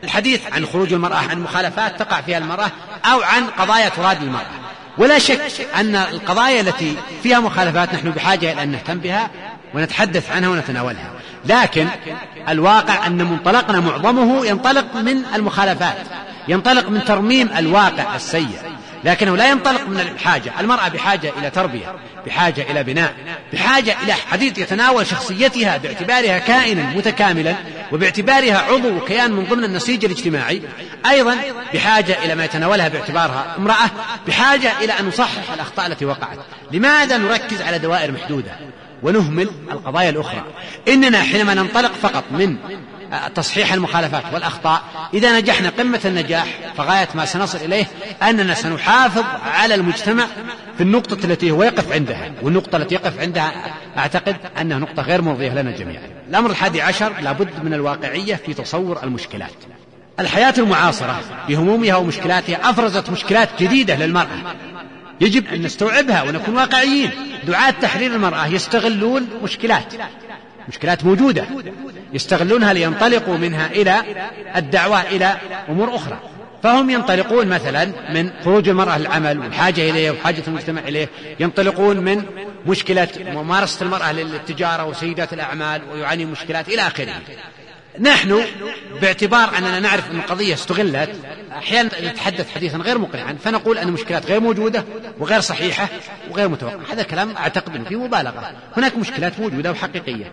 الحديث 0.04 0.40
عن 0.52 0.66
خروج 0.66 0.92
المرأة 0.92 1.16
عن 1.16 1.40
مخالفات 1.40 1.98
تقع 1.98 2.20
فيها 2.20 2.38
المرأة 2.38 2.70
أو 3.04 3.22
عن 3.22 3.46
قضايا 3.46 3.88
تراد 3.88 4.22
المرأة. 4.22 4.46
ولا 4.98 5.18
شك 5.18 5.40
أن 5.76 5.96
القضايا 5.96 6.60
التي 6.60 6.96
فيها 7.22 7.40
مخالفات 7.40 7.94
نحن 7.94 8.10
بحاجة 8.10 8.52
إلى 8.52 8.62
أن 8.62 8.68
نهتم 8.68 8.98
بها 8.98 9.30
ونتحدث 9.74 10.30
عنها 10.30 10.48
ونتناولها. 10.48 11.10
لكن 11.48 11.86
الواقع 12.48 13.06
أن 13.06 13.16
منطلقنا 13.16 13.80
معظمه 13.80 14.46
ينطلق 14.46 14.96
من 14.96 15.24
المخالفات 15.34 15.96
ينطلق 16.48 16.88
من 16.88 17.04
ترميم 17.04 17.50
الواقع 17.56 18.16
السيء 18.16 18.58
لكنه 19.04 19.36
لا 19.36 19.50
ينطلق 19.50 19.88
من 19.88 20.00
الحاجة 20.00 20.52
المرأة 20.60 20.88
بحاجة 20.88 21.32
إلى 21.38 21.50
تربية 21.50 21.94
بحاجة 22.26 22.70
إلى 22.70 22.82
بناء 22.82 23.14
بحاجة 23.52 23.96
إلى 24.02 24.12
حديث 24.12 24.58
يتناول 24.58 25.06
شخصيتها 25.06 25.76
باعتبارها 25.76 26.38
كائنا 26.38 26.82
متكاملا 26.82 27.54
وباعتبارها 27.92 28.58
عضو 28.58 28.96
وكيان 28.96 29.32
من 29.32 29.44
ضمن 29.44 29.64
النسيج 29.64 30.04
الاجتماعي 30.04 30.62
أيضا 31.10 31.36
بحاجة 31.74 32.24
إلى 32.24 32.34
ما 32.34 32.44
يتناولها 32.44 32.88
باعتبارها 32.88 33.54
امرأة 33.58 33.90
بحاجة 34.26 34.72
إلى 34.80 34.92
أن 34.92 35.06
نصحح 35.06 35.52
الأخطاء 35.54 35.86
التي 35.86 36.04
وقعت. 36.04 36.38
لماذا 36.72 37.18
نركز 37.18 37.62
على 37.62 37.78
دوائر 37.78 38.12
محدودة؟ 38.12 38.52
ونهمل 39.06 39.50
القضايا 39.70 40.10
الأخرى. 40.10 40.44
إننا 40.88 41.22
حينما 41.22 41.54
ننطلق 41.54 41.92
فقط 41.92 42.24
من 42.30 42.56
تصحيح 43.34 43.72
المخالفات 43.72 44.22
والأخطاء 44.32 44.82
إذا 45.14 45.40
نجحنا 45.40 45.68
قمة 45.68 46.00
النجاح 46.04 46.46
فغاية 46.76 47.08
ما 47.14 47.24
سنصل 47.24 47.58
إليه 47.58 47.86
أننا 48.22 48.54
سنحافظ 48.54 49.24
على 49.44 49.74
المجتمع 49.74 50.26
في 50.76 50.82
النقطة 50.82 51.24
التي 51.24 51.50
هو 51.50 51.62
يقف 51.62 51.92
عندها. 51.92 52.32
والنقطة 52.42 52.76
التي 52.76 52.94
يقف 52.94 53.20
عندها 53.20 53.52
أعتقد 53.98 54.36
أنها 54.60 54.78
نقطة 54.78 55.02
غير 55.02 55.22
مرضية 55.22 55.52
لنا 55.52 55.70
جميعا. 55.70 56.02
الأمر 56.28 56.50
الحادي 56.50 56.82
عشر 56.82 57.12
لابد 57.20 57.64
من 57.64 57.74
الواقعية 57.74 58.34
في 58.34 58.54
تصور 58.54 59.02
المشكلات. 59.02 59.54
الحياة 60.20 60.54
المعاصرة 60.58 61.20
بهمومها 61.48 61.96
ومشكلاتها 61.96 62.70
أفرزت 62.70 63.10
مشكلات 63.10 63.48
جديدة 63.60 63.96
للمرأة. 63.96 64.54
يجب 65.20 65.46
أن 65.46 65.62
نستوعبها 65.62 66.22
ونكون 66.22 66.56
واقعيين. 66.56 67.10
دعاة 67.46 67.70
تحرير 67.70 68.14
المرأة 68.14 68.46
يستغلون 68.46 69.28
مشكلات. 69.42 69.94
مشكلات 70.68 71.04
موجودة. 71.04 71.46
يستغلونها 72.12 72.72
لينطلقوا 72.72 73.36
منها 73.36 73.66
إلى 73.66 74.02
الدعوة 74.56 75.02
إلى 75.02 75.36
أمور 75.68 75.96
أخرى. 75.96 76.20
فهم 76.62 76.90
ينطلقون 76.90 77.46
مثلا 77.46 77.84
من 78.14 78.30
خروج 78.44 78.68
المرأة 78.68 78.98
للعمل 78.98 79.38
والحاجة 79.38 79.90
إليه 79.90 80.10
وحاجة 80.10 80.42
المجتمع 80.48 80.80
إليه. 80.80 81.08
ينطلقون 81.40 81.96
من 81.96 82.24
مشكلة 82.66 83.08
ممارسة 83.18 83.82
المرأة 83.82 84.12
للتجارة 84.12 84.84
وسيدات 84.84 85.32
الأعمال 85.32 85.82
ويعاني 85.92 86.24
مشكلات 86.24 86.68
إلى 86.68 86.86
آخره. 86.86 87.12
نحن 88.00 88.42
باعتبار 89.02 89.58
أننا 89.58 89.80
نعرف 89.80 90.10
أن 90.10 90.16
القضية 90.16 90.54
استغلت 90.54 91.10
أحيانا 91.52 91.90
نتحدث 92.10 92.54
حديثا 92.54 92.78
غير 92.78 92.98
مقنعا 92.98 93.36
فنقول 93.44 93.78
أن 93.78 93.88
المشكلات 93.88 94.26
غير 94.26 94.40
موجودة 94.40 94.84
وغير 95.18 95.40
صحيحة 95.40 95.88
وغير 96.30 96.48
متوقعة. 96.48 96.92
هذا 96.92 97.02
كلام 97.02 97.36
أعتقد 97.36 97.76
أنه 97.76 97.84
فيه 97.84 97.96
مبالغة. 97.96 98.52
هناك 98.76 98.96
مشكلات 98.98 99.40
موجودة 99.40 99.70
وحقيقية. 99.70 100.32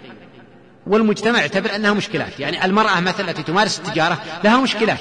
والمجتمع 0.88 1.40
يعتبر 1.40 1.76
أنها 1.76 1.94
مشكلات. 1.94 2.40
يعني 2.40 2.66
المرأة 2.66 3.00
مثلا 3.00 3.30
التي 3.30 3.44
تمارس 3.44 3.80
التجارة 3.80 4.22
لها 4.44 4.58
مشكلات. 4.58 5.00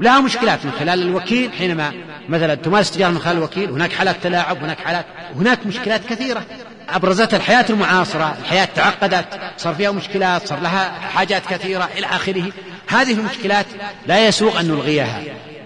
لها 0.00 0.20
مشكلات 0.20 0.64
من 0.64 0.72
خلال 0.72 1.02
الوكيل 1.02 1.52
حينما 1.52 1.92
مثلا 2.28 2.54
تمارس 2.54 2.88
التجارة 2.88 3.10
من 3.10 3.18
خلال 3.18 3.36
الوكيل 3.36 3.70
هناك 3.70 3.92
حالات 3.92 4.16
تلاعب 4.22 4.64
هناك 4.64 4.80
حالات 4.80 5.06
هناك 5.36 5.66
مشكلات 5.66 6.06
كثيرة. 6.06 6.46
أبرزتها 6.92 7.36
الحياة 7.36 7.64
المعاصرة 7.70 8.36
الحياة 8.40 8.64
تعقدت 8.64 9.26
صار 9.56 9.74
فيها 9.74 9.90
مشكلات 9.90 10.48
صار 10.48 10.60
لها 10.60 10.90
حاجات 10.90 11.42
كثيرة 11.46 11.88
إلى 11.98 12.06
آخره. 12.06 12.52
هذه 12.88 13.12
المشكلات 13.12 13.66
لا 14.06 14.26
يسوغ 14.26 14.60
أن 14.60 14.68
نلغيها. 14.68 15.22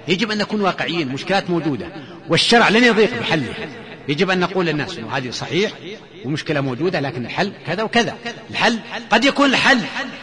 يجب 0.09 0.31
أن 0.31 0.39
نكون 0.39 0.61
واقعيين 0.61 1.09
مشكلات 1.09 1.51
موجودة 1.51 1.87
والشرع 2.29 2.69
لن 2.69 2.85
يضيق 2.85 3.21
بحلها. 3.21 3.55
يجب 4.09 4.31
أن 4.31 4.41
نقول 4.41 4.67
للناس 4.67 4.99
أنه 4.99 5.17
هذه 5.17 5.31
صحيح 5.31 5.73
ومشكلة 6.25 6.61
موجودة 6.61 7.01
لكن 7.01 7.27
الحل 7.27 7.53
كذا 7.67 7.83
وكذا. 7.83 8.17
الحل 8.51 8.79
قد 9.11 9.25
يكون 9.25 9.51
الحل 9.51 9.81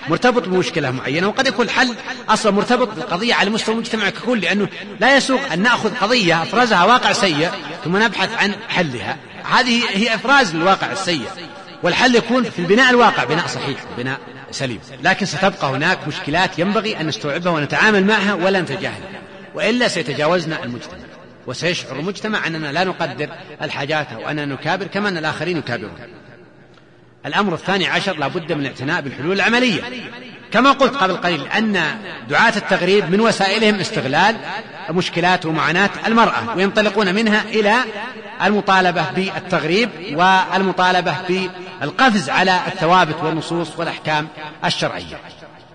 مرتبط 0.09 0.47
بمشكلة 0.47 0.91
معينة 0.91 1.27
وقد 1.27 1.47
يكون 1.47 1.65
الحل 1.65 1.95
أصلا 2.29 2.51
مرتبط 2.51 2.89
بالقضية 2.95 3.33
على 3.33 3.49
مستوى 3.49 3.75
المجتمع 3.75 4.09
ككل 4.09 4.41
لأنه 4.41 4.67
لا 4.99 5.17
يسوق 5.17 5.51
أن 5.51 5.59
نأخذ 5.61 5.95
قضية 5.95 6.43
أفرزها 6.43 6.83
واقع 6.83 7.11
سيء 7.13 7.49
ثم 7.83 7.97
نبحث 7.97 8.33
عن 8.33 8.55
حلها. 8.69 9.17
هذه 9.43 9.83
هي 9.89 10.15
إفراز 10.15 10.55
للواقع 10.55 10.91
السيء. 10.91 11.27
والحل 11.83 12.15
يكون 12.15 12.43
في 12.43 12.59
البناء 12.59 12.89
الواقع 12.89 13.23
بناء 13.23 13.47
صحيح 13.47 13.77
بناء 13.97 14.19
سليم. 14.51 14.79
لكن 15.03 15.25
ستبقى 15.25 15.69
هناك 15.69 16.07
مشكلات 16.07 16.59
ينبغي 16.59 17.01
أن 17.01 17.07
نستوعبها 17.07 17.51
ونتعامل 17.51 18.05
معها 18.05 18.33
ولا 18.33 18.61
نتجاهلها. 18.61 19.21
وإلا 19.55 19.87
سيتجاوزنا 19.87 20.63
المجتمع. 20.63 21.02
وسيشعر 21.47 21.99
المجتمع 21.99 22.47
أننا 22.47 22.71
لا 22.71 22.83
نقدر 22.83 23.29
الحاجات 23.61 24.07
أو 24.13 24.29
أننا 24.29 24.45
نكابر 24.45 24.87
كما 24.87 25.09
أن 25.09 25.17
الآخرين 25.17 25.57
يكابرون. 25.57 25.97
الأمر 27.25 27.53
الثاني 27.53 27.87
عشر 27.87 28.17
لا 28.17 28.27
بد 28.27 28.53
من 28.53 28.59
الاعتناء 28.59 29.01
بالحلول 29.01 29.33
العملية. 29.33 29.81
كما 30.51 30.71
قلت 30.71 30.95
قبل 30.95 31.17
قليل 31.17 31.47
أن 31.47 31.81
دعاة 32.29 32.53
التغريب 32.57 33.11
من 33.11 33.21
وسائلهم 33.21 33.79
استغلال 33.79 34.35
مشكلات 34.89 35.45
ومعاناة 35.45 35.89
المرأة 36.07 36.55
وينطلقون 36.55 37.15
منها 37.15 37.41
إلى 37.41 37.75
المطالبة 38.43 39.11
بالتغريب 39.11 39.89
والمطالبة 40.13 41.15
بالقفز 41.81 42.29
على 42.29 42.59
الثوابت 42.67 43.15
والنصوص 43.23 43.79
والأحكام 43.79 44.27
الشرعية. 44.65 45.19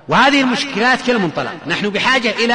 وهذه 0.09 0.41
المشكلات 0.41 1.03
كل 1.07 1.19
منطلق. 1.19 1.53
نحن 1.67 1.89
بحاجة 1.89 2.31
إلى 2.31 2.55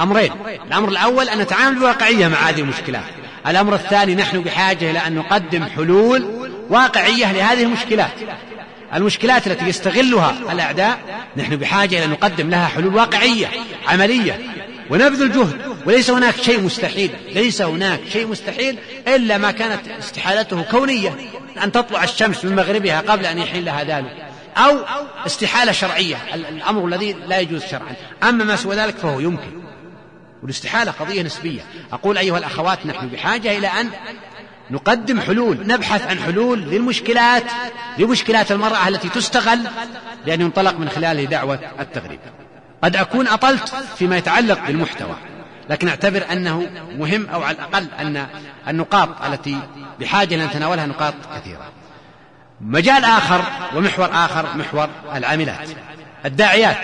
أمرين. 0.00 0.32
الأمر 0.66 0.88
الأول 0.88 1.28
أن 1.28 1.38
نتعامل 1.38 1.78
بواقعية 1.78 2.28
مع 2.28 2.36
هذه 2.36 2.60
المشكلات. 2.60 3.02
الأمر 3.46 3.74
الثاني 3.74 4.14
نحن 4.14 4.40
بحاجة 4.40 4.90
إلى 4.90 4.98
أن 4.98 5.14
نقدم 5.14 5.64
حلول 5.64 6.50
واقعية 6.70 7.32
لهذه 7.32 7.62
المشكلات. 7.62 8.10
المشكلات 8.94 9.46
التي 9.46 9.64
يستغلها 9.64 10.34
الأعداء 10.52 10.98
نحن 11.36 11.56
بحاجة 11.56 11.96
إلى 11.96 12.04
أن 12.04 12.10
نقدم 12.10 12.50
لها 12.50 12.66
حلول 12.66 12.94
واقعية 12.94 13.48
عملية. 13.88 14.40
ونبذل 14.90 15.32
جهد. 15.32 15.76
وليس 15.86 16.10
هناك 16.10 16.36
شيء 16.42 16.60
مستحيل. 16.60 17.10
ليس 17.34 17.62
هناك 17.62 18.00
شيء 18.12 18.26
مستحيل 18.26 18.78
إلا 19.08 19.38
ما 19.38 19.50
كانت 19.50 19.80
استحالته 19.98 20.62
كونية. 20.62 21.16
أن 21.64 21.72
تطلع 21.72 22.04
الشمس 22.04 22.44
من 22.44 22.56
مغربها 22.56 23.00
قبل 23.00 23.26
أن 23.26 23.38
يحلها 23.38 23.84
ذلك. 23.84 24.29
أو 24.56 24.78
استحالة 25.26 25.72
شرعية 25.72 26.16
الأمر 26.34 26.86
الذي 26.86 27.12
لا 27.12 27.38
يجوز 27.38 27.64
شرعا. 27.64 27.94
أما 28.22 28.44
ما 28.44 28.56
سوى 28.56 28.76
ذلك 28.76 28.96
فهو 28.96 29.20
يمكن 29.20 29.60
والاستحالة 30.42 30.92
قضية 30.92 31.22
نسبية. 31.22 31.62
أقول 31.92 32.18
أيها 32.18 32.38
الأخوات 32.38 32.86
نحن 32.86 33.08
بحاجة 33.08 33.58
إلى 33.58 33.66
أن 33.66 33.90
نقدم 34.70 35.20
حلول 35.20 35.66
نبحث 35.66 36.06
عن 36.06 36.18
حلول 36.18 36.58
للمشكلات 36.58 37.44
لمشكلات 37.98 38.52
المرأة 38.52 38.88
التي 38.88 39.08
تستغل 39.08 39.60
لأن 40.26 40.40
ينطلق 40.40 40.78
من 40.78 40.88
خلاله 40.88 41.24
دعوة 41.24 41.58
التغريب. 41.80 42.20
قد 42.82 42.96
أكون 42.96 43.28
أطلت 43.28 43.74
فيما 43.98 44.16
يتعلق 44.16 44.66
بالمحتوى 44.66 45.16
لكن 45.70 45.88
أعتبر 45.88 46.24
أنه 46.32 46.70
مهم 46.98 47.26
أو 47.26 47.42
على 47.42 47.56
الأقل 47.56 47.86
أن 48.00 48.26
النقاط 48.68 49.22
التي 49.22 49.58
بحاجة 50.00 50.36
لنتناولها 50.36 50.86
نقاط 50.86 51.14
كثيرة. 51.36 51.68
مجال 52.60 53.04
آخر 53.04 53.42
ومحور 53.74 54.08
آخر 54.12 54.46
محور 54.56 54.88
العاملات. 55.14 55.68
الداعيات 56.24 56.76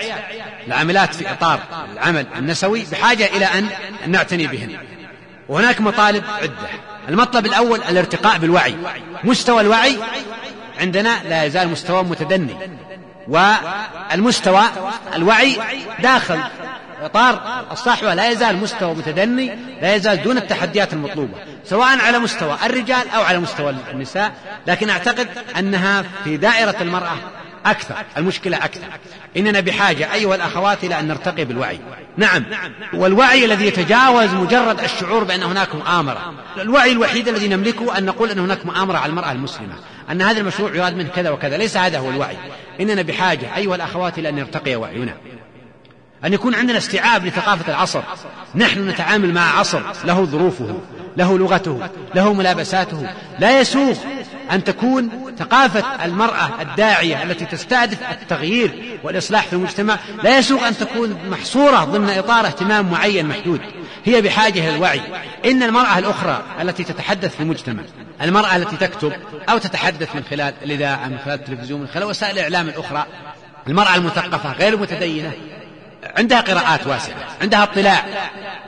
العاملات 0.67 1.15
في 1.15 1.31
إطار 1.31 1.59
العمل 1.93 2.27
النسوي 2.37 2.85
بحاجة 2.91 3.25
إلى 3.25 3.45
أن 3.45 3.69
نعتني 4.07 4.47
بهن. 4.47 4.77
وهناك 5.49 5.81
مطالب 5.81 6.23
عدة. 6.41 6.53
المطلب 7.09 7.45
الأول 7.45 7.81
الارتقاء 7.81 8.37
بالوعي. 8.37 8.75
مستوى 9.23 9.61
الوعي 9.61 9.97
عندنا 10.79 11.23
لا 11.23 11.43
يزال 11.43 11.67
مستوى 11.67 12.03
متدني. 12.03 12.55
والمستوى 13.27 14.63
الوعي 15.15 15.57
داخل 15.99 16.39
إطار 17.01 17.65
الصحوة 17.71 18.13
لا 18.13 18.29
يزال 18.29 18.57
مستوى 18.57 18.95
متدني 18.95 19.55
لا 19.81 19.95
يزال 19.95 20.23
دون 20.23 20.37
التحديات 20.37 20.93
المطلوبة 20.93 21.33
سواء 21.65 21.99
على 21.99 22.19
مستوى 22.19 22.57
الرجال 22.65 23.09
أو 23.15 23.21
على 23.21 23.39
مستوى 23.39 23.75
النساء 23.91 24.31
لكن 24.67 24.89
أعتقد 24.89 25.27
أنها 25.59 26.03
في 26.23 26.37
دائرة 26.37 26.75
المرأة 26.81 27.17
أكثر 27.65 27.95
المشكلة 28.17 28.57
أكثر. 28.57 28.81
إننا 29.37 29.59
بحاجة 29.59 30.13
أيها 30.13 30.35
الأخوات 30.35 30.83
إلى 30.83 30.99
أن 30.99 31.07
نرتقي 31.07 31.45
بالوعي. 31.45 31.79
نعم 32.17 32.45
والوعي 32.93 33.45
الذي 33.45 33.67
يتجاوز 33.67 34.33
مجرد 34.33 34.79
الشعور 34.79 35.23
بأن 35.23 35.43
هناك 35.43 35.75
مؤامرة. 35.75 36.33
الوعي 36.57 36.91
الوحيد 36.91 37.27
الذي 37.27 37.47
نملكه 37.47 37.97
أن 37.97 38.05
نقول 38.05 38.29
أن 38.29 38.39
هناك 38.39 38.65
مؤامرة 38.65 38.97
على 38.97 39.09
المرأة 39.09 39.31
المسلمة 39.31 39.73
أن 40.11 40.21
هذا 40.21 40.39
المشروع 40.39 40.75
يراد 40.75 40.95
منه 40.95 41.09
كذا 41.09 41.29
وكذا 41.29 41.57
ليس 41.57 41.77
هذا 41.77 41.99
هو 41.99 42.09
الوعي. 42.09 42.37
إننا 42.81 43.01
بحاجة 43.01 43.55
أيها 43.55 43.75
الأخوات 43.75 44.19
إلى 44.19 44.29
أن 44.29 44.37
يرتقي 44.37 44.75
وعينا. 44.75 45.13
أن 46.25 46.33
يكون 46.33 46.55
عندنا 46.55 46.77
استيعاب 46.77 47.25
لثقافة 47.25 47.71
العصر. 47.71 48.01
نحن 48.55 48.89
نتعامل 48.89 49.33
مع 49.33 49.59
عصر 49.59 49.81
له 50.05 50.25
ظروفه 50.25 50.79
له 51.17 51.37
لغته 51.37 51.79
له 52.15 52.33
ملابساته. 52.33 53.09
لا 53.39 53.59
يسوغ 53.59 53.95
أن 54.51 54.63
تكون 54.63 55.09
ثقافة 55.39 56.05
المرأة 56.05 56.61
الداعية 56.61 57.23
التي 57.23 57.45
تستهدف 57.45 57.97
التغيير 58.11 58.99
والإصلاح 59.03 59.45
في 59.45 59.53
المجتمع. 59.53 59.97
لا 60.23 60.37
يسوغ 60.37 60.67
أن 60.67 60.77
تكون 60.77 61.17
محصورة 61.31 61.83
ضمن 61.83 62.09
إطار 62.09 62.45
اهتمام 62.45 62.91
معين 62.91 63.25
محدود. 63.25 63.61
هي 64.05 64.21
بحاجة 64.21 64.59
إلى 64.59 64.75
الوعي. 64.75 65.01
إن 65.45 65.63
المرأة 65.63 65.99
الأخرى 65.99 66.43
التي 66.61 66.83
تتحدث 66.83 67.35
في 67.35 67.43
المجتمع 67.43 67.83
المرأة 68.21 68.55
التي 68.55 68.77
تكتب 68.77 69.13
أو 69.49 69.57
تتحدث 69.57 70.15
من 70.15 70.23
خلال 70.29 70.53
الإذاعة 70.63 71.07
من 71.07 71.17
خلال 71.25 71.39
التلفزيون 71.39 71.81
من 71.81 71.87
خلال 71.87 72.03
وسائل 72.03 72.37
الإعلام 72.37 72.69
الأخرى 72.69 73.05
المرأة 73.67 73.95
المثقفة 73.95 74.53
غير 74.53 74.73
المتدينة 74.73 75.31
عندها 76.17 76.41
قراءات 76.41 76.87
واسعة 76.87 77.15
عندها 77.41 77.63
اطلاع 77.63 78.05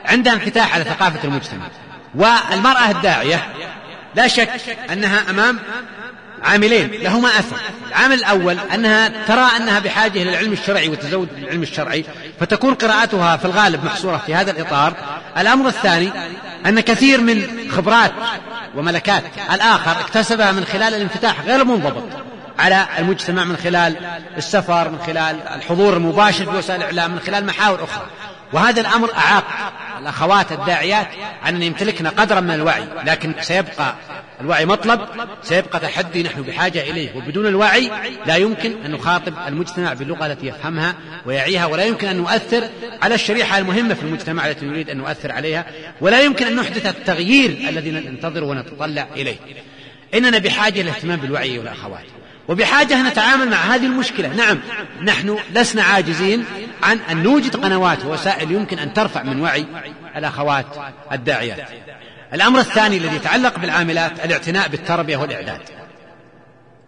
عندها 0.04 0.32
انفتاح 0.32 0.74
على 0.74 0.84
ثقافة 0.84 1.24
المجتمع. 1.24 1.64
والمرأة 2.14 2.90
الداعية 2.90 3.46
لا 4.14 4.28
شك 4.28 4.48
أنها 4.92 5.30
أمام 5.30 5.58
عاملين 6.42 6.90
لهما 6.90 7.28
أثر. 7.28 7.56
العامل 7.88 8.14
الأول 8.14 8.56
أنها 8.74 9.08
ترى 9.08 9.48
أنها 9.56 9.78
بحاجة 9.78 10.22
إلى 10.22 10.30
العلم 10.30 10.52
الشرعي 10.52 10.88
والتزود 10.88 11.28
بالعلم 11.34 11.62
الشرعي 11.62 12.04
فتكون 12.40 12.74
قراءتها 12.74 13.36
في 13.36 13.44
الغالب 13.44 13.84
محصورة 13.84 14.22
في 14.26 14.34
هذا 14.34 14.50
الإطار. 14.50 14.94
الأمر 15.38 15.68
الثاني 15.68 16.10
أن 16.66 16.80
كثير 16.80 17.20
من 17.20 17.68
خبرات 17.70 18.12
وملكات 18.76 19.22
الآخر 19.52 20.00
اكتسبها 20.00 20.52
من 20.52 20.64
خلال 20.64 20.94
الانفتاح 20.94 21.40
غير 21.40 21.60
المنضبط 21.60 22.29
على 22.60 22.86
المجتمع 22.98 23.44
من 23.44 23.56
خلال 23.56 23.96
السفر 24.36 24.90
من 24.90 24.98
خلال 24.98 25.36
الحضور 25.54 25.96
المباشر 25.96 26.44
في 26.44 26.56
وسائل 26.56 26.80
الإعلام 26.80 27.10
من 27.10 27.20
خلال 27.20 27.46
محاور 27.46 27.84
أخرى. 27.84 28.06
وهذا 28.52 28.80
الأمر 28.80 29.14
أعاق 29.14 29.44
الأخوات 30.00 30.52
الداعيات 30.52 31.06
عن 31.42 31.56
أن 31.56 31.62
يمتلكن 31.62 32.06
قدرا 32.06 32.40
من 32.40 32.50
الوعي 32.50 32.84
لكن 33.04 33.34
سيبقى 33.40 33.94
الوعي 34.40 34.66
مطلب 34.66 35.00
سيبقى 35.42 35.80
تحدي 35.80 36.22
نحن 36.22 36.42
بحاجة 36.42 36.80
إليه. 36.90 37.16
وبدون 37.16 37.46
الوعي 37.46 37.90
لا 38.26 38.36
يمكن 38.36 38.84
أن 38.84 38.90
نخاطب 38.90 39.34
المجتمع 39.48 39.92
باللغة 39.92 40.26
التي 40.26 40.46
يفهمها 40.46 40.94
ويعيها 41.26 41.66
ولا 41.66 41.84
يمكن 41.84 42.08
أن 42.08 42.16
نؤثر 42.16 42.68
على 43.02 43.14
الشريحة 43.14 43.58
المهمة 43.58 43.94
في 43.94 44.02
المجتمع 44.02 44.46
التي 44.46 44.66
نريد 44.66 44.90
أن 44.90 44.96
نؤثر 44.96 45.32
عليها 45.32 45.66
ولا 46.00 46.20
يمكن 46.20 46.46
أن 46.46 46.56
نحدث 46.56 46.86
التغيير 46.86 47.50
الذي 47.68 47.90
ننتظر 47.90 48.44
ونتطلع 48.44 49.06
إليه. 49.16 49.36
إننا 50.14 50.38
بحاجة 50.38 50.82
للاهتمام 50.82 51.18
بالوعي 51.18 51.58
والأخوات. 51.58 52.04
وبحاجة 52.50 53.02
نتعامل 53.02 53.50
مع 53.50 53.56
هذه 53.56 53.86
المشكلة. 53.86 54.28
نعم 54.28 54.58
نحن 55.02 55.38
لسنا 55.54 55.82
عاجزين 55.82 56.44
عن 56.82 56.98
أن 57.10 57.22
نوجد 57.22 57.56
قنوات 57.56 58.04
ووسائل 58.04 58.52
يمكن 58.52 58.78
أن 58.78 58.94
ترفع 58.94 59.22
من 59.22 59.40
وعي 59.40 59.66
الأخوات 60.16 60.66
الداعيات. 61.12 61.68
الأمر 62.34 62.60
الثاني 62.60 62.96
الذي 62.96 63.16
يتعلق 63.16 63.58
بالعاملات 63.58 64.24
الاعتناء 64.24 64.68
بالتربية 64.68 65.16
والإعداد. 65.16 65.60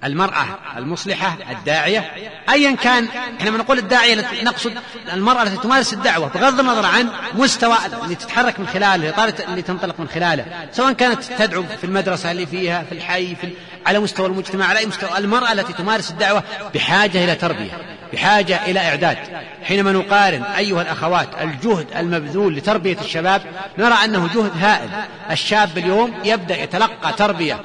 المرأة 0.04 0.46
المصلحة 0.76 1.36
الداعية 1.50 2.12
أيا 2.50 2.76
كان 2.76 3.08
إحنا 3.40 3.50
نقول 3.50 3.78
الداعية 3.78 4.42
نقصد 4.42 4.72
المرأة 5.12 5.42
التي 5.42 5.56
تمارس 5.56 5.92
الدعوة 5.92 6.28
بغض 6.28 6.60
النظر 6.60 6.86
عن 6.86 7.08
مستوى 7.34 7.76
اللي 8.04 8.14
تتحرك 8.14 8.60
من 8.60 8.66
خلاله 8.66 8.94
الإطار 8.94 9.32
اللي 9.48 9.62
تنطلق 9.62 10.00
من 10.00 10.08
خلاله 10.08 10.44
سواء 10.72 10.92
كانت 10.92 11.24
تدعو 11.24 11.62
في 11.62 11.84
المدرسة 11.84 12.30
اللي 12.30 12.46
فيها 12.46 12.82
في 12.82 12.92
الحي 12.92 13.34
في 13.34 13.48
على 13.86 13.98
مستوى 13.98 14.26
المجتمع 14.26 14.66
على 14.66 14.78
أي 14.78 14.86
مستوى 14.86 15.18
المرأة 15.18 15.52
التي 15.52 15.72
تمارس 15.72 16.10
الدعوة 16.10 16.42
بحاجة 16.74 17.24
إلى 17.24 17.34
تربية 17.34 17.72
بحاجة 18.12 18.66
إلى 18.66 18.80
إعداد. 18.80 19.18
حينما 19.64 19.92
نقارن 19.92 20.42
أيها 20.42 20.82
الأخوات 20.82 21.28
الجهد 21.40 21.86
المبذول 21.96 22.56
لتربية 22.56 22.96
الشباب 23.00 23.42
نرى 23.78 23.94
أنه 24.04 24.28
جهد 24.34 24.52
هائل. 24.60 24.88
الشاب 25.30 25.78
اليوم 25.78 26.14
يبدأ 26.24 26.62
يتلقى 26.62 27.12
تربية 27.12 27.60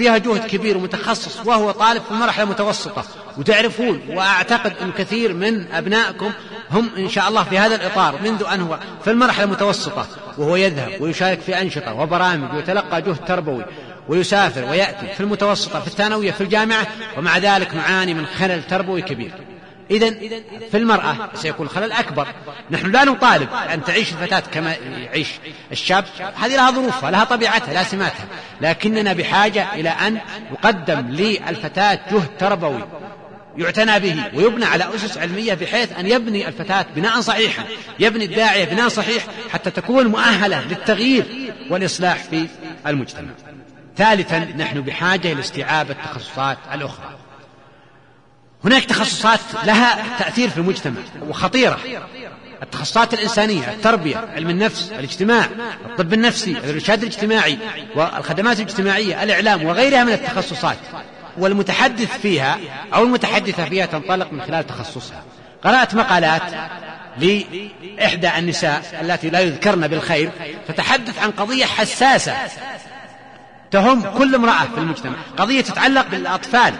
فيها 0.00 0.18
جهد 0.18 0.46
كبير 0.46 0.76
ومتخصص 0.76 1.46
وهو 1.46 1.70
طالب 1.70 2.02
في 2.02 2.10
المرحلة 2.10 2.44
المتوسطة 2.44 3.04
وتعرفون 3.38 4.00
وأعتقد 4.08 4.72
أن 4.82 4.92
كثير 4.92 5.34
من 5.34 5.72
أبنائكم 5.72 6.32
هم 6.70 6.90
إن 6.98 7.08
شاء 7.08 7.28
الله 7.28 7.44
في 7.44 7.58
هذا 7.58 7.74
الإطار 7.74 8.14
منذ 8.22 8.44
أن 8.54 8.60
هو 8.60 8.78
في 9.04 9.10
المرحلة 9.10 9.44
المتوسطة 9.44 10.06
وهو 10.38 10.56
يذهب 10.56 11.00
ويشارك 11.00 11.40
في 11.40 11.60
أنشطة 11.60 11.94
وبرامج 11.94 12.54
ويتلقى 12.54 13.02
جهد 13.02 13.24
تربوي 13.26 13.64
ويسافر 14.08 14.64
ويأتي 14.64 15.06
في 15.14 15.20
المتوسطة 15.20 15.80
في 15.80 15.86
الثانوية 15.86 16.30
في 16.30 16.40
الجامعة 16.40 16.86
ومع 17.18 17.38
ذلك 17.38 17.74
نعاني 17.74 18.14
من 18.14 18.26
خلل 18.26 18.62
تربوي 18.62 19.02
كبير. 19.02 19.32
إذا 19.90 20.10
في 20.70 20.76
المرأة 20.76 21.16
سيكون 21.34 21.68
خلل 21.68 21.92
أكبر. 21.92 22.26
نحن 22.70 22.90
لا 22.90 23.04
نطالب 23.04 23.48
أن 23.74 23.84
تعيش 23.84 24.12
الفتاة 24.12 24.40
كما 24.40 24.74
يعيش 24.74 25.28
الشاب. 25.72 26.04
هذه 26.36 26.56
لها 26.56 26.70
ظروفها 26.70 27.10
لها 27.10 27.24
طبيعتها 27.24 27.74
لا 27.74 27.82
سماتها. 27.82 28.26
لكننا 28.60 29.12
بحاجة 29.12 29.74
إلى 29.74 29.88
أن 29.88 30.20
يقدم 30.52 31.00
للفتاة 31.10 32.00
جهد 32.10 32.28
تربوي 32.38 32.84
يعتنى 33.56 34.00
به 34.00 34.24
ويبنى 34.34 34.64
على 34.64 34.94
أسس 34.94 35.18
علمية 35.18 35.54
بحيث 35.54 35.98
أن 35.98 36.06
يبني 36.06 36.48
الفتاة 36.48 36.86
بناء 36.96 37.20
صحيحا 37.20 37.64
يبني 37.98 38.24
الداعية 38.24 38.64
بناء 38.64 38.88
صحيح 38.88 39.26
حتى 39.52 39.70
تكون 39.70 40.06
مؤهلة 40.06 40.60
للتغيير 40.60 41.52
والإصلاح 41.70 42.16
في 42.16 42.46
المجتمع. 42.86 43.30
ثالثا 43.96 44.38
نحن 44.38 44.80
بحاجة 44.80 45.32
إلى 45.32 45.40
استيعاب 45.40 45.90
التخصصات 45.90 46.58
الأخرى. 46.74 47.19
هناك 48.64 48.84
تخصصات 48.84 49.40
لها 49.64 50.18
تأثير 50.18 50.50
في 50.50 50.58
المجتمع 50.58 51.00
وخطيرة. 51.28 51.78
التخصصات 52.62 53.14
الإنسانية 53.14 53.72
التربية 53.72 54.16
علم 54.16 54.50
النفس 54.50 54.92
الاجتماع 54.92 55.48
الطب 55.90 56.12
النفسي 56.12 56.50
الإرشاد 56.50 57.02
الاجتماعي 57.02 57.58
والخدمات 57.96 58.60
الاجتماعية 58.60 59.22
الإعلام 59.22 59.64
وغيرها 59.64 60.04
من 60.04 60.12
التخصصات. 60.12 60.78
والمتحدث 61.38 62.18
فيها 62.18 62.58
أو 62.94 63.02
المتحدثة 63.02 63.64
فيها 63.64 63.86
تنطلق 63.86 64.32
من 64.32 64.42
خلال 64.42 64.66
تخصصها. 64.66 65.22
قرأت 65.64 65.94
مقالات 65.94 66.42
لإحدى 67.18 68.38
النساء 68.38 69.00
التي 69.02 69.30
لا 69.30 69.40
يذكرن 69.40 69.88
بالخير 69.88 70.30
تتحدث 70.68 71.18
عن 71.18 71.30
قضية 71.30 71.64
حساسة 71.64 72.36
تهم 73.70 74.18
كل 74.18 74.34
امرأة 74.34 74.64
في 74.74 74.78
المجتمع. 74.78 75.16
قضية 75.36 75.60
تتعلق 75.60 76.06
بالأطفال. 76.08 76.74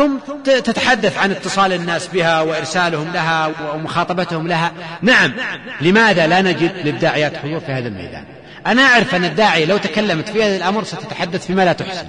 ثم 0.00 0.18
تتحدث 0.44 1.18
عن 1.18 1.30
اتصال 1.30 1.72
الناس 1.72 2.06
بها 2.06 2.40
وإرسالهم 2.40 3.12
لها 3.12 3.50
ومخاطبتهم 3.74 4.48
لها. 4.48 4.72
نعم. 5.02 5.32
لماذا 5.80 6.26
لا 6.26 6.42
نجد 6.42 6.72
للداعيات 6.84 7.36
حضور 7.36 7.60
في 7.60 7.72
هذا 7.72 7.88
الميدان؟ 7.88 8.24
أنا 8.66 8.82
أعرف 8.82 9.14
أن 9.14 9.24
الداعية 9.24 9.64
لو 9.64 9.76
تكلمت 9.76 10.28
في 10.28 10.42
هذه 10.42 10.56
الأمر 10.56 10.84
ستتحدث 10.84 11.46
فيما 11.46 11.64
لا 11.64 11.72
تحسن. 11.72 12.06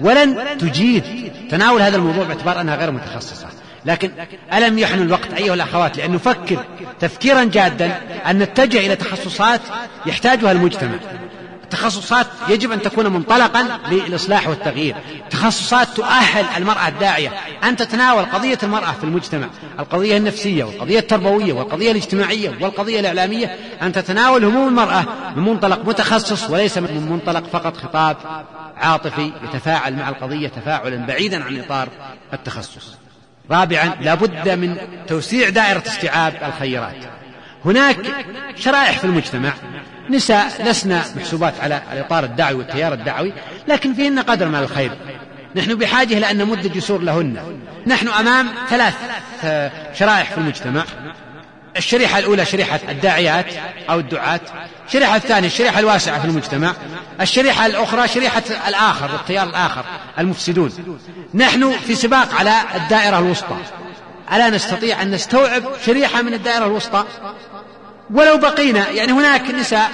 ولن 0.00 0.58
تجيد 0.58 1.32
تناول 1.50 1.82
هذا 1.82 1.96
الموضوع 1.96 2.24
باعتبار 2.24 2.60
أنها 2.60 2.76
غير 2.76 2.90
متخصصة. 2.90 3.46
لكن 3.86 4.10
ألم 4.52 4.78
يحن 4.78 5.02
الوقت 5.02 5.32
أيها 5.36 5.54
الأخوات 5.54 5.96
لأن 5.96 6.12
نفكر 6.12 6.64
تفكيرا 7.00 7.44
جادا 7.44 8.00
أن 8.26 8.38
نتجه 8.38 8.78
إلى 8.78 8.96
تخصصات 8.96 9.60
يحتاجها 10.06 10.52
المجتمع. 10.52 10.98
تخصصات 11.70 12.26
يجب 12.48 12.72
أن 12.72 12.82
تكون 12.82 13.06
منطلقا 13.06 13.80
للإصلاح 13.90 14.48
والتغيير. 14.48 14.96
تخصصات 15.30 15.88
تؤهل 15.88 16.44
المرأة 16.56 16.88
الداعية. 16.88 17.32
أن 17.64 17.76
تتناول 17.76 18.24
قضية 18.24 18.58
المرأة 18.62 18.92
في 18.92 19.04
المجتمع 19.04 19.46
القضية 19.78 20.16
النفسية 20.16 20.64
والقضية 20.64 20.98
التربوية 20.98 21.52
والقضية 21.52 21.90
الاجتماعية 21.90 22.48
والقضية 22.60 23.00
الإعلامية. 23.00 23.56
أن 23.82 23.92
تتناول 23.92 24.44
هموم 24.44 24.68
المرأة 24.68 25.04
من 25.36 25.42
منطلق 25.42 25.84
متخصص 25.84 26.50
وليس 26.50 26.78
من 26.78 27.08
منطلق 27.10 27.44
فقط 27.52 27.76
خطاب 27.76 28.16
عاطفي 28.76 29.32
يتفاعل 29.44 29.96
مع 29.96 30.08
القضية 30.08 30.48
تفاعلا 30.48 31.06
بعيدا 31.06 31.44
عن 31.44 31.60
إطار 31.60 31.88
التخصص. 32.32 32.96
رابعا 33.50 33.96
لا 34.00 34.14
بد 34.14 34.48
من 34.48 34.76
توسيع 35.06 35.48
دائرة 35.48 35.82
استيعاب 35.86 36.34
الخيرات. 36.42 36.96
هناك 37.64 37.98
شرائح 38.56 38.98
في 38.98 39.04
المجتمع 39.04 39.52
نساء 40.10 40.62
لسنا 40.62 41.04
محسوبات 41.16 41.60
على 41.60 41.82
الإطار 41.92 42.24
الدعوي 42.24 42.54
والتيار 42.54 42.92
الدعوي 42.92 43.32
لكن 43.68 43.94
فيهن 43.94 44.18
قدر 44.18 44.48
من 44.48 44.58
الخير. 44.58 44.90
نحن 45.56 45.74
بحاجة 45.74 46.18
إلى 46.18 46.30
أن 46.30 46.38
نمد 46.38 46.72
جسور 46.72 47.02
لهن. 47.02 47.58
نحن 47.86 48.08
أمام 48.08 48.48
ثلاث 48.68 48.94
شرائح 49.98 50.32
في 50.32 50.38
المجتمع. 50.38 50.84
الشريحة 51.76 52.18
الأولى 52.18 52.44
شريحة 52.44 52.80
الداعيات 52.88 53.46
أو 53.90 53.98
الدعاة. 53.98 54.40
الشريحة 54.86 55.16
الثانية 55.16 55.46
الشريحة 55.46 55.80
الواسعة 55.80 56.20
في 56.20 56.24
المجتمع. 56.24 56.72
الشريحة 57.20 57.66
الأخرى 57.66 58.08
شريحة 58.08 58.42
الآخر 58.68 59.14
التيار 59.14 59.48
الآخر 59.48 59.84
المفسدون. 60.18 60.98
نحن 61.34 61.72
في 61.72 61.94
سباق 61.94 62.34
على 62.34 62.52
الدائرة 62.74 63.18
الوسطى. 63.18 63.56
ألا 64.32 64.50
نستطيع 64.50 65.02
أن 65.02 65.10
نستوعب 65.10 65.62
شريحة 65.86 66.22
من 66.22 66.34
الدائرة 66.34 66.66
الوسطى؟ 66.66 67.04
ولو 68.10 68.38
بقينا 68.38 68.90
يعني 68.90 69.12
هناك 69.12 69.50
نساء 69.50 69.90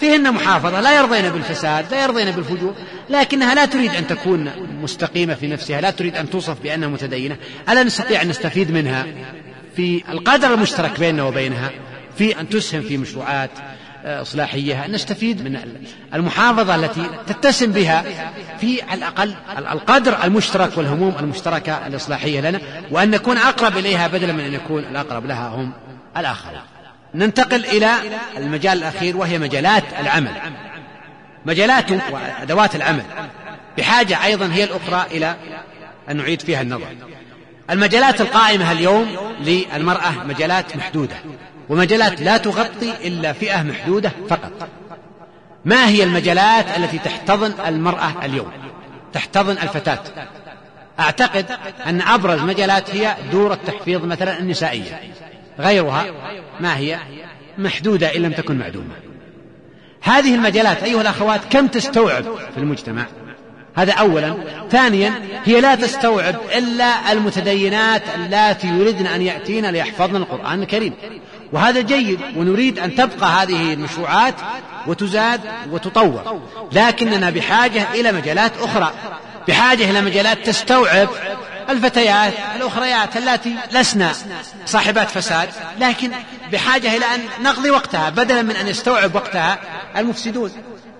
فيهن 0.00 0.32
محافظة 0.32 0.80
لا 0.80 0.96
يرضين 0.96 1.28
بالفساد 1.28 1.90
لا 1.90 2.02
يرضين 2.02 2.30
بالفجور 2.30 2.74
لكنها 3.10 3.54
لا 3.54 3.64
تريد 3.64 3.94
أن 3.94 4.06
تكون 4.06 4.50
مستقيمة 4.82 5.34
في 5.34 5.46
نفسها 5.46 5.80
لا 5.80 5.90
تريد 5.90 6.16
أن 6.16 6.30
توصف 6.30 6.62
بأنها 6.62 6.88
متدينة 6.88 7.36
ألا 7.68 7.82
نستطيع 7.82 8.22
أن 8.22 8.28
نستفيد 8.28 8.70
منها 8.70 9.06
في 9.76 10.02
القدر 10.08 10.54
المشترك 10.54 11.00
بيننا 11.00 11.22
وبينها 11.22 11.70
في 12.18 12.40
أن 12.40 12.48
تسهم 12.48 12.82
في 12.82 12.96
مشروعات 12.96 13.50
آه، 14.04 14.22
إصلاحية 14.22 14.84
أن 14.84 14.92
نستفيد 14.92 15.42
من 15.42 15.58
المحافظة 16.14 16.74
التي 16.74 17.10
تتسم 17.26 17.72
بها 17.72 18.04
في 18.60 18.82
على 18.82 18.98
الأقل 18.98 19.34
القدر 19.58 20.24
المشترك 20.24 20.78
والهموم 20.78 21.14
المشتركة 21.20 21.86
الإصلاحية 21.86 22.40
لنا 22.40 22.60
وأن 22.90 23.10
نكون 23.10 23.36
أقرب 23.36 23.76
إليها 23.76 24.06
بدلا 24.08 24.32
من 24.32 24.40
أن 24.40 24.54
يكون 24.54 24.84
الأقرب 24.84 25.26
لها 25.26 25.48
هم 25.48 25.72
الآخرون. 26.16 26.60
ننتقل 27.14 27.64
إلى 27.64 27.90
المجال 28.36 28.78
الأخير 28.78 29.16
وهي 29.16 29.38
مجالات 29.38 29.84
العمل. 30.00 30.32
مجالات 31.46 31.90
وأدوات 31.90 32.76
العمل. 32.76 33.04
بحاجة 33.78 34.24
أيضا 34.24 34.46
هي 34.46 34.64
الأخرى 34.64 35.06
إلى 35.10 35.36
أن 36.10 36.16
نعيد 36.16 36.42
فيها 36.42 36.60
النظر. 36.62 36.86
المجالات 37.70 38.20
القائمة 38.20 38.72
اليوم 38.72 39.16
للمرأة 39.40 40.10
مجالات 40.28 40.76
محدودة 40.76 41.16
ومجالات 41.68 42.20
لا 42.20 42.36
تغطي 42.36 42.92
إلا 43.04 43.32
فئة 43.32 43.62
محدودة 43.62 44.12
فقط. 44.28 44.68
ما 45.64 45.88
هي 45.88 46.02
المجالات 46.02 46.78
التي 46.78 46.98
تحتضن 46.98 47.54
المرأة 47.66 48.24
اليوم؟ 48.24 48.52
تحتضن 49.12 49.52
الفتاة. 49.52 50.02
أعتقد 51.00 51.46
أن 51.86 52.00
أبرز 52.00 52.40
مجالات 52.40 52.94
هي 52.94 53.16
دور 53.32 53.52
التحفيظ 53.52 54.04
مثلا 54.04 54.38
النسائية. 54.38 55.00
غيرها 55.58 56.06
ما 56.60 56.76
هي؟ 56.76 56.98
محدودة 57.58 58.16
إن 58.16 58.22
لم 58.22 58.32
تكن 58.32 58.58
معدومة. 58.58 58.94
هذه 60.00 60.34
المجالات 60.34 60.82
أيها 60.82 61.00
الأخوات 61.00 61.40
كم 61.50 61.66
تستوعب 61.66 62.24
في 62.24 62.58
المجتمع؟ 62.58 63.06
هذا 63.74 63.92
أولا. 63.92 64.34
ثانيا 64.70 65.12
هي 65.44 65.60
لا 65.60 65.74
تستوعب 65.74 66.34
إلا 66.58 67.12
المتدينات 67.12 68.02
اللاتي 68.14 68.68
يريدن 68.68 69.06
أن 69.06 69.22
يأتين 69.22 69.70
ليحفظن 69.70 70.16
القرآن 70.16 70.62
الكريم. 70.62 70.94
وهذا 71.52 71.80
جيد 71.80 72.20
ونريد 72.36 72.78
أن 72.78 72.94
تبقى 72.94 73.42
هذه 73.42 73.72
المشروعات 73.72 74.34
وتزاد 74.86 75.40
وتطور. 75.70 76.40
لكننا 76.72 77.30
بحاجة 77.30 77.86
إلى 77.94 78.12
مجالات 78.12 78.52
أخرى. 78.60 78.92
بحاجة 79.48 79.90
إلى 79.90 80.00
مجالات 80.00 80.46
تستوعب 80.46 81.08
الفتيات 81.70 82.34
الأخريات 82.56 83.16
اللاتي 83.16 83.54
لسنا 83.72 84.12
صاحبات 84.66 85.10
فساد 85.10 85.48
لكن 85.80 86.12
بحاجة 86.52 86.96
إلى 86.96 87.04
أن 87.14 87.20
نقضي 87.42 87.70
وقتها 87.70 88.10
بدلا 88.10 88.42
من 88.42 88.56
أن 88.56 88.68
يستوعب 88.68 89.14
وقتها 89.14 89.58
المفسدون. 89.96 90.50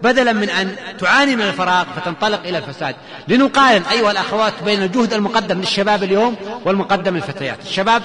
بدلا 0.02 0.32
من 0.32 0.50
أن 0.50 0.76
تعاني 0.98 1.36
من 1.36 1.42
الفراغ 1.42 1.84
فتنطلق 1.96 2.40
إلى 2.44 2.58
الفساد. 2.58 2.96
لنقارن 3.28 3.82
أيها 3.82 4.10
الأخوات 4.10 4.52
بين 4.64 4.82
الجهد 4.82 5.12
المقدم 5.12 5.58
للشباب 5.60 6.02
اليوم 6.02 6.36
والمقدم 6.64 7.14
للفتيات. 7.16 7.58
الشباب 7.62 8.02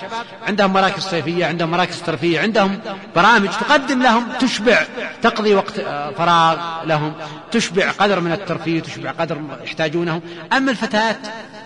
عندهم 0.48 0.74
مراكز 0.74 1.04
صيفية 1.04 1.46
عندهم 1.46 1.72
مراكز 1.72 2.02
ترفيه 2.02 2.39
عندهم 2.39 2.80
برامج 3.16 3.50
تقدم 3.50 4.02
لهم 4.02 4.28
تشبع 4.39 4.86
تقضي 5.22 5.56
وقت 5.56 5.80
آه، 5.80 6.12
فراغ 6.12 6.58
لهم 6.86 7.14
تشبع 7.52 7.91
قدر 7.91 8.20
من 8.20 8.32
الترفيه 8.32 8.80
تشبع 8.80 9.12
قدر 9.12 9.41
يحتاجونه 9.64 10.22
أما 10.54 10.72
الفتاة 10.72 11.16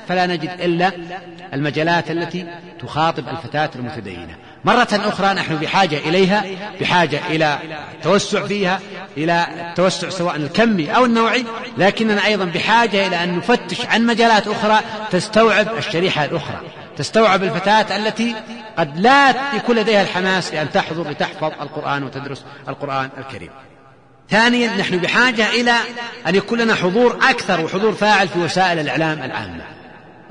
فلا 0.07 0.25
نجد 0.25 0.49
إلا 0.59 0.91
المجالات 1.53 2.11
التي 2.11 2.47
تخاطب 2.79 3.27
الفتاة 3.29 3.69
المتدينة. 3.75 4.35
مرة 4.67 4.87
أخرى 4.91 5.33
نحن 5.33 5.55
بحاجة 5.55 5.97
إليها 5.97 6.45
بحاجة 6.81 7.19
إلى 7.29 7.59
التوسع 7.93 8.45
فيها 8.45 8.79
إلى 9.17 9.47
التوسع 9.69 10.09
سواء 10.09 10.35
الكمي 10.35 10.95
أو 10.95 11.05
النوعي 11.05 11.45
لكننا 11.77 12.25
أيضا 12.25 12.45
بحاجة 12.45 13.07
إلى 13.07 13.23
أن 13.23 13.37
نفتش 13.37 13.85
عن 13.85 14.05
مجالات 14.05 14.47
أخرى 14.47 14.79
تستوعب 15.11 15.77
الشريحة 15.77 16.25
الأخرى 16.25 16.61
تستوعب 16.97 17.43
الفتاة 17.43 17.97
التي 17.97 18.35
قد 18.77 18.99
لا 18.99 19.33
يكون 19.55 19.75
لديها 19.75 20.01
الحماس 20.01 20.53
لأن 20.53 20.71
تحضر 20.71 21.09
لتحفظ 21.09 21.51
القرآن 21.61 22.03
وتدرس 22.03 22.43
القرآن 22.67 23.09
الكريم. 23.17 23.51
ثانيا 24.29 24.77
نحن 24.77 24.97
بحاجة 24.97 25.49
إلى 25.49 25.73
أن 26.27 26.35
يكون 26.35 26.59
لنا 26.61 26.75
حضور 26.75 27.19
أكثر 27.29 27.65
وحضور 27.65 27.93
فاعل 27.93 28.27
في 28.27 28.39
وسائل 28.39 28.79
الإعلام 28.79 29.23
العامة. 29.23 29.76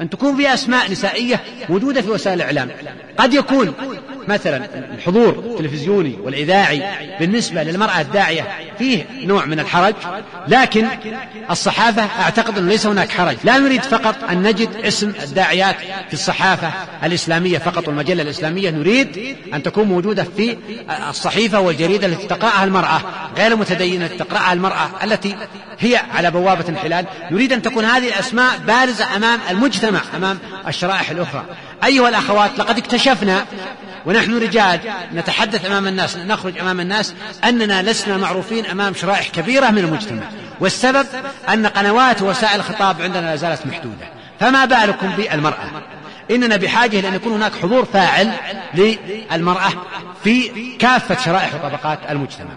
أن 0.00 0.10
تكون 0.10 0.36
في 0.36 0.54
أسماء 0.54 0.90
نسائية 0.90 1.40
موجودة 1.68 2.02
في 2.02 2.10
وسائل 2.10 2.36
الإعلام. 2.40 2.70
قد 3.18 3.34
يكون 3.34 3.74
مثلا 4.28 4.68
الحضور 4.94 5.28
التلفزيوني 5.30 6.16
والإذاعي 6.22 6.82
بالنسبة 7.20 7.62
للمرأة 7.62 8.00
الداعية 8.00 8.46
فيه 8.78 9.04
نوع 9.24 9.44
من 9.44 9.60
الحرج 9.60 9.94
لكن 10.48 10.86
الصحافة 11.50 12.02
أعتقد 12.22 12.58
أنه 12.58 12.68
ليس 12.68 12.86
هناك 12.86 13.10
حرج. 13.10 13.36
لا 13.44 13.58
نريد 13.58 13.82
فقط 13.82 14.16
أن 14.30 14.42
نجد 14.42 14.68
اسم 14.84 15.12
الداعيات 15.22 15.76
في 16.08 16.14
الصحافة 16.14 16.72
الإسلامية 17.04 17.58
فقط 17.58 17.88
والمجلة 17.88 18.22
الإسلامية 18.22 18.70
نريد 18.70 19.36
أن 19.54 19.62
تكون 19.62 19.84
موجودة 19.84 20.26
في 20.36 20.56
الصحيفة 21.10 21.60
والجريدة 21.60 22.06
التي 22.06 22.26
تقرأها 22.26 22.64
المرأة. 22.64 23.00
غير 23.36 23.52
المتدينة 23.52 24.06
تقرأها 24.06 24.52
المرأة 24.52 24.90
التي 25.04 25.36
هي 25.78 25.96
على 25.96 26.30
بوابة 26.30 26.64
الحلال. 26.68 27.06
نريد 27.30 27.52
أن 27.52 27.62
تكون 27.62 27.84
هذه 27.84 28.08
الأسماء 28.08 28.58
بارزة 28.66 29.16
أمام 29.16 29.40
المجتمع 29.50 30.00
أمام 30.16 30.38
الشرائح 30.68 31.10
الأخرى. 31.10 31.44
أيها 31.84 32.08
الأخوات 32.08 32.58
لقد 32.58 32.78
اكتشفنا 32.78 33.44
ونحن 34.06 34.38
رجال 34.38 34.80
نتحدث 35.14 35.66
أمام 35.66 35.86
الناس 35.86 36.16
نخرج 36.16 36.58
أمام 36.58 36.80
الناس 36.80 37.14
أننا 37.44 37.82
لسنا 37.82 38.16
معروفين 38.16 38.66
أمام 38.66 38.94
شرائح 38.94 39.28
كبيرة 39.28 39.70
من 39.70 39.78
المجتمع. 39.78 40.22
والسبب 40.60 41.06
أن 41.48 41.66
قنوات 41.66 42.22
وسائل 42.22 42.60
الخطاب 42.60 43.02
عندنا 43.02 43.26
لا 43.26 43.36
زالت 43.36 43.66
محدودة. 43.66 44.06
فما 44.40 44.64
بالكم 44.64 45.08
بالمرأة؟ 45.10 45.70
إننا 46.30 46.56
بحاجة 46.56 46.98
إلى 46.98 47.08
أن 47.08 47.14
يكون 47.14 47.32
هناك 47.32 47.52
حضور 47.62 47.84
فاعل 47.84 48.32
للمرأة 48.74 49.72
في 50.24 50.50
كافة 50.78 51.24
شرائح 51.24 51.54
وطبقات 51.54 51.98
المجتمع. 52.10 52.50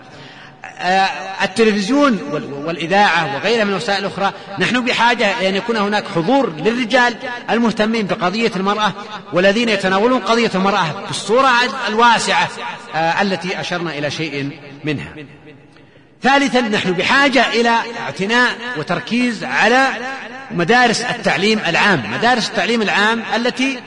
التلفزيون 1.44 2.20
والإذاعة 2.66 3.36
وغيرها 3.36 3.64
من 3.64 3.70
الوسائل 3.70 4.00
الأخرى 4.06 4.34
نحن 4.60 4.86
بحاجة 4.86 5.50
أن 5.50 5.56
يكون 5.56 5.78
هناك 5.78 6.04
حضور 6.16 6.54
للرجال 6.58 7.16
المهتمين 7.50 8.08
بقضية 8.08 8.52
المرأة 8.56 8.94
والذين 9.34 9.70
يتناولون 9.70 10.20
قضية 10.20 10.52
المرأة 10.56 11.06
بالصورة 11.08 11.52
الواسعة 11.88 12.48
آه، 12.96 13.22
التي 13.22 13.60
أشرنا 13.60 13.98
إلى 13.98 14.12
شيء 14.12 14.60
منها. 14.84 15.14
ثالثا 16.24 16.62
نحن 16.62 16.92
بحاجة 16.92 17.50
إلى 17.50 17.76
اعتناء 18.00 18.50
وتركيز 18.78 19.44
على 19.44 19.88
مدارس 20.52 21.02
التعليم 21.02 21.60
العام. 21.68 22.12
مدارس 22.14 22.50
التعليم 22.50 22.82
العام 22.82 23.24
التي 23.36 23.80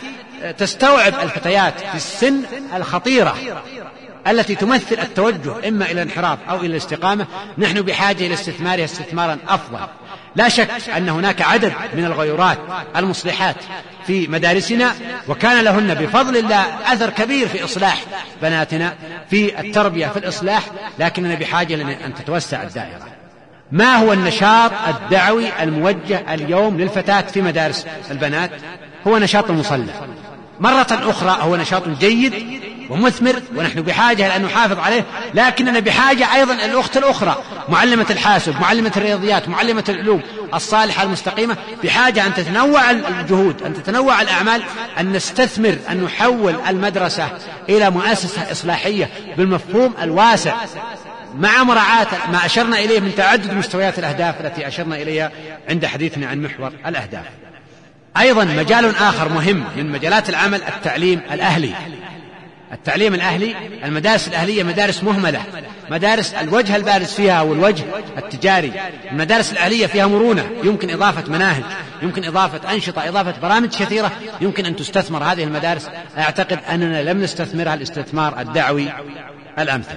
تستوعب 0.59 1.15
الفتيات 1.23 1.81
في 1.81 1.95
السن 1.95 2.43
الخطيرة. 2.77 3.37
التي 4.27 4.55
تمثل 4.55 4.99
التوجه 4.99 5.69
إما 5.69 5.85
إلى 5.85 5.93
الانحراف 5.93 6.39
أو 6.51 6.57
إلى 6.57 6.67
الاستقامة 6.67 7.27
نحن 7.59 7.83
بحاجة 7.83 8.27
إلى 8.27 8.35
استثمارها 8.35 8.85
استثمارا 8.85 9.39
أفضل. 9.49 9.79
لا 10.37 10.49
شك 10.49 10.71
أن 10.97 11.09
هناك 11.09 11.43
عدد 11.43 11.73
من 11.95 12.05
الغيورات 12.05 12.59
المصلحات 12.97 13.57
في 14.07 14.29
مدارسنا 14.29 14.93
وكان 15.29 15.65
لهن 15.65 15.95
بفضل 15.95 16.37
الله 16.37 16.93
أثر 16.93 17.11
كبير 17.11 17.49
في 17.49 17.65
إصلاح 17.65 18.05
بناتنا 18.43 18.95
في 19.31 19.61
التربية 19.61 20.07
في 20.07 20.19
الإصلاح 20.19 20.63
لكننا 20.99 21.35
بحاجة 21.35 21.75
أن 21.75 22.15
تتوسع 22.15 22.63
الدائرة. 22.63 23.07
ما 23.73 23.97
هو 23.97 24.13
النشاط 24.13 24.73
الدعوي 24.89 25.63
الموجه 25.63 26.35
اليوم 26.35 26.81
للفتاة 26.81 27.21
في 27.21 27.43
مدارس 27.43 27.87
البنات؟ 28.11 28.51
هو 29.07 29.19
نشاط 29.19 29.51
المصلى. 29.51 29.93
مرة 30.61 30.87
أخرى 30.91 31.39
هو 31.41 31.57
نشاط 31.57 31.89
جيد 31.89 32.63
ومثمر 32.93 33.43
ونحن 33.57 33.83
بحاجة 33.83 34.37
أن 34.37 34.43
نحافظ 34.43 34.79
عليه 34.79 35.05
لكننا 35.35 35.81
بحاجة 35.81 36.35
أيضا 36.35 36.55
الأخت 36.55 36.97
الأخرى 36.97 37.43
معلمة 37.69 38.07
الحاسب 38.11 38.61
معلمة 38.61 38.93
الرياضيات 38.97 39.49
معلمة 39.49 39.85
العلوم 39.89 40.23
الصالحة 40.55 41.03
المستقيمة 41.03 41.57
بحاجة 41.85 42.27
أن 42.27 42.35
تتنوع 42.35 42.91
الجهود 42.91 43.63
أن 43.63 43.75
تتنوع 43.75 44.23
الأعمال 44.23 44.63
أن 45.01 45.13
نستثمر 45.13 45.77
أن 45.91 46.05
نحول 46.05 46.57
المدرسة 46.69 47.29
إلى 47.69 47.91
مؤسسة 47.91 48.53
إصلاحية 48.53 49.11
بالمفهوم 49.37 49.95
الواسع 50.03 50.55
مع 51.39 51.63
مراعاة 51.63 52.07
ما 52.33 52.47
أشرنا 52.47 52.79
إليه 52.79 53.01
من 53.01 53.15
تعدد 53.17 53.55
مستويات 53.55 53.99
الأهداف 53.99 54.41
التي 54.41 54.69
أشرنا 54.69 54.97
إليها 54.97 55.31
عند 55.69 55.87
حديثنا 55.87 56.27
عن 56.27 56.43
محور 56.43 56.73
الأهداف. 56.87 57.25
أيضا 58.21 58.45
مجال 58.45 58.97
آخر 58.97 59.29
مهم 59.29 59.65
من 59.77 59.93
مجالات 59.93 60.29
العمل 60.29 60.63
التعليم 60.63 61.21
الأهلي. 61.33 61.75
التعليم 62.73 63.15
الأهلي 63.15 63.57
المدارس 63.85 64.29
الأهلية 64.29 64.63
مدارس 64.63 65.05
مهملة. 65.05 65.43
مدارس 65.91 66.35
الوجه 66.35 66.77
البارز 66.77 67.07
فيها 67.07 67.41
هو 67.41 67.53
الوجه 67.53 67.85
التجاري. 68.19 68.73
المدارس 69.11 69.53
الأهلية 69.53 69.87
فيها 69.87 70.07
مرونة. 70.07 70.51
يمكن 70.65 70.91
إضافة 70.91 71.33
مناهج 71.33 71.63
يمكن 72.03 72.25
إضافة 72.25 72.73
أنشطة 72.73 73.09
إضافة 73.09 73.35
برامج 73.43 73.69
كثيرة. 73.69 74.13
يمكن 74.41 74.67
أن 74.67 74.77
تستثمر 74.77 75.25
هذه 75.25 75.45
المدارس. 75.45 75.89
أعتقد 76.19 76.59
أننا 76.71 77.03
لم 77.03 77.23
نستثمرها 77.23 77.75
الاستثمار 77.75 78.41
الدعوي 78.41 78.89
الأمثل. 79.59 79.97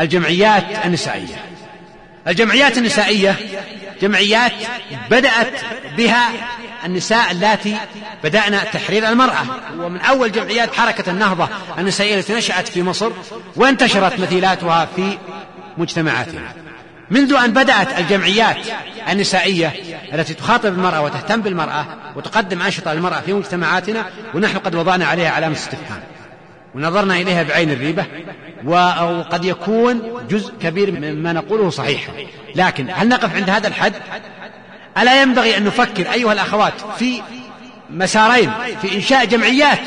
الجمعيات 0.00 0.64
النسائية. 0.84 1.44
الجمعيات 2.28 2.78
النسائية 2.78 3.36
جمعيات 4.02 4.52
بدأت 5.10 5.52
بها 5.96 6.30
النساء 6.84 7.30
اللاتي 7.30 7.76
بدأنا 8.24 8.64
تحرير 8.64 9.08
المرأة. 9.08 9.46
ومن 9.78 10.00
أول 10.00 10.32
جمعيات 10.32 10.74
حركة 10.74 11.10
النهضة 11.10 11.48
النسائية 11.78 12.18
التي 12.18 12.34
نشأت 12.34 12.68
في 12.68 12.82
مصر 12.82 13.10
وانتشرت 13.56 14.20
مثيلاتها 14.20 14.88
في 14.96 15.18
مجتمعاتنا. 15.78 16.40
منذ 17.10 17.34
أن 17.34 17.50
بدأت 17.52 17.98
الجمعيات 17.98 18.56
النسائية 19.08 19.72
التي 20.14 20.34
تخاطب 20.34 20.66
المرأة 20.66 21.02
وتهتم 21.02 21.40
بالمرأة 21.40 21.86
وتقدم 22.16 22.62
أنشطة 22.62 22.92
للمرأة 22.92 23.20
في 23.20 23.32
مجتمعاتنا 23.32 24.06
ونحن 24.34 24.58
قد 24.58 24.74
وضعنا 24.74 25.06
عليها 25.06 25.30
علامة 25.30 25.56
استفهام. 25.56 26.02
ونظرنا 26.74 27.16
إليها 27.16 27.42
بعين 27.42 27.70
الريبة 27.70 28.06
وقد 28.64 29.44
يكون 29.44 30.02
جزء 30.30 30.52
كبير 30.62 30.90
مما 30.90 31.32
نقوله 31.32 31.70
صحيح. 31.70 32.08
لكن 32.54 32.86
هل 32.94 33.08
نقف 33.08 33.34
عند 33.34 33.50
هذا 33.50 33.68
الحد؟ 33.68 33.92
ألا 34.98 35.22
ينبغي 35.22 35.56
أن 35.56 35.64
نفكر 35.64 36.12
أيها 36.12 36.32
الأخوات 36.32 36.72
في 36.98 37.22
مسارين 37.90 38.52
في 38.82 38.96
إنشاء 38.96 39.24
جمعيات 39.24 39.78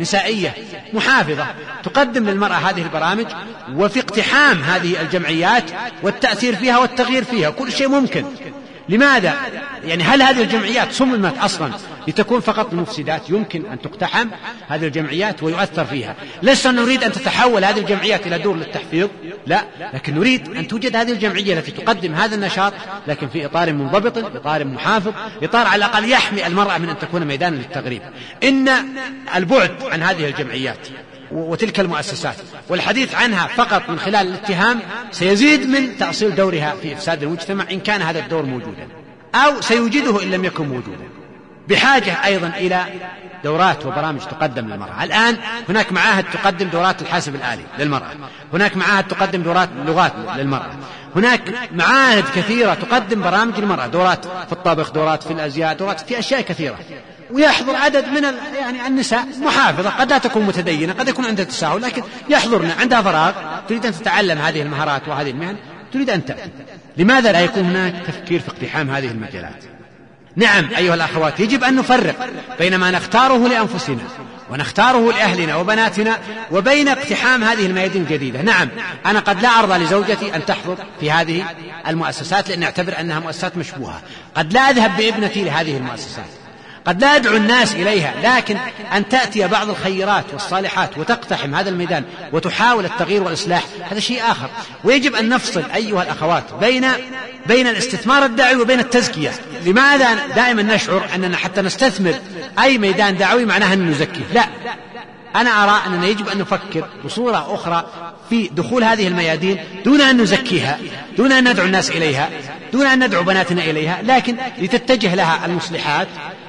نسائية 0.00 0.54
محافظة 0.92 1.46
تقدم 1.82 2.28
للمرأة 2.30 2.54
هذه 2.54 2.82
البرامج 2.82 3.26
وفي 3.74 4.00
اقتحام 4.00 4.62
هذه 4.62 5.00
الجمعيات 5.00 5.64
والتأثير 6.02 6.56
فيها 6.56 6.78
والتغيير 6.78 7.24
فيها 7.24 7.50
كل 7.50 7.72
شيء 7.72 7.88
ممكن. 7.88 8.24
لماذا؟ 8.88 9.34
يعني 9.84 10.02
هل 10.02 10.22
هذه 10.22 10.42
الجمعيات 10.42 10.92
صممت 10.92 11.38
أصلا 11.38 11.72
لتكون 12.08 12.40
فقط 12.40 12.72
المفسدات 12.72 13.30
يمكن 13.30 13.66
أن 13.66 13.80
تقتحم 13.80 14.28
هذه 14.68 14.86
الجمعيات 14.86 15.42
ويؤثر 15.42 15.84
فيها 15.84 16.16
لسنا 16.42 16.80
نريد 16.80 17.04
أن 17.04 17.12
تتحول 17.12 17.64
هذه 17.64 17.78
الجمعيات 17.78 18.26
إلى 18.26 18.38
دور 18.38 18.56
للتحفيظ 18.56 19.08
لا 19.46 19.64
لكن 19.94 20.14
نريد 20.14 20.56
أن 20.56 20.68
توجد 20.68 20.96
هذه 20.96 21.12
الجمعية 21.12 21.58
التي 21.58 21.70
تقدم 21.70 22.14
هذا 22.14 22.34
النشاط 22.34 22.72
لكن 23.06 23.28
في 23.28 23.46
إطار 23.46 23.72
منضبط 23.72 24.18
إطار 24.18 24.64
محافظ 24.64 25.12
إطار 25.42 25.66
على 25.66 25.84
الأقل 25.84 26.10
يحمي 26.10 26.46
المرأة 26.46 26.78
من 26.78 26.88
أن 26.88 26.98
تكون 26.98 27.24
ميدانا 27.24 27.56
للتغريب 27.56 28.02
إن 28.44 28.68
البعد 29.34 29.82
عن 29.82 30.02
هذه 30.02 30.26
الجمعيات 30.26 30.88
وتلك 31.34 31.80
المؤسسات. 31.80 32.36
والحديث 32.68 33.14
عنها 33.14 33.46
فقط 33.46 33.90
من 33.90 33.98
خلال 33.98 34.26
الاتهام 34.28 34.80
سيزيد 35.10 35.68
من 35.68 35.96
تأصيل 35.98 36.34
دورها 36.34 36.74
في 36.82 36.92
إفساد 36.92 37.22
المجتمع 37.22 37.64
إن 37.70 37.80
كان 37.80 38.02
هذا 38.02 38.18
الدور 38.18 38.42
موجودا. 38.42 38.88
أو 39.34 39.60
سيوجده 39.60 40.22
إن 40.22 40.30
لم 40.30 40.44
يكن 40.44 40.68
موجودا. 40.68 41.08
بحاجة 41.68 42.24
أيضا 42.24 42.46
إلى 42.46 42.84
دورات 43.44 43.86
وبرامج 43.86 44.20
تقدم 44.20 44.68
للمرأة. 44.68 45.04
الآن 45.04 45.36
هناك 45.68 45.92
معاهد 45.92 46.24
تقدم 46.32 46.68
دورات 46.68 47.02
الحاسب 47.02 47.34
الآلي 47.34 47.62
للمرأة. 47.78 48.10
هناك 48.52 48.76
معاهد 48.76 49.08
تقدم 49.08 49.42
دورات 49.42 49.68
لغات 49.86 50.12
للمرأة. 50.36 50.70
هناك 51.16 51.70
معاهد 51.72 52.24
كثيرة 52.36 52.74
تقدم 52.74 53.22
برامج 53.22 53.58
للمرأة 53.58 53.86
دورات 53.86 54.24
في 54.24 54.52
الطبخ 54.52 54.90
دورات 54.90 55.22
في 55.22 55.30
الأزياء 55.30 55.76
دورات 55.76 56.00
في 56.00 56.18
أشياء 56.18 56.40
كثيرة. 56.40 56.78
ويحضر 57.30 57.76
عدد 57.76 58.08
من 58.08 58.22
يعني 58.54 58.86
النساء 58.86 59.26
محافظة 59.42 59.90
قد 59.90 60.10
لا 60.10 60.18
تكون 60.18 60.42
متدينة 60.42 60.92
قد 60.92 61.08
يكون 61.08 61.24
عندها 61.24 61.44
تساهل 61.44 61.82
لكن 61.82 62.02
يحضرن 62.28 62.70
عندها 62.70 63.02
فراغ 63.02 63.32
تريد 63.68 63.86
أن 63.86 63.92
تتعلم 63.92 64.38
هذه 64.38 64.62
المهارات 64.62 65.08
وهذه 65.08 65.30
المهن 65.30 65.56
تريد 65.92 66.10
أن 66.10 66.24
تأتي 66.24 66.50
لماذا 66.96 67.32
لا 67.32 67.40
يكون 67.40 67.64
هناك 67.64 67.94
تفكير 68.06 68.40
في 68.40 68.48
اقتحام 68.48 68.90
هذه 68.90 69.08
المجالات؟ 69.08 69.64
نعم 70.36 70.68
أيها 70.76 70.94
الأخوات 70.94 71.40
يجب 71.40 71.64
أن 71.64 71.76
نفرق 71.76 72.28
بين 72.58 72.76
ما 72.76 72.90
نختاره 72.90 73.48
لأنفسنا 73.48 74.02
ونختاره 74.50 75.12
لأهلنا 75.12 75.56
وبناتنا 75.56 76.18
وبين 76.50 76.88
اقتحام 76.88 77.44
هذه 77.44 77.66
الميادين 77.66 78.02
الجديدة. 78.02 78.42
نعم 78.42 78.68
أنا 79.06 79.20
قد 79.20 79.42
لا 79.42 79.48
أرضى 79.48 79.78
لزوجتي 79.78 80.36
أن 80.36 80.46
تحضر 80.46 80.76
في 81.00 81.10
هذه 81.10 81.44
المؤسسات 81.86 82.48
لأن 82.48 82.62
أعتبر 82.62 83.00
أنها 83.00 83.20
مؤسسات 83.20 83.56
مشبوهة. 83.56 84.02
قد 84.34 84.52
لا 84.52 84.60
أذهب 84.60 84.96
بابنتي 84.96 85.44
لهذه 85.44 85.76
المؤسسات. 85.76 86.43
قد 86.86 87.00
لا 87.00 87.16
أدعو 87.16 87.36
الناس 87.36 87.74
إليها 87.74 88.14
لكن 88.22 88.56
أن 88.92 89.08
تأتي 89.08 89.48
بعض 89.48 89.68
الخيرات 89.70 90.24
والصالحات 90.32 90.98
وتقتحم 90.98 91.54
هذا 91.54 91.70
الميدان 91.70 92.04
وتحاول 92.32 92.84
التغيير 92.84 93.22
والإصلاح 93.22 93.64
هذا 93.90 94.00
شيء 94.00 94.22
آخر. 94.22 94.50
ويجب 94.84 95.14
أن 95.14 95.28
نفصل 95.28 95.62
أيها 95.74 96.02
الأخوات 96.02 96.44
بين 96.60 96.86
بين 97.46 97.66
الاستثمار 97.66 98.24
الدعوي 98.24 98.60
وبين 98.60 98.80
التزكية. 98.80 99.32
لماذا 99.66 100.26
دائما 100.26 100.62
نشعر 100.62 101.08
أننا 101.14 101.36
حتى 101.36 101.62
نستثمر 101.62 102.14
أي 102.62 102.78
ميدان 102.78 103.16
دعوي 103.16 103.44
معناها 103.44 103.74
أن 103.74 103.90
نزكيه 103.90 104.24
لا. 104.34 104.44
أنا 105.36 105.64
أرى 105.64 105.82
أننا 105.86 106.06
يجب 106.06 106.28
أن 106.28 106.38
نفكر 106.38 106.88
بصورة 107.04 107.54
أخرى 107.54 107.86
في 108.30 108.48
دخول 108.48 108.84
هذه 108.84 109.08
الميادين 109.08 109.58
دون 109.84 110.00
أن 110.00 110.20
نزكيها 110.20 110.78
دون 111.16 111.32
أن 111.32 111.50
ندعو 111.50 111.66
الناس 111.66 111.90
إليها 111.90 112.30
دون 112.72 112.86
أن 112.86 113.04
ندعو 113.04 113.22
بناتنا 113.22 113.62
إليها 113.62 113.98
لكن 114.02 114.36
لتتجه 114.58 115.14
لها 115.14 115.46
المصلحات 115.46 116.08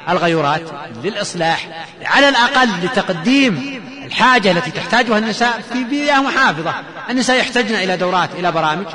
الغيرات 0.09 0.61
للإصلاح 1.03 1.85
على 2.05 2.29
الأقل 2.29 2.69
لتقديم 2.83 3.81
الحاجة 4.05 4.51
التي 4.51 4.71
تحتاجها 4.71 5.17
النساء 5.17 5.61
في 5.73 5.83
بيئة 5.83 6.21
محافظة. 6.21 6.73
النساء 7.09 7.39
يحتاجن 7.39 7.75
إلى 7.75 7.97
دورات 7.97 8.29
إلى 8.39 8.51
برامج 8.51 8.85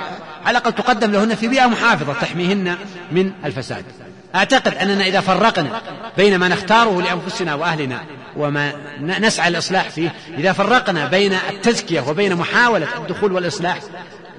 على 0.45 0.59
الأقل 0.59 0.73
تقدم 0.73 1.13
لهن 1.13 1.35
في 1.35 1.49
بيئة 1.49 1.67
محافظة 1.67 2.13
تحميهن 2.13 2.77
من 3.13 3.33
الفساد. 3.45 3.85
أعتقد 4.35 4.75
أننا 4.75 5.07
إذا 5.07 5.21
فرقنا 5.21 5.81
بين 6.17 6.37
ما 6.37 6.49
نختاره 6.49 7.03
لأنفسنا 7.03 7.55
وأهلنا 7.55 8.01
وما 8.37 8.73
نسعى 9.01 9.49
الإصلاح 9.49 9.89
فيه 9.89 10.15
إذا 10.39 10.53
فرقنا 10.53 11.07
بين 11.07 11.33
التزكية 11.51 12.01
وبين 12.01 12.37
محاولة 12.37 12.87
الدخول 12.97 13.33
والإصلاح 13.33 13.79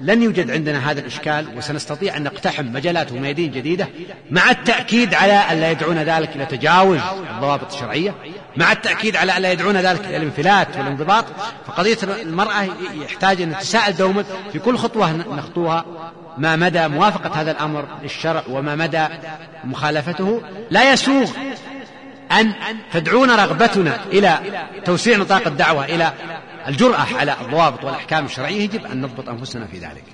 لن 0.02 0.22
يوجد 0.22 0.50
عندنا 0.50 0.90
هذا 0.90 1.00
الإشكال 1.00 1.46
وسنستطيع 1.56 2.16
أن 2.16 2.22
نقتحم 2.22 2.66
مجالات 2.66 3.12
وميادين 3.12 3.50
جديدة 3.50 3.88
مع 4.30 4.50
التأكيد 4.50 5.14
على 5.14 5.32
أن 5.32 5.60
لا 5.60 5.70
يدعون 5.70 5.98
ذلك 5.98 6.36
إلى 6.36 6.46
تجاوز 6.46 7.00
الضوابط 7.34 7.72
الشرعية 7.72 8.14
مع 8.56 8.72
التأكيد 8.72 9.16
على 9.16 9.36
أن 9.36 9.42
لا 9.42 9.52
يدعون 9.52 9.76
ذلك 9.76 10.04
إلى 10.04 10.16
الانفلات 10.16 10.76
والانضباط. 10.76 11.24
فقضية 11.66 11.98
المرأة 12.02 12.68
يحتاج 12.94 13.42
أن 13.42 13.50
نتساءل 13.50 13.96
دوما 13.96 14.24
في 14.52 14.58
كل 14.58 14.76
خطوة 14.76 15.12
نخطوها 15.12 15.84
ما 16.38 16.56
مدى 16.56 16.88
موافقة 16.88 17.40
هذا 17.40 17.50
الأمر 17.50 17.88
للشرع 18.02 18.42
وما 18.48 18.74
مدى 18.74 19.06
مخالفته. 19.64 20.42
لا 20.70 20.92
يسوغ 20.92 21.30
أن 22.32 22.52
تدعونا 22.92 23.36
رغبتنا 23.36 23.98
إلى 24.12 24.38
توسيع 24.84 25.16
نطاق 25.16 25.46
الدعوة 25.46 25.84
إلى 25.84 26.12
الجرأة 26.68 27.06
على 27.16 27.36
الضوابط 27.40 27.84
والأحكام 27.84 28.24
الشرعية 28.24 28.62
يجب 28.62 28.86
أن 28.86 29.00
نضبط 29.00 29.28
أنفسنا 29.28 29.66
في 29.66 29.78
ذلك. 29.78 30.04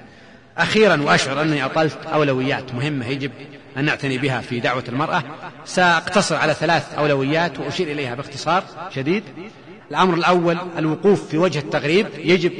أخيرا 0.59 1.03
وأشعر 1.03 1.43
أني 1.43 1.65
أطلت 1.65 1.99
أولويات 2.13 2.75
مهمة 2.75 3.07
يجب 3.07 3.31
أن 3.77 3.85
نعتني 3.85 4.19
بها 4.19 4.41
في 4.41 4.61
دعوة 4.61 4.85
المرأة. 4.89 5.23
سأقتصر 5.65 6.37
على 6.37 6.55
ثلاث 6.55 6.95
أولويات 6.95 7.59
وأشير 7.59 7.93
إليها 7.93 8.15
باختصار 8.15 8.65
شديد. 8.95 9.23
الأمر 9.91 10.15
الأول 10.15 10.59
الوقوف 10.79 11.29
في 11.29 11.39
وجه 11.39 11.59
التغريب. 11.59 12.07
يجب 12.19 12.53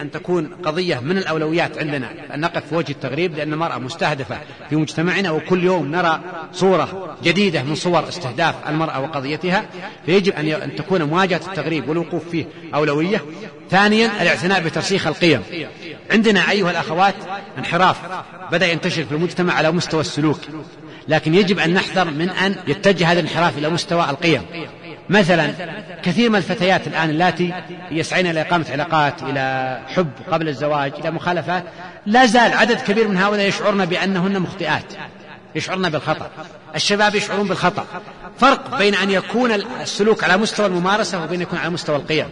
أن 0.00 0.10
تكون 0.10 0.50
قضية 0.62 1.00
من 1.00 1.18
الأولويات 1.18 1.78
عندنا 1.78 2.34
أن 2.34 2.40
نقف 2.40 2.66
في 2.66 2.74
وجه 2.74 2.92
التغريب 2.92 3.36
لأن 3.36 3.52
المرأة 3.52 3.78
مستهدفة 3.78 4.38
في 4.70 4.76
مجتمعنا 4.76 5.30
وكل 5.30 5.64
يوم 5.64 5.86
نرى 5.90 6.20
صورة 6.52 7.16
جديدة 7.24 7.62
من 7.62 7.74
صور 7.74 8.08
استهداف 8.08 8.54
المرأة 8.68 9.00
وقضيتها. 9.00 9.66
فيجب 10.06 10.32
أن 10.32 10.76
تكون 10.76 11.02
مواجهة 11.02 11.40
التغريب 11.48 11.88
والوقوف 11.88 12.28
فيه 12.28 12.46
أولوية. 12.74 13.24
ثانيا 13.70 14.22
الاعتناء 14.22 14.60
بترسيخ 14.60 15.06
القيم. 15.06 15.42
عندنا 16.10 16.50
أيها 16.50 16.70
الأخوات 16.70 17.14
انحراف 17.58 17.96
بدأ 18.52 18.66
ينتشر 18.72 19.04
في 19.04 19.12
المجتمع 19.12 19.54
على 19.54 19.70
مستوى 19.70 20.00
السلوك 20.00 20.40
لكن 21.08 21.34
يجب 21.34 21.58
أن 21.58 21.74
نحذر 21.74 22.04
من 22.04 22.30
أن 22.30 22.56
يتجه 22.66 23.12
هذا 23.12 23.20
الانحراف 23.20 23.58
إلى 23.58 23.68
مستوى 23.68 24.10
القيم. 24.10 24.42
مثلا 25.08 25.52
كثير 26.02 26.30
من 26.30 26.36
الفتيات 26.36 26.86
الآن 26.86 27.10
اللاتي 27.10 27.54
يسعين 27.90 28.26
إلى 28.26 28.40
إقامة 28.40 28.66
علاقات 28.70 29.22
إلى 29.22 29.78
حب 29.88 30.10
قبل 30.30 30.48
الزواج 30.48 30.92
إلى 30.98 31.10
مخالفات 31.10 31.64
لا 32.06 32.26
زال 32.26 32.52
عدد 32.52 32.80
كبير 32.80 33.08
من 33.08 33.16
هؤلاء 33.16 33.48
يشعرن 33.48 33.84
بأنهن 33.84 34.40
مخطئات 34.40 34.92
يشعرن 35.54 35.88
بالخطأ 35.88 36.30
الشباب 36.74 37.14
يشعرون 37.14 37.48
بالخطأ. 37.48 37.86
فرق 38.38 38.78
بين 38.78 38.94
أن 38.94 39.10
يكون 39.10 39.52
السلوك 39.52 40.24
على 40.24 40.36
مستوى 40.36 40.66
الممارسة 40.66 41.24
وبين 41.24 41.42
يكون 41.42 41.58
على 41.58 41.70
مستوى 41.70 41.96
القيم. 41.96 42.26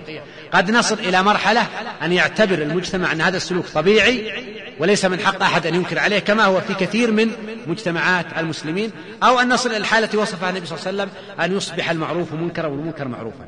قد 0.54 0.70
نصل 0.70 0.98
إلى 0.98 1.22
مرحلة 1.22 1.66
أن 2.02 2.12
يعتبر 2.12 2.58
المجتمع 2.58 3.12
أن 3.12 3.20
هذا 3.20 3.36
السلوك 3.36 3.66
طبيعي 3.66 4.32
وليس 4.78 5.04
من 5.04 5.20
حق 5.20 5.42
أحد 5.42 5.66
أن 5.66 5.74
ينكر 5.74 5.98
عليه 5.98 6.18
كما 6.18 6.44
هو 6.44 6.60
في 6.60 6.74
كثير 6.74 7.10
من 7.10 7.30
مجتمعات 7.66 8.26
المسلمين 8.38 8.90
أو 9.22 9.40
أن 9.40 9.48
نصل 9.48 9.70
إلى 9.70 9.76
الحالة 9.76 10.18
وصفها 10.18 10.50
النبي 10.50 10.66
صلى 10.66 10.78
الله 10.78 10.88
عليه 10.88 11.02
وسلم 11.02 11.40
أن 11.44 11.56
يصبح 11.56 11.90
المعروف 11.90 12.32
منكرا 12.32 12.66
والمنكر 12.66 13.08
معروفا. 13.08 13.44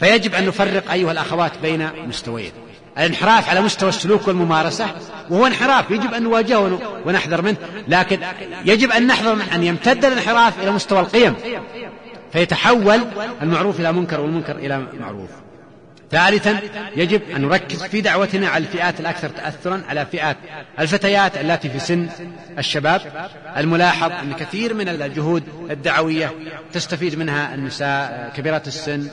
فيجب 0.00 0.34
أن 0.34 0.46
نفرق 0.46 0.92
أيها 0.92 1.12
الأخوات 1.12 1.52
بين 1.62 1.90
مستويين. 2.06 2.52
الانحراف 2.98 3.48
على 3.48 3.60
مستوى 3.60 3.88
السلوك 3.88 4.28
والممارسة 4.28 4.86
وهو 5.30 5.46
انحراف 5.46 5.90
يجب 5.90 6.14
أن 6.14 6.22
نواجهه 6.22 6.80
ونحذر 7.06 7.42
منه. 7.42 7.56
لكن 7.88 8.18
يجب 8.64 8.90
أن 8.90 9.06
نحذر 9.06 9.34
من 9.34 9.44
أن 9.54 9.64
يمتد 9.64 10.04
الانحراف 10.04 10.62
إلى 10.62 10.70
مستوى 10.70 11.00
القيم. 11.00 11.34
فيتحول 12.32 13.00
المعروف 13.42 13.80
إلى 13.80 13.92
منكر 13.92 14.20
والمنكر 14.20 14.56
إلى 14.56 14.86
معروف. 15.00 15.30
ثالثا 16.10 16.60
يجب 16.96 17.22
أن 17.36 17.42
نركز 17.42 17.82
في 17.82 18.00
دعوتنا 18.00 18.48
على 18.48 18.64
الفئات 18.64 19.00
الأكثر 19.00 19.28
تأثرا 19.28 19.82
على 19.88 20.06
فئات 20.06 20.36
الفتيات 20.78 21.36
التي 21.36 21.68
في 21.68 21.78
سن 21.78 22.08
الشباب. 22.58 23.28
الملاحظ 23.56 24.12
أن 24.12 24.32
كثير 24.32 24.74
من 24.74 24.88
الجهود 24.88 25.42
الدعوية 25.70 26.32
تستفيد 26.72 27.18
منها 27.18 27.54
النساء 27.54 28.32
كبيرات 28.36 28.66
السن 28.66 29.08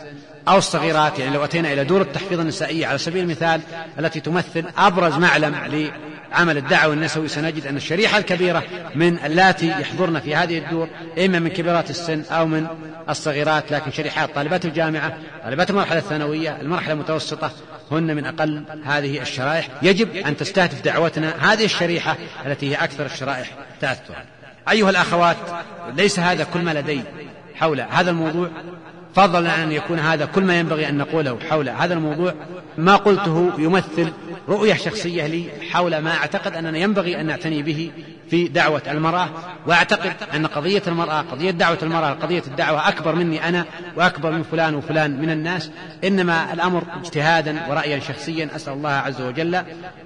أو 0.52 0.58
الصغيرات 0.58 1.20
يعني 1.20 1.36
لو 1.36 1.44
أتينا 1.44 1.74
إلى 1.74 1.84
دور 1.84 2.02
التحفيظ 2.02 2.40
النسائية 2.40 2.88
على 2.88 2.98
سبيل 2.98 3.24
المثال 3.24 3.62
التي 4.00 4.20
تمثل 4.20 4.66
أبرز 4.78 5.14
معلم 5.14 5.56
عمل 6.32 6.58
الدعوة 6.58 6.94
النسوي 6.94 7.28
سنجد 7.28 7.68
أن 7.68 7.78
الشريحة 7.78 8.18
الكبيرة 8.18 8.64
من 8.96 9.20
اللاتي 9.26 9.70
يحضرن 9.70 10.20
في 10.20 10.36
هذه 10.36 10.58
الدور 10.58 10.88
إما 11.26 11.40
من 11.40 11.48
كبيرات 11.48 11.90
السن 11.90 12.24
أو 12.32 12.46
من 12.46 12.68
الصغيرات 13.10 13.72
لكن 13.72 13.92
شريحات 13.92 14.36
طالبات 14.36 14.66
الجامعة 14.66 15.18
طالبات 15.44 15.70
المرحلة 15.70 16.00
الثانوية 16.00 16.62
المرحلة 16.62 16.94
المتوسطة 16.94 17.52
هن 17.92 18.16
من 18.16 18.26
أقل 18.26 18.64
هذه 18.86 19.22
الشرائح. 19.22 19.68
يجب 19.82 20.16
أن 20.16 20.38
تستهدف 20.38 20.82
دعوتنا 20.82 21.54
هذه 21.54 21.66
الشريحة 21.66 22.18
التي 22.46 22.70
هي 22.70 22.76
أكثر 22.76 23.06
الشرائح 23.06 23.50
تأثرا 23.82 24.26
أيها 24.70 24.90
الأخوات 24.90 25.38
ليس 25.96 26.20
هذا 26.20 26.44
كل 26.44 26.60
ما 26.60 26.74
لدي 26.74 27.02
حول 27.56 27.82
هذا 27.82 28.10
الموضوع. 28.10 28.50
فضلا 29.16 29.64
أن 29.64 29.72
يكون 29.72 30.00
هذا 30.00 30.26
كل 30.26 30.44
ما 30.44 30.60
ينبغي 30.60 30.90
أن 30.90 30.98
نقوله 30.98 31.40
حول 31.50 31.70
هذا 31.70 31.94
الموضوع. 31.94 32.34
ما 32.78 32.96
قلته 32.96 33.52
يمثل 33.58 34.12
رؤية 34.50 34.74
شخصية 34.74 35.28
لي 35.28 35.46
حول 35.72 35.98
ما 35.98 36.14
أعتقد 36.14 36.54
أننا 36.54 36.78
ينبغي 36.78 37.22
أن 37.22 37.26
نعتني 37.26 37.64
به 37.64 37.92
في 38.30 38.48
دعوة 38.48 38.82
المرأة. 38.88 39.30
وأعتقد 39.68 40.14
أن 40.36 40.46
قضية 40.46 40.82
المرأة 40.88 41.22
قضية 41.22 41.52
دعوة 41.52 41.78
المرأة 41.84 42.10
قضية 42.10 42.44
الدعوة 42.48 42.88
أكبر 42.88 43.16
مني 43.16 43.48
أنا 43.48 43.66
وأكبر 43.96 44.32
من 44.32 44.44
فلان 44.44 44.76
وفلان 44.76 45.22
من 45.22 45.30
الناس. 45.30 45.72
إنما 46.04 46.54
الأمر 46.54 46.84
اجتهادا 47.04 47.68
ورأيا 47.70 48.00
شخصيا. 48.00 48.50
أسأل 48.56 48.74
الله 48.74 48.90
عز 48.90 49.22
وجل 49.22 49.56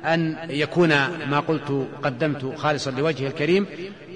أن 0.05 0.37
يكون 0.49 0.89
ما 1.29 1.39
قلت 1.39 1.87
قدمت 2.03 2.53
خالصا 2.57 2.91
لوجهه 2.91 3.27
الكريم. 3.27 3.67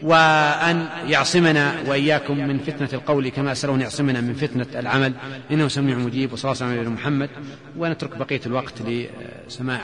وأن 0.04 0.86
يعصمنا 1.08 1.74
وإياكم 1.88 2.38
من 2.38 2.60
فتنة 2.60 2.90
القول 2.94 3.30
كما 3.30 3.52
أسأله 3.52 3.76
أن 3.76 3.82
يعصمنا 3.82 4.22
من 4.22 4.34
فتنة 4.34 4.66
العمل. 4.76 5.14
إنه 5.52 5.68
سميع 5.68 5.98
مجيب 5.98 6.34
وصلى 6.34 6.52
الله 6.52 6.80
عليه 6.80 6.90
محمد. 6.90 7.30
ونترك 7.78 8.18
بقية 8.18 8.42
الوقت 8.46 8.74
لسماع 8.82 9.80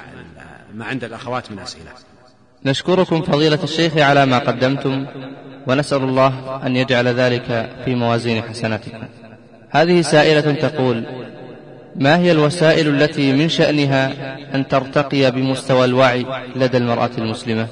ما 0.74 0.86
عند 0.86 1.03
الأخوات 1.03 1.51
من 1.51 1.59
أسئلة. 1.59 1.91
نشكركم 2.66 3.22
فضيلة 3.22 3.63
الشيخ 3.63 3.97
على 3.97 4.26
ما 4.26 4.38
قدمتم 4.39 5.05
ونسأل 5.68 6.03
الله 6.03 6.61
أن 6.66 6.76
يجعل 6.76 7.07
ذلك 7.07 7.70
في 7.86 7.95
موازين 7.95 8.41
حسناتكم. 8.43 9.03
هذه 9.70 10.01
سائلة 10.01 10.51
تقول 10.51 11.05
ما 11.95 12.17
هي 12.17 12.31
الوسائل 12.31 12.87
التي 12.87 13.33
من 13.33 13.49
شأنها 13.49 14.13
أن 14.55 14.67
ترتقي 14.67 15.31
بمستوى 15.31 15.85
الوعي 15.85 16.25
لدى 16.55 16.77
المرأة 16.77 17.09
المسلمة؟ 17.17 17.67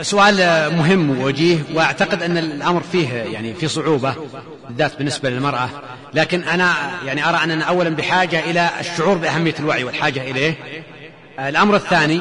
سؤال 0.00 0.36
مهم 0.76 1.20
ووجيه 1.20 1.58
وأعتقد 1.74 2.22
أن 2.22 2.38
الأمر 2.38 2.80
فيه 2.80 3.08
يعني 3.08 3.54
في 3.54 3.68
صعوبة 3.68 4.14
بالذات 4.68 4.98
بالنسبة 4.98 5.30
للمرأة. 5.30 5.68
لكن 6.14 6.42
أنا 6.42 6.74
يعني 7.06 7.28
أرى 7.28 7.44
أننا 7.44 7.64
اولا 7.64 7.90
بحاجة 7.90 8.50
إلى 8.50 8.70
الشعور 8.80 9.18
بأهمية 9.18 9.54
الوعي 9.60 9.84
والحاجة 9.84 10.30
إليه. 10.30 10.54
الأمر 11.38 11.76
الثاني 11.76 12.20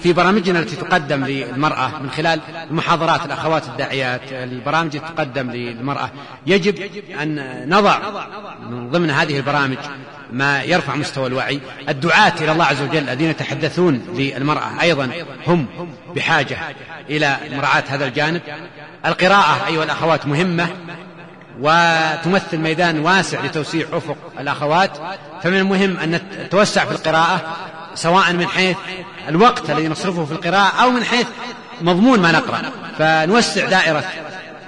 في 0.00 0.12
برامجنا 0.12 0.58
التي 0.58 0.76
تقدم 0.76 1.24
للمرأة 1.24 2.02
من 2.02 2.10
خلال 2.10 2.40
المحاضرات 2.70 3.26
الأخوات 3.26 3.68
الداعيات 3.68 4.32
البرامج 4.32 4.96
التي 4.96 5.12
تقدم 5.14 5.50
للمرأة 5.50 6.10
يجب 6.46 6.74
أن 7.22 7.64
نضع 7.68 7.98
من 8.70 8.90
ضمن 8.90 9.10
هذه 9.10 9.36
البرامج 9.36 9.78
ما 10.32 10.62
يرفع 10.62 10.94
مستوى 10.94 11.26
الوعي. 11.26 11.60
الدعاة 11.88 12.32
إلى 12.40 12.52
الله 12.52 12.64
عز 12.64 12.82
وجل 12.82 12.98
الذين 12.98 13.30
يتحدثون 13.30 14.06
للمرأة. 14.14 14.82
أيضا 14.82 15.10
هم 15.46 15.66
بحاجة 16.16 16.58
إلى 17.10 17.36
مراعاة 17.52 17.84
هذا 17.88 18.04
الجانب. 18.06 18.40
القراءة 19.06 19.66
أيها 19.66 19.84
الأخوات 19.84 20.26
مهمة 20.26 20.68
وتمثل 21.60 22.58
ميدان 22.58 22.98
واسع 22.98 23.44
لتوسيع 23.44 23.86
أفق 23.92 24.16
الأخوات. 24.40 24.90
فمن 25.42 25.56
المهم 25.56 25.96
أن 25.96 26.20
نتوسع 26.44 26.84
في 26.84 26.92
القراءة 26.92 27.56
سواء 27.94 28.32
من 28.32 28.46
حيث 28.46 28.76
الوقت 29.28 29.70
الذي 29.70 29.88
نصرفه 29.88 30.24
في 30.24 30.32
القراءة 30.32 30.82
أو 30.82 30.90
من 30.90 31.04
حيث 31.04 31.26
مضمون 31.80 32.20
ما 32.20 32.32
نقرأ. 32.32 32.62
فنوسع 32.98 33.68
دائرة 33.68 34.04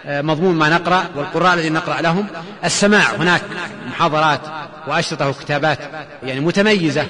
مضمون 0.09 0.54
ما 0.54 0.68
نقرأ 0.68 1.04
والقراء 1.16 1.54
الذين 1.54 1.72
نقرأ 1.72 2.00
لهم 2.00 2.26
السماع. 2.64 3.14
هناك 3.18 3.42
محاضرات 3.88 4.40
وأشرطة 4.86 5.28
وكتابات 5.28 5.78
يعني 6.22 6.40
متميزة 6.40 7.06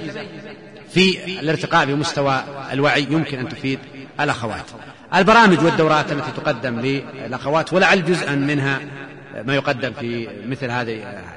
في 0.91 1.39
الارتقاء 1.41 1.87
بمستوى 1.87 2.41
الوعي 2.73 3.07
يمكن 3.11 3.39
أن 3.39 3.49
تفيد 3.49 3.79
الأخوات. 4.21 4.65
البرامج 5.15 5.65
والدورات 5.65 6.13
التي 6.13 6.31
تقدم 6.37 6.81
للأخوات 6.81 7.73
ولعل 7.73 8.05
جزءا 8.05 8.35
منها 8.35 8.81
ما 9.45 9.55
يقدم 9.55 9.93
في 10.01 10.29
مثل 10.49 10.71
هذه 10.71 10.91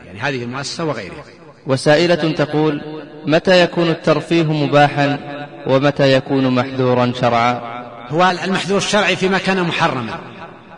يعني 0.05 0.19
هذه 0.19 0.43
المؤسسة 0.43 0.85
وغيرها. 0.85 1.23
وسائلة 1.67 2.31
تقول 2.31 2.81
متى 3.25 3.61
يكون 3.61 3.89
الترفيه 3.89 4.53
مباحا 4.53 5.19
ومتى 5.67 6.13
يكون 6.13 6.55
محذورا 6.55 7.13
شرعا؟ 7.21 7.61
هو 8.09 8.33
المحذور 8.43 8.77
الشرعي 8.77 9.15
فيما 9.15 9.37
كان 9.37 9.63
محرما. 9.63 10.19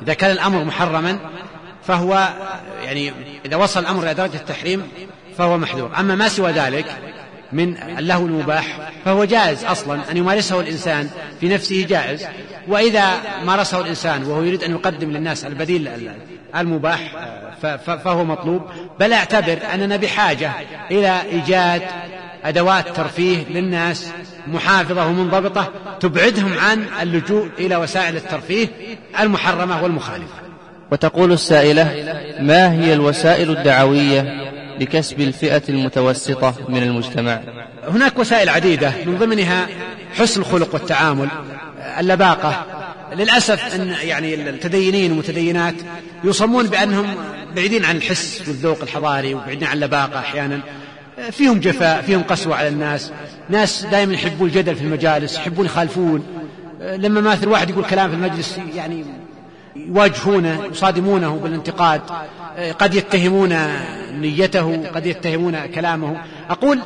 إذا 0.02 0.14
كان 0.14 0.32
الأمر 0.32 0.64
محرما 0.64 1.20
فهو 1.84 2.30
يعني 2.84 3.14
إذا 3.46 3.56
وصل 3.56 3.80
الأمر 3.80 4.04
إلى 4.04 4.14
درجة 4.14 4.36
التحريم 4.36 4.88
فهو 5.38 5.58
محذور. 5.58 5.92
أما 6.00 6.16
ما 6.16 6.30
سوى 6.30 6.52
ذلك 6.52 6.86
من 7.54 7.78
اللهو 7.78 8.26
المباح 8.26 8.92
فهو 9.06 9.26
جائز 9.26 9.66
أصلا 9.66 10.12
أن 10.12 10.18
يمارسه 10.18 10.60
الإنسان 10.60 11.10
في 11.40 11.50
نفسه 11.50 11.86
جائز. 11.90 12.26
وإذا 12.68 13.12
مارسه 13.46 13.80
الإنسان 13.82 14.24
وهو 14.24 14.44
يريد 14.44 14.64
أن 14.64 14.72
يقدم 14.72 15.12
للناس 15.12 15.46
البديل 15.46 15.90
المباح 16.56 17.00
فهو 18.04 18.24
مطلوب. 18.24 18.62
بل 19.00 19.14
أعتبر 19.14 19.60
أننا 19.74 19.98
بحاجة 19.98 20.52
إلى 20.92 21.22
إيجاد 21.22 21.82
أدوات 22.44 22.96
ترفيه 22.96 23.38
للناس 23.50 24.12
محافظة 24.48 25.06
ومنضبطة 25.08 25.72
تبعدهم 26.00 26.58
عن 26.58 26.86
اللجوء 27.02 27.50
إلى 27.60 27.76
وسائل 27.76 28.16
الترفيه 28.16 28.68
المحرمة 29.20 29.84
والمخالفة. 29.84 30.44
وتقول 30.92 31.32
السائلة 31.32 31.84
ما 32.40 32.74
هي 32.74 32.94
الوسائل 32.94 33.58
الدعوية 33.58 34.52
لكسب 34.80 35.22
الفئة 35.22 35.62
المتوسطة 35.70 36.56
من 36.70 36.84
المجتمع؟ 36.84 37.40
هناك 37.88 38.20
وسائل 38.20 38.50
عديدة 38.50 38.92
من 39.06 39.18
ضمنها 39.18 39.68
حسن 40.18 40.42
الخلق 40.42 40.74
والتعامل 40.74 41.28
اللباقة. 42.00 42.66
للأسف 43.14 43.76
أن 43.76 43.96
يعني 44.04 44.34
المتدينين 44.34 45.12
والمتدينات 45.12 45.76
يصمون 46.24 46.68
بأنهم 46.68 47.16
بعيدين 47.56 47.86
عن 47.86 47.96
الحس 47.96 48.44
والذوق 48.48 48.82
الحضاري 48.82 49.34
وبعيدين 49.34 49.68
عن 49.68 49.76
اللباقة 49.76 50.20
أحيانا. 50.20 50.60
فيهم 51.32 51.60
جفاء 51.60 52.02
فيهم 52.02 52.24
قسوة 52.24 52.56
على 52.56 52.68
الناس. 52.68 53.12
ناس 53.50 53.86
دائما 53.86 54.14
يحبون 54.14 54.48
الجدل 54.48 54.76
في 54.76 54.82
المجالس 54.82 55.38
يحبون 55.38 55.66
يخالفون. 55.66 56.24
لما 56.82 57.22
مثل 57.22 57.48
واحد 57.48 57.70
يقول 57.70 57.86
كلام 57.86 58.10
في 58.10 58.16
المجلس 58.16 58.60
يعني 58.76 59.06
يواجهونه 59.76 60.66
يصادمونه 60.72 61.36
بالانتقاد 61.44 62.02
قد 62.80 62.94
يتهمون 62.94 63.58
نيته 64.12 64.90
قد 64.96 65.06
يتهمون 65.06 65.66
كلامه. 65.66 66.22
أقول 66.50 66.80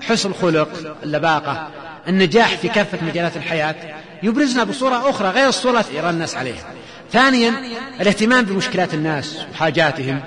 حسن 0.00 0.30
الخلق 0.30 0.68
اللباقة 1.02 1.68
النجاح 2.08 2.56
في 2.56 2.68
كافة 2.68 2.98
مجالات 3.06 3.36
الحياة 3.36 3.74
يبرزنا 4.22 4.64
بصورة 4.64 5.10
أخرى 5.10 5.28
غير 5.28 5.48
الصورة 5.48 5.84
يرى 5.94 6.10
الناس 6.10 6.36
عليها. 6.36 6.64
ثانيا 7.12 7.54
الاهتمام 8.00 8.44
بمشكلات 8.44 8.94
الناس 8.94 9.38
وحاجاتهم. 9.52 10.20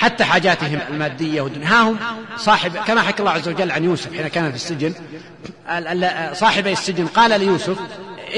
حتى 0.00 0.24
حاجاتهم 0.24 0.78
المادية 0.90 1.42
ودنياهم 1.42 1.96
صاحب 2.36 2.76
كما 2.86 3.02
حكى 3.02 3.20
الله 3.20 3.30
عز 3.30 3.48
وجل 3.48 3.70
عن 3.70 3.84
يوسف 3.84 4.16
حين 4.16 4.28
كان 4.28 4.50
في 4.50 4.56
السجن. 4.56 4.94
صاحبي 6.32 6.72
السجن 6.72 7.06
قال 7.06 7.40
ليوسف 7.40 7.76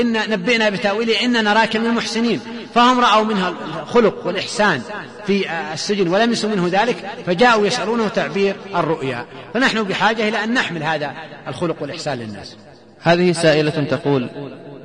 إن 0.01 0.31
نبئنا 0.31 0.71
بتأويله 0.71 1.25
إن 1.25 1.45
نراك 1.45 1.77
من 1.77 1.87
المحسنين. 1.87 2.41
فهم 2.75 3.01
رأوا 3.01 3.25
منها 3.25 3.55
الخلق 3.83 4.27
والإحسان 4.27 4.83
في 5.27 5.45
السجن 5.73 6.09
ولم 6.09 6.33
يسوا 6.33 6.51
منه 6.51 6.69
ذلك 6.73 6.97
فجاءوا 7.27 7.67
يسألونه 7.67 8.09
تعبير 8.09 8.57
الرؤيا. 8.75 9.27
فنحن 9.55 9.83
بحاجة 9.83 10.29
إلى 10.29 10.45
أن 10.45 10.55
نحمل 10.55 10.83
هذا 10.83 11.13
الخلق 11.49 11.77
والإحسان 11.83 12.19
للناس. 12.19 12.57
هذه 13.01 13.33
سائلة 13.33 13.85
تقول 13.91 14.31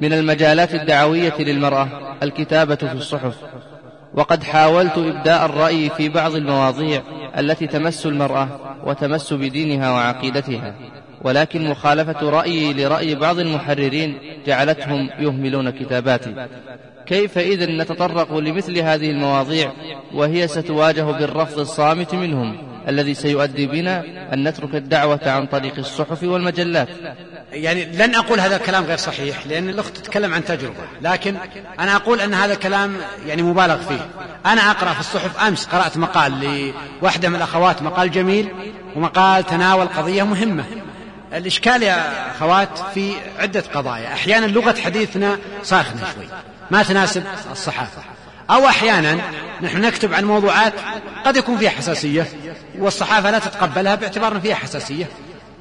من 0.02 0.14
المجالات 0.14 0.74
الدعوية 0.74 1.36
للمرأة 1.40 2.18
الكتابة 2.24 2.76
في 2.76 2.94
الصحف. 2.94 3.34
وقد 4.14 4.44
حاولت 4.44 4.98
إبداء 4.98 5.46
الرأي 5.46 5.90
في 5.90 6.10
بعض 6.10 6.36
المواضيع 6.36 7.04
التي 7.38 7.68
تمس 7.68 8.06
المرأة 8.06 8.50
وتمس 8.86 9.34
بدينها 9.34 9.92
وعقيدتها 9.92 10.76
ولكن 11.22 11.70
مخالفة 11.70 12.30
رأيي 12.30 12.74
لرأي 12.74 13.16
بعض 13.16 13.40
المحررين 13.40 14.18
جعلتهم 14.46 15.10
يهملون 15.20 15.70
كتاباتي. 15.70 16.48
كيف 17.06 17.38
إذن 17.38 17.82
نتطرق 17.82 18.38
لمثل 18.38 18.80
هذه 18.80 19.12
المواضيع 19.12 19.72
وهي 20.14 20.48
ستواجه 20.48 21.02
بالرفض 21.02 21.60
الصامت 21.60 22.16
منهم؟ 22.16 22.58
الذي 22.88 23.14
سيؤدي 23.14 23.66
بنا 23.66 24.04
أن 24.34 24.48
نترك 24.48 24.76
الدعوة 24.76 25.20
عن 25.26 25.46
طريق 25.46 25.74
الصحف 25.78 26.24
والمجلات. 26.24 26.88
يعني 27.52 27.86
لن 27.86 28.16
أقول 28.16 28.40
هذا 28.40 28.56
الكلام 28.56 28.84
غير 28.84 28.98
صحيح 28.98 29.48
لأن 29.48 29.70
الأخت 29.70 29.98
تتكلم 29.98 30.34
عن 30.34 30.46
تجربة. 30.46 30.84
لكن 31.02 31.36
أنا 31.80 31.96
أقول 31.96 32.22
أن 32.22 32.34
هذا 32.34 32.54
الكلام 32.54 32.98
يعني 33.26 33.42
مبالغ 33.42 33.78
فيه. 33.78 34.08
أنا 34.46 34.72
أقرأ 34.72 34.94
في 34.94 35.00
الصحف 35.00 35.38
أمس 35.40 35.66
قرأت 35.66 35.98
مقال 35.98 36.72
لواحدة 37.02 37.30
من 37.30 37.36
الأخوات 37.36 37.82
مقال 37.82 38.12
جميل 38.12 38.50
ومقال 38.96 39.46
تناول 39.46 39.88
قضية 39.88 40.24
مهمة. 40.24 40.64
الإشكال 41.34 41.84
يا 41.84 42.32
أخوات 42.32 42.80
في 42.94 43.14
عدة 43.40 43.64
قضايا. 43.74 44.14
أحيانا 44.14 44.46
لغة 44.46 44.76
حديثنا 44.82 45.38
ساخنة 45.64 46.02
شوي 46.16 46.26
ما 46.72 46.84
تناسب 46.84 47.24
الصحافة. 47.52 48.02
أو 48.50 48.68
أحيانا 48.68 49.18
نحن 49.62 49.82
نكتب 49.82 50.14
عن 50.14 50.26
موضوعات 50.26 50.74
قد 51.26 51.38
يكون 51.38 51.58
فيها 51.58 51.70
حساسية 51.70 52.28
والصحافة 52.80 53.32
لا 53.32 53.40
تتقبلها 53.40 53.96
باعتبار 53.96 54.32
أن 54.36 54.40
فيها 54.40 54.56
حساسية. 54.56 55.06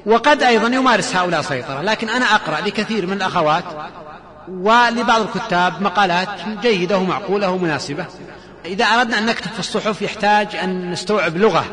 وقد 0.05 0.43
أيضا 0.43 0.67
يمارس 0.67 1.15
هؤلاء 1.15 1.41
سيطرة 1.41 1.81
لكن 1.81 2.09
أنا 2.09 2.25
أقرأ 2.25 2.61
لكثير 2.61 3.05
من 3.05 3.13
الأخوات 3.13 3.63
ولبعض 4.47 5.21
الكتاب 5.21 5.81
مقالات 5.81 6.29
جيدة 6.61 6.97
ومعقولة 6.97 7.49
ومناسبة. 7.49 8.05
إذا 8.65 8.85
أردنا 8.85 9.17
أن 9.17 9.25
نكتب 9.25 9.51
في 9.51 9.59
الصحف 9.59 10.01
يحتاج 10.01 10.55
أن 10.55 10.91
نستوعب 10.91 11.37
لغة 11.37 11.65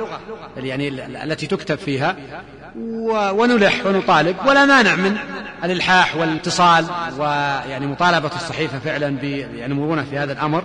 يعني 0.56 0.88
التي 1.24 1.46
تكتب 1.46 1.78
فيها 1.78 2.16
ونلح 3.32 3.86
ونطالب 3.86 4.36
ولا 4.46 4.64
مانع 4.64 4.94
من 4.94 5.16
الإلحاح 5.64 6.16
والاتصال 6.16 6.86
ويعني 7.18 7.86
مطالبة 7.86 8.30
الصحيفة 8.36 8.78
فعلا 8.78 9.08
بينمرون 9.08 10.04
في 10.04 10.18
هذا 10.18 10.32
الأمر. 10.32 10.64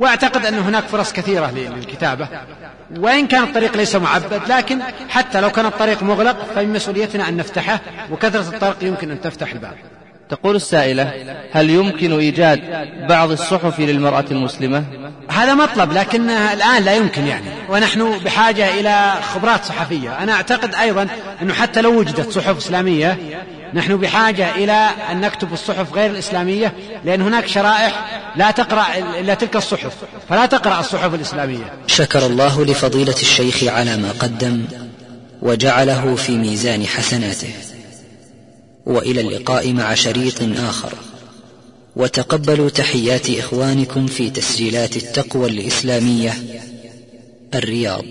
واعتقد 0.00 0.46
أن 0.46 0.58
هناك 0.58 0.84
فرص 0.84 1.12
كثيرة 1.12 1.50
للكتابة. 1.50 2.28
وإن 2.96 3.26
كان 3.26 3.42
الطريق 3.42 3.76
ليس 3.76 3.96
معبد 3.96 4.40
لكن 4.48 4.78
حتى 5.08 5.40
لو 5.40 5.50
كان 5.50 5.66
الطريق 5.66 6.02
مغلق 6.02 6.36
فمن 6.54 6.72
مسؤوليتنا 6.72 7.28
أن 7.28 7.36
نفتحه 7.36 7.80
وكثرة 8.10 8.54
الطرق 8.54 8.84
يمكن 8.84 9.10
أن 9.10 9.20
تفتح 9.20 9.52
الباب. 9.52 9.74
تقول 10.28 10.56
السائلة 10.56 11.12
هل 11.52 11.70
يمكن 11.70 12.18
إيجاد 12.18 12.60
بعض 13.08 13.30
الصحف 13.30 13.80
للمرأة 13.80 14.24
المسلمة؟ 14.30 14.84
هذا 15.30 15.54
مطلب 15.54 15.92
لكن 15.92 16.30
الآن 16.30 16.82
لا 16.82 16.94
يمكن 16.94 17.26
يعني. 17.26 17.46
ونحن 17.68 18.18
بحاجة 18.24 18.80
إلى 18.80 19.14
خبرات 19.34 19.64
صحفية. 19.64 20.22
أنا 20.22 20.32
أعتقد 20.32 20.74
أيضا 20.74 21.06
أنه 21.42 21.54
حتى 21.54 21.80
لو 21.80 21.98
وجدت 21.98 22.30
صحف 22.30 22.56
إسلامية 22.56 23.18
نحن 23.74 23.96
بحاجة 23.96 24.54
إلى 24.54 24.88
أن 25.10 25.20
نكتب 25.20 25.52
الصحف 25.52 25.92
غير 25.94 26.10
الإسلامية 26.10 26.72
لأن 27.04 27.22
هناك 27.22 27.46
شرائح 27.46 28.22
لا 28.36 28.50
تقرأ 28.50 28.86
إلا 29.20 29.34
تلك 29.34 29.56
الصحف 29.56 29.92
فلا 30.28 30.46
تقرأ 30.46 30.80
الصحف 30.80 31.14
الإسلامية. 31.14 31.72
شكر 31.86 32.26
الله 32.26 32.64
لفضيلة 32.64 33.14
الشيخ 33.20 33.64
على 33.64 33.96
ما 33.96 34.12
قدم 34.12 34.64
وجعله 35.42 36.14
في 36.14 36.32
ميزان 36.32 36.86
حسناته. 36.86 37.52
وإلى 38.86 39.20
اللقاء 39.20 39.72
مع 39.72 39.94
شريط 39.94 40.42
آخر. 40.42 40.92
وتقبلوا 41.96 42.70
تحيات 42.70 43.30
إخوانكم 43.30 44.06
في 44.06 44.30
تسجيلات 44.30 44.96
التقوى 44.96 45.48
الإسلامية 45.48 46.34
الرياض. 47.54 48.04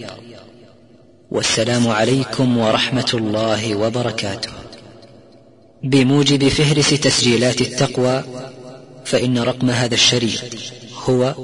والسلام 1.32 1.88
عليكم 1.88 2.58
ورحمة 2.58 3.12
الله 3.14 3.76
وبركاته. 3.76 4.50
بموجب 5.84 6.48
فهرس 6.48 6.90
تسجيلات 6.90 7.62
التقوى 7.62 8.24
فإن 9.06 9.38
رقم 9.38 9.70
هذا 9.70 9.94
الشريط 9.94 10.42
هو 11.10 11.36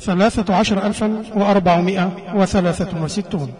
ثلاثة 0.00 0.54
عشر 0.54 0.86
الفا 0.86 1.22
وأربعمائة 1.34 2.34
وثلاثة 2.34 3.02
وستون. 3.02 3.52